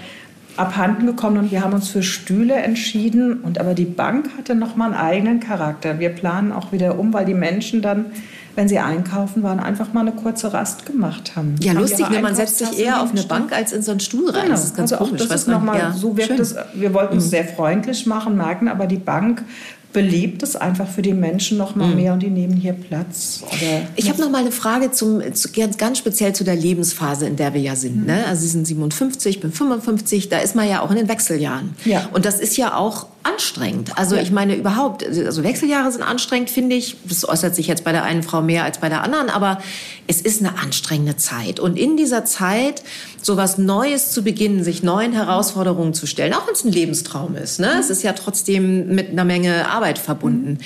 abhanden 0.56 1.06
gekommen 1.06 1.36
und 1.36 1.50
wir 1.50 1.62
haben 1.62 1.74
uns 1.74 1.90
für 1.90 2.02
Stühle 2.02 2.54
entschieden 2.54 3.40
und 3.40 3.60
aber 3.60 3.74
die 3.74 3.84
Bank 3.84 4.30
hatte 4.38 4.54
noch 4.54 4.74
mal 4.74 4.86
einen 4.86 4.94
eigenen 4.94 5.40
Charakter. 5.40 5.98
Wir 5.98 6.08
planen 6.08 6.52
auch 6.52 6.72
wieder 6.72 6.98
um, 6.98 7.12
weil 7.12 7.26
die 7.26 7.34
Menschen 7.34 7.82
dann 7.82 8.06
wenn 8.56 8.68
sie 8.68 8.78
einkaufen 8.78 9.42
waren, 9.42 9.60
einfach 9.60 9.92
mal 9.92 10.00
eine 10.00 10.12
kurze 10.12 10.52
Rast 10.52 10.86
gemacht 10.86 11.36
haben. 11.36 11.56
Ja, 11.60 11.72
haben 11.72 11.80
lustig, 11.80 12.08
ne? 12.08 12.20
man 12.20 12.34
setzt 12.34 12.56
sich 12.56 12.78
eher 12.78 13.02
auf 13.02 13.10
eine 13.12 13.22
Bank 13.22 13.52
als 13.52 13.72
in 13.72 13.82
so 13.82 13.90
einen 13.90 14.00
Stuhl 14.00 14.30
rein. 14.30 14.44
Genau. 14.44 14.54
Das 14.54 14.64
ist 14.64 14.76
ganz 14.76 14.92
also 14.92 15.04
komisch. 15.04 15.28
Das 15.28 15.42
ist 15.42 15.48
noch 15.48 15.62
mal, 15.62 15.78
ja. 15.78 15.92
so 15.92 16.16
wirkt 16.16 16.40
es, 16.40 16.56
wir 16.74 16.94
wollten 16.94 17.18
es 17.18 17.26
mhm. 17.26 17.30
sehr 17.30 17.44
freundlich 17.44 18.06
machen, 18.06 18.36
merken 18.36 18.68
aber 18.68 18.86
die 18.86 18.96
Bank 18.96 19.44
belebt 19.96 20.42
es 20.42 20.56
einfach 20.56 20.86
für 20.86 21.00
die 21.00 21.14
Menschen 21.14 21.56
noch 21.56 21.74
mal 21.74 21.88
mhm. 21.88 21.96
mehr 21.96 22.12
und 22.12 22.22
die 22.22 22.28
nehmen 22.28 22.52
hier 22.52 22.74
Platz. 22.74 23.42
Oder 23.46 23.88
ich 23.96 24.10
habe 24.10 24.20
noch 24.20 24.28
mal 24.28 24.42
eine 24.42 24.52
Frage 24.52 24.90
zum, 24.90 25.22
zu, 25.32 25.50
ganz, 25.52 25.78
ganz 25.78 25.96
speziell 25.96 26.34
zu 26.34 26.44
der 26.44 26.54
Lebensphase, 26.54 27.26
in 27.26 27.36
der 27.36 27.54
wir 27.54 27.62
ja 27.62 27.74
sind. 27.76 28.00
Mhm. 28.00 28.06
Ne? 28.06 28.26
Also 28.26 28.42
Sie 28.42 28.48
sind 28.48 28.66
57, 28.66 29.36
ich 29.36 29.40
bin 29.40 29.52
55, 29.52 30.28
da 30.28 30.40
ist 30.40 30.54
man 30.54 30.68
ja 30.68 30.82
auch 30.82 30.90
in 30.90 30.98
den 30.98 31.08
Wechseljahren. 31.08 31.74
Ja. 31.86 32.10
Und 32.12 32.26
das 32.26 32.40
ist 32.40 32.58
ja 32.58 32.76
auch 32.76 33.06
anstrengend. 33.26 33.98
Also 33.98 34.16
ja. 34.16 34.22
ich 34.22 34.30
meine 34.30 34.54
überhaupt, 34.54 35.04
also 35.04 35.42
Wechseljahre 35.42 35.90
sind 35.90 36.02
anstrengend, 36.02 36.50
finde 36.50 36.76
ich. 36.76 36.96
Das 37.04 37.28
äußert 37.28 37.54
sich 37.54 37.66
jetzt 37.66 37.84
bei 37.84 37.92
der 37.92 38.04
einen 38.04 38.22
Frau 38.22 38.42
mehr 38.42 38.64
als 38.64 38.78
bei 38.78 38.88
der 38.88 39.02
anderen, 39.02 39.30
aber 39.30 39.60
es 40.06 40.20
ist 40.20 40.40
eine 40.40 40.58
anstrengende 40.58 41.16
Zeit. 41.16 41.60
Und 41.60 41.76
in 41.76 41.96
dieser 41.96 42.24
Zeit 42.24 42.82
so 43.26 43.36
was 43.36 43.58
Neues 43.58 44.12
zu 44.12 44.22
beginnen, 44.22 44.62
sich 44.62 44.84
neuen 44.84 45.12
Herausforderungen 45.12 45.94
zu 45.94 46.06
stellen, 46.06 46.32
auch 46.32 46.46
wenn 46.46 46.54
es 46.54 46.64
ein 46.64 46.70
Lebenstraum 46.70 47.34
ist. 47.34 47.58
Ne? 47.58 47.72
Es 47.80 47.90
ist 47.90 48.04
ja 48.04 48.12
trotzdem 48.12 48.94
mit 48.94 49.10
einer 49.10 49.24
Menge 49.24 49.68
Arbeit 49.68 49.98
verbunden. 49.98 50.58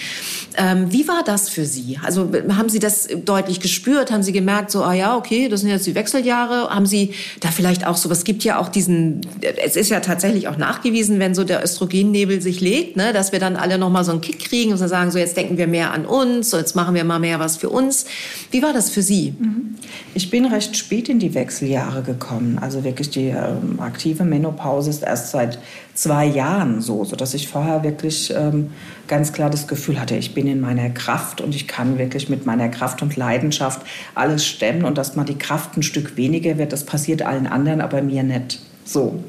Ähm, 0.59 0.93
wie 0.93 1.09
war 1.09 1.25
das 1.25 1.49
für 1.49 1.65
Sie? 1.65 1.99
Also 2.03 2.31
haben 2.51 2.69
Sie 2.69 2.79
das 2.79 3.09
deutlich 3.25 3.61
gespürt? 3.61 4.11
Haben 4.11 4.23
Sie 4.23 4.33
gemerkt, 4.33 4.71
so, 4.71 4.85
ah 4.85 4.93
ja, 4.93 5.17
okay, 5.17 5.49
das 5.49 5.61
sind 5.63 5.71
jetzt 5.71 5.87
die 5.87 5.95
Wechseljahre? 5.95 6.69
Haben 6.69 6.85
Sie 6.85 7.15
da 7.41 7.49
vielleicht 7.49 7.87
auch 7.87 7.97
so, 7.97 8.11
es 8.11 8.25
gibt 8.25 8.45
ja 8.45 8.59
auch 8.59 8.69
diesen, 8.69 9.23
es 9.65 9.75
ist 9.75 9.89
ja 9.89 10.01
tatsächlich 10.01 10.49
auch 10.49 10.59
nachgewiesen, 10.59 11.19
wenn 11.19 11.35
so 11.35 11.45
der 11.45 11.65
Östrogennebel 11.65 12.43
sich 12.43 12.50
legt, 12.59 12.97
ne, 12.97 13.13
dass 13.13 13.31
wir 13.31 13.39
dann 13.39 13.55
alle 13.55 13.79
nochmal 13.79 14.03
so 14.03 14.11
einen 14.11 14.21
Kick 14.21 14.41
kriegen 14.41 14.73
und 14.73 14.79
sagen, 14.79 15.13
so 15.13 15.19
jetzt 15.19 15.37
denken 15.37 15.59
wir 15.59 15.69
mehr 15.69 15.93
an 15.93 16.07
uns, 16.07 16.51
so 16.51 16.57
jetzt 16.57 16.75
machen 16.75 16.97
wir 16.97 17.05
mal 17.05 17.21
mehr 17.21 17.39
was 17.39 17.59
für 17.59 17.69
uns. 17.69 18.07
Wie 18.51 18.63
war 18.63 18.73
das 18.73 18.91
für 18.91 19.03
Sie? 19.03 19.35
Mhm. 19.39 19.77
Ich 20.15 20.31
bin 20.31 20.47
recht 20.47 20.77
spät 20.77 21.09
in 21.09 21.21
die 21.21 21.35
Wechseljahre 21.35 22.03
gekommen. 22.03 22.59
Also 22.61 22.83
wirklich 22.83 23.11
die 23.11 23.29
ähm, 23.29 23.79
aktive 23.79 24.25
Menopause 24.25 24.91
ist 24.91 25.05
erst 25.05 25.31
seit 25.31 25.59
zwei 25.95 26.25
Jahren 26.25 26.81
so, 26.81 27.05
sodass 27.05 27.35
ich 27.35 27.47
vorher 27.47 27.85
wirklich 27.85 28.33
ähm, 28.35 28.71
ganz 29.07 29.33
klar 29.33 29.51
das 29.51 29.69
Gefühl 29.69 30.01
hatte, 30.01 30.17
ich 30.17 30.35
bin 30.35 30.47
in 30.47 30.61
meiner 30.61 30.89
Kraft 30.91 31.41
und 31.41 31.55
ich 31.55 31.69
kann 31.69 31.99
wirklich 31.99 32.29
mit 32.29 32.47
meiner 32.47 32.69
Kraft 32.69 33.03
und 33.03 33.17
Leidenschaft 33.17 33.83
alles 34.15 34.47
stemmen 34.47 34.85
und 34.85 34.97
dass 34.97 35.15
mal 35.15 35.25
die 35.25 35.39
Kraft 35.39 35.77
ein 35.77 35.83
Stück 35.83 36.17
weniger 36.17 36.59
wird, 36.59 36.73
das 36.73 36.85
passiert 36.85 37.23
allen 37.23 37.47
anderen, 37.47 37.81
aber 37.81 38.03
mir 38.03 38.23
nicht. 38.23 38.61
So. 38.85 39.23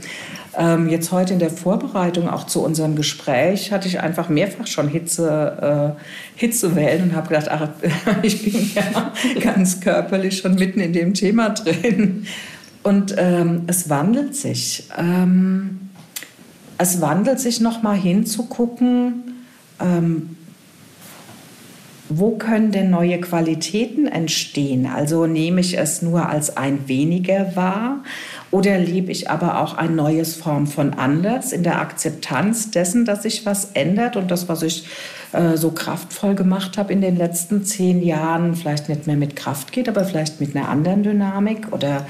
Ähm, 0.58 0.90
jetzt 0.90 1.12
heute 1.12 1.34
in 1.34 1.40
der 1.40 1.50
Vorbereitung 1.50 2.30
auch 2.30 2.46
zu 2.46 2.62
unserem 2.64 2.96
Gespräch 2.96 3.72
hatte 3.72 3.88
ich 3.88 4.02
einfach 4.02 4.28
mehrfach 4.28 4.68
schon 4.68 4.90
Hitze, 4.90 5.96
äh, 5.98 6.40
Hitzewellen 6.40 7.04
und 7.04 7.16
habe 7.16 7.30
gedacht, 7.30 7.48
ach, 7.50 7.70
ich 8.22 8.44
bin 8.44 8.70
ja 8.76 9.14
ganz 9.42 9.80
körperlich 9.80 10.40
schon 10.40 10.56
mitten 10.56 10.82
in 10.82 10.92
dem 10.92 11.14
Thema 11.14 11.50
drin. 11.50 12.26
Und 12.84 13.16
ähm, 13.18 13.64
es 13.68 13.90
wandelt 13.90 14.36
sich. 14.36 14.90
Ähm, 14.98 15.90
es 16.78 17.00
wandelt 17.00 17.40
sich 17.40 17.62
nochmal 17.62 17.96
hinzugucken, 17.96 19.46
ähm, 19.80 20.36
wo 22.10 22.32
können 22.32 22.74
denn 22.74 22.90
neue 22.90 23.22
Qualitäten 23.22 24.06
entstehen? 24.06 24.86
Also 24.86 25.28
nehme 25.28 25.62
ich 25.62 25.78
es 25.78 26.02
nur 26.02 26.28
als 26.28 26.58
ein 26.58 26.90
weniger 26.90 27.56
wahr 27.56 28.04
oder 28.52 28.78
lebe 28.78 29.12
ich 29.12 29.30
aber 29.30 29.62
auch 29.62 29.78
ein 29.78 29.96
neues 29.96 30.36
Form 30.36 30.68
von 30.68 30.94
anders 30.94 31.54
in 31.54 31.64
der 31.64 31.80
Akzeptanz 31.80 32.70
dessen, 32.70 33.06
dass 33.06 33.24
sich 33.24 33.46
was 33.46 33.72
ändert 33.74 34.18
und 34.18 34.30
das, 34.30 34.50
was 34.50 34.62
ich 34.62 34.86
äh, 35.32 35.56
so 35.56 35.72
kraftvoll 35.72 36.36
gemacht 36.36 36.78
habe 36.78 36.92
in 36.92 37.00
den 37.00 37.16
letzten 37.16 37.64
zehn 37.64 38.04
Jahren, 38.04 38.56
vielleicht 38.56 38.90
nicht 38.90 39.08
mehr 39.08 39.16
mit 39.16 39.38
Kraft 39.38 39.72
geht, 39.72 39.88
aber 39.88 40.04
vielleicht 40.04 40.42
mit 40.42 40.56
einer 40.56 40.68
anderen 40.68 41.04
Dynamik 41.04 41.72
oder 41.72 42.06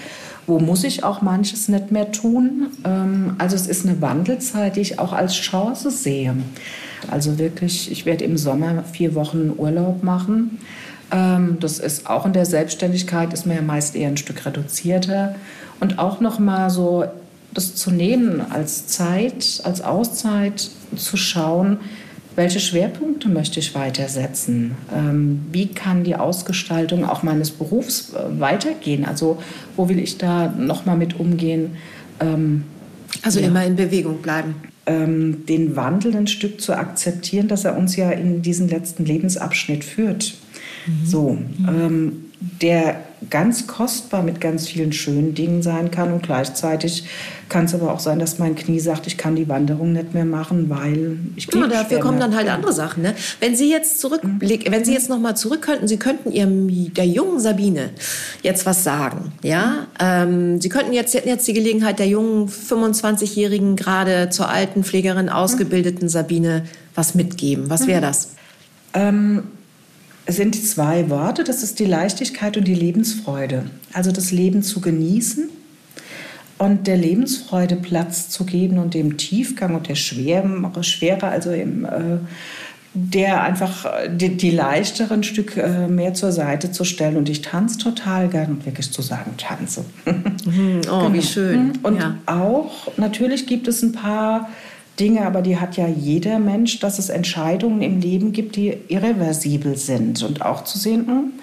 wo 0.48 0.60
muss 0.60 0.84
ich 0.84 1.04
auch 1.04 1.22
manches 1.22 1.68
nicht 1.68 1.92
mehr 1.92 2.12
tun. 2.12 2.68
Ähm, 2.84 3.36
also 3.38 3.56
es 3.56 3.68
ist 3.68 3.86
eine 3.86 4.02
Wandelzeit, 4.02 4.76
die 4.76 4.82
ich 4.82 5.00
auch 5.00 5.14
als 5.14 5.36
Chance 5.36 5.92
sehe. 5.92 6.36
Also 7.10 7.38
wirklich, 7.38 7.92
ich 7.92 8.06
werde 8.06 8.26
im 8.26 8.38
Sommer 8.38 8.84
vier 8.92 9.14
Wochen 9.14 9.54
Urlaub 9.56 10.04
machen. 10.04 10.60
Ähm, 11.12 11.58
das 11.60 11.80
ist 11.80 12.10
auch 12.10 12.26
in 12.26 12.34
der 12.34 12.46
Selbstständigkeit, 12.46 13.34
ist 13.34 13.46
man 13.46 13.58
ja 13.58 13.62
meist 13.62 13.96
eher 13.96 14.08
ein 14.08 14.18
Stück 14.18 14.46
reduzierter. 14.46 15.36
Und 15.82 16.00
auch 16.00 16.22
noch 16.22 16.40
mal 16.40 16.70
so 16.70 17.04
das 17.54 17.76
zu 17.76 17.92
nehmen 17.92 18.40
als 18.40 18.88
Zeit, 18.88 19.60
als 19.66 19.82
Auszeit, 19.82 20.70
zu 20.96 21.18
schauen, 21.18 21.80
welche 22.36 22.62
Schwerpunkte 22.62 23.28
möchte 23.28 23.60
ich 23.60 23.76
weitersetzen? 23.76 24.76
Ähm, 24.96 25.42
wie 25.52 25.68
kann 25.68 26.06
die 26.06 26.16
Ausgestaltung 26.16 27.04
auch 27.04 27.24
meines 27.24 27.52
Berufs 27.52 28.14
äh, 28.14 28.40
weitergehen? 28.40 29.04
Also 29.06 29.42
wo 29.76 29.90
will 29.90 30.00
ich 30.00 30.18
da 30.18 30.48
noch 30.48 30.86
mal 30.86 30.96
mit 30.96 31.20
umgehen? 31.20 31.72
Ähm, 32.22 32.64
also 33.22 33.40
ja. 33.40 33.48
immer 33.48 33.66
in 33.66 33.76
Bewegung 33.76 34.22
bleiben. 34.22 34.56
Ähm, 34.86 35.46
den 35.46 35.76
Wandel 35.76 36.16
ein 36.16 36.28
Stück 36.28 36.62
zu 36.62 36.74
akzeptieren, 36.74 37.50
dass 37.50 37.66
er 37.66 37.78
uns 37.78 37.98
ja 37.98 38.12
in 38.12 38.42
diesen 38.42 38.70
letzten 38.70 39.04
Lebensabschnitt 39.04 39.84
führt. 39.84 40.36
Mhm. 40.88 41.06
So, 41.06 41.38
mhm. 41.58 42.26
der 42.62 43.02
ganz 43.30 43.68
kostbar 43.68 44.24
mit 44.24 44.42
ganz 44.42 44.68
vielen 44.68 44.92
schönen 44.92 45.34
Dingen 45.34 45.62
sein 45.62 45.92
kann 45.92 46.12
und 46.12 46.24
gleichzeitig 46.24 47.06
kann 47.50 47.66
es 47.66 47.76
aber 47.76 47.94
auch 47.94 48.00
sein, 48.00 48.18
dass 48.18 48.40
mein 48.40 48.56
Knie 48.56 48.80
sagt, 48.80 49.08
ich 49.08 49.18
kann 49.18 49.36
die 49.36 49.48
Wanderung 49.50 49.94
nicht 49.94 50.14
mehr 50.14 50.26
machen, 50.26 50.70
weil 50.70 51.18
ich 51.36 51.48
Genau, 51.48 51.68
dafür 51.68 52.00
kommen 52.00 52.20
dann 52.20 52.36
halt 52.36 52.50
andere 52.50 52.74
Sachen. 52.74 53.04
Ne? 53.04 53.14
Wenn 53.40 53.56
Sie 53.56 53.70
jetzt 53.70 54.00
zurückblicken, 54.00 54.72
wenn 54.72 54.86
Sie 54.86 54.94
jetzt 54.94 55.10
noch 55.10 55.20
mal 55.20 55.36
zurück 55.36 55.62
könnten, 55.62 55.88
Sie 55.88 55.98
könnten 55.98 56.32
ihrem 56.32 56.94
der 56.94 57.06
jungen 57.06 57.40
Sabine 57.40 57.90
jetzt 58.42 58.66
was 58.66 58.84
sagen, 58.84 59.34
ja? 59.44 59.88
Ähm, 60.00 60.62
Sie 60.62 60.70
könnten 60.70 60.94
jetzt 60.94 61.14
hätten 61.14 61.28
jetzt 61.28 61.48
die 61.48 61.54
Gelegenheit 61.54 62.00
der 62.00 62.08
jungen 62.08 62.48
25-jährigen 62.48 63.76
gerade 63.76 64.30
zur 64.30 64.50
alten 64.50 64.84
Pflegerin 64.84 65.30
ausgebildeten 65.30 66.10
Sabine 66.10 66.64
was 66.96 67.16
mitgeben. 67.16 67.70
Was 67.70 67.86
wäre 67.86 68.02
das? 68.02 68.36
Ähm 68.94 69.44
Es 70.26 70.36
sind 70.36 70.56
zwei 70.56 71.10
Worte, 71.10 71.44
das 71.44 71.64
ist 71.64 71.80
die 71.80 71.86
Leichtigkeit 71.86 72.56
und 72.58 72.68
die 72.68 72.76
Lebensfreude. 72.76 73.66
Also 73.94 74.12
das 74.12 74.32
Leben 74.32 74.62
zu 74.62 74.80
genießen 74.80 75.50
und 76.58 76.86
der 76.86 76.98
Lebensfreude 76.98 77.76
Platz 77.76 78.30
zu 78.30 78.46
geben 78.46 78.78
und 78.78 78.94
dem 78.94 79.18
Tiefgang 79.18 79.76
und 79.76 79.88
der 79.88 79.96
Schwere, 79.96 81.28
also 81.28 81.52
im, 81.52 81.86
äh, 81.86 82.20
der 82.94 83.42
einfach 83.42 83.88
die, 84.10 84.36
die 84.36 84.52
leichteren 84.52 85.24
Stück 85.24 85.56
äh, 85.58 85.88
mehr 85.88 86.14
zur 86.14 86.32
Seite 86.32 86.72
zu 86.72 86.84
stellen. 86.84 87.18
Und 87.18 87.30
ich 87.30 87.42
tanze 87.42 87.78
total 87.78 88.28
gern 88.28 88.52
und 88.52 88.66
wirklich 88.66 88.92
zu 88.92 89.02
sagen, 89.02 89.32
tanze. 89.38 89.86
Mhm. 90.06 90.82
Oh, 90.88 91.00
genau. 91.00 91.14
wie 91.14 91.22
schön. 91.22 91.74
Und 91.84 91.98
ja. 91.98 92.18
auch, 92.26 92.96
natürlich 92.98 93.48
gibt 93.48 93.68
es 93.68 93.82
ein 93.82 93.94
paar 93.94 94.50
Dinge, 95.00 95.26
aber 95.26 95.42
die 95.42 95.58
hat 95.58 95.78
ja 95.78 95.88
jeder 95.88 96.40
Mensch, 96.40 96.80
dass 96.80 97.00
es 97.00 97.10
Entscheidungen 97.10 97.82
im 97.82 98.02
Leben 98.02 98.34
gibt, 98.34 98.56
die 98.56 98.78
irreversibel 98.88 99.78
sind. 99.78 100.22
Und 100.24 100.44
auch 100.44 100.64
zu 100.64 100.78
sehen, 100.78 101.08
hm, 101.08 101.34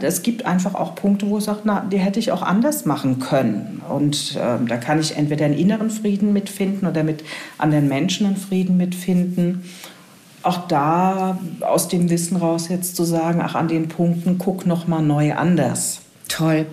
es 0.00 0.22
gibt 0.22 0.44
einfach 0.46 0.74
auch 0.74 0.94
Punkte, 0.94 1.28
wo 1.28 1.38
ich 1.38 1.44
sage, 1.44 1.60
na, 1.64 1.80
die 1.80 1.98
hätte 1.98 2.18
ich 2.18 2.32
auch 2.32 2.42
anders 2.42 2.84
machen 2.84 3.18
können. 3.18 3.82
Und 3.88 4.36
äh, 4.36 4.64
da 4.66 4.76
kann 4.76 5.00
ich 5.00 5.16
entweder 5.16 5.44
einen 5.44 5.56
inneren 5.56 5.90
Frieden 5.90 6.32
mitfinden 6.32 6.88
oder 6.88 7.02
mit 7.02 7.24
anderen 7.58 7.88
Menschen 7.88 8.26
einen 8.26 8.36
Frieden 8.36 8.76
mitfinden. 8.76 9.64
Auch 10.42 10.66
da 10.68 11.38
aus 11.60 11.88
dem 11.88 12.10
Wissen 12.10 12.36
raus 12.36 12.68
jetzt 12.68 12.96
zu 12.96 13.04
sagen, 13.04 13.40
ach, 13.42 13.54
an 13.54 13.68
den 13.68 13.88
Punkten 13.88 14.38
guck 14.38 14.66
noch 14.66 14.86
mal 14.86 15.02
neu 15.02 15.34
anders. 15.34 16.00
Toll. 16.28 16.66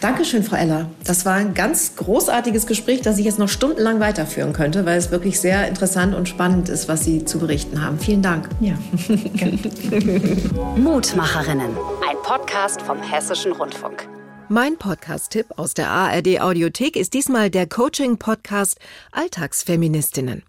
Dankeschön, 0.00 0.42
Frau 0.42 0.56
Eller. 0.56 0.90
Das 1.04 1.24
war 1.26 1.34
ein 1.34 1.54
ganz 1.54 1.96
großartiges 1.96 2.66
Gespräch, 2.66 3.02
das 3.02 3.18
ich 3.18 3.24
jetzt 3.24 3.38
noch 3.38 3.48
stundenlang 3.48 4.00
weiterführen 4.00 4.52
könnte, 4.52 4.86
weil 4.86 4.98
es 4.98 5.10
wirklich 5.10 5.40
sehr 5.40 5.68
interessant 5.68 6.14
und 6.14 6.28
spannend 6.28 6.68
ist, 6.68 6.88
was 6.88 7.04
Sie 7.04 7.24
zu 7.24 7.38
berichten 7.38 7.84
haben. 7.84 7.98
Vielen 7.98 8.22
Dank. 8.22 8.48
Ja. 8.60 8.74
Mutmacherinnen, 10.76 11.70
ein 12.08 12.16
Podcast 12.22 12.82
vom 12.82 13.02
Hessischen 13.02 13.52
Rundfunk. 13.52 14.08
Mein 14.50 14.78
Podcast-Tipp 14.78 15.46
aus 15.56 15.74
der 15.74 15.90
ARD 15.90 16.40
Audiothek 16.40 16.96
ist 16.96 17.12
diesmal 17.12 17.50
der 17.50 17.68
Coaching-Podcast 17.68 18.78
Alltagsfeministinnen. 19.12 20.42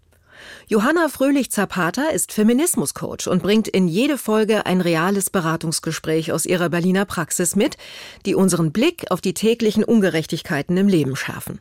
Johanna 0.70 1.08
Fröhlich-Zapata 1.08 2.10
ist 2.10 2.30
Feminismuscoach 2.30 3.26
und 3.26 3.42
bringt 3.42 3.66
in 3.66 3.88
jede 3.88 4.16
Folge 4.16 4.66
ein 4.66 4.80
reales 4.80 5.28
Beratungsgespräch 5.28 6.30
aus 6.30 6.46
ihrer 6.46 6.68
Berliner 6.68 7.06
Praxis 7.06 7.56
mit, 7.56 7.76
die 8.24 8.36
unseren 8.36 8.70
Blick 8.70 9.10
auf 9.10 9.20
die 9.20 9.34
täglichen 9.34 9.82
Ungerechtigkeiten 9.82 10.76
im 10.76 10.86
Leben 10.86 11.16
schärfen. 11.16 11.58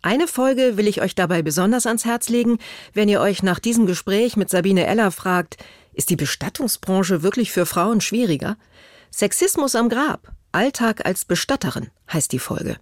Eine 0.00 0.28
Folge 0.28 0.76
will 0.76 0.86
ich 0.86 1.02
euch 1.02 1.16
dabei 1.16 1.42
besonders 1.42 1.86
ans 1.86 2.04
Herz 2.04 2.28
legen, 2.28 2.58
wenn 2.94 3.08
ihr 3.08 3.20
euch 3.20 3.42
nach 3.42 3.58
diesem 3.58 3.84
Gespräch 3.84 4.36
mit 4.36 4.48
Sabine 4.48 4.86
Eller 4.86 5.10
fragt, 5.10 5.56
ist 5.92 6.10
die 6.10 6.16
Bestattungsbranche 6.16 7.24
wirklich 7.24 7.50
für 7.50 7.66
Frauen 7.66 8.00
schwieriger? 8.00 8.56
Sexismus 9.10 9.74
am 9.74 9.88
Grab, 9.88 10.30
Alltag 10.52 11.04
als 11.04 11.24
Bestatterin 11.24 11.88
heißt 12.12 12.30
die 12.30 12.38
Folge. 12.38 12.76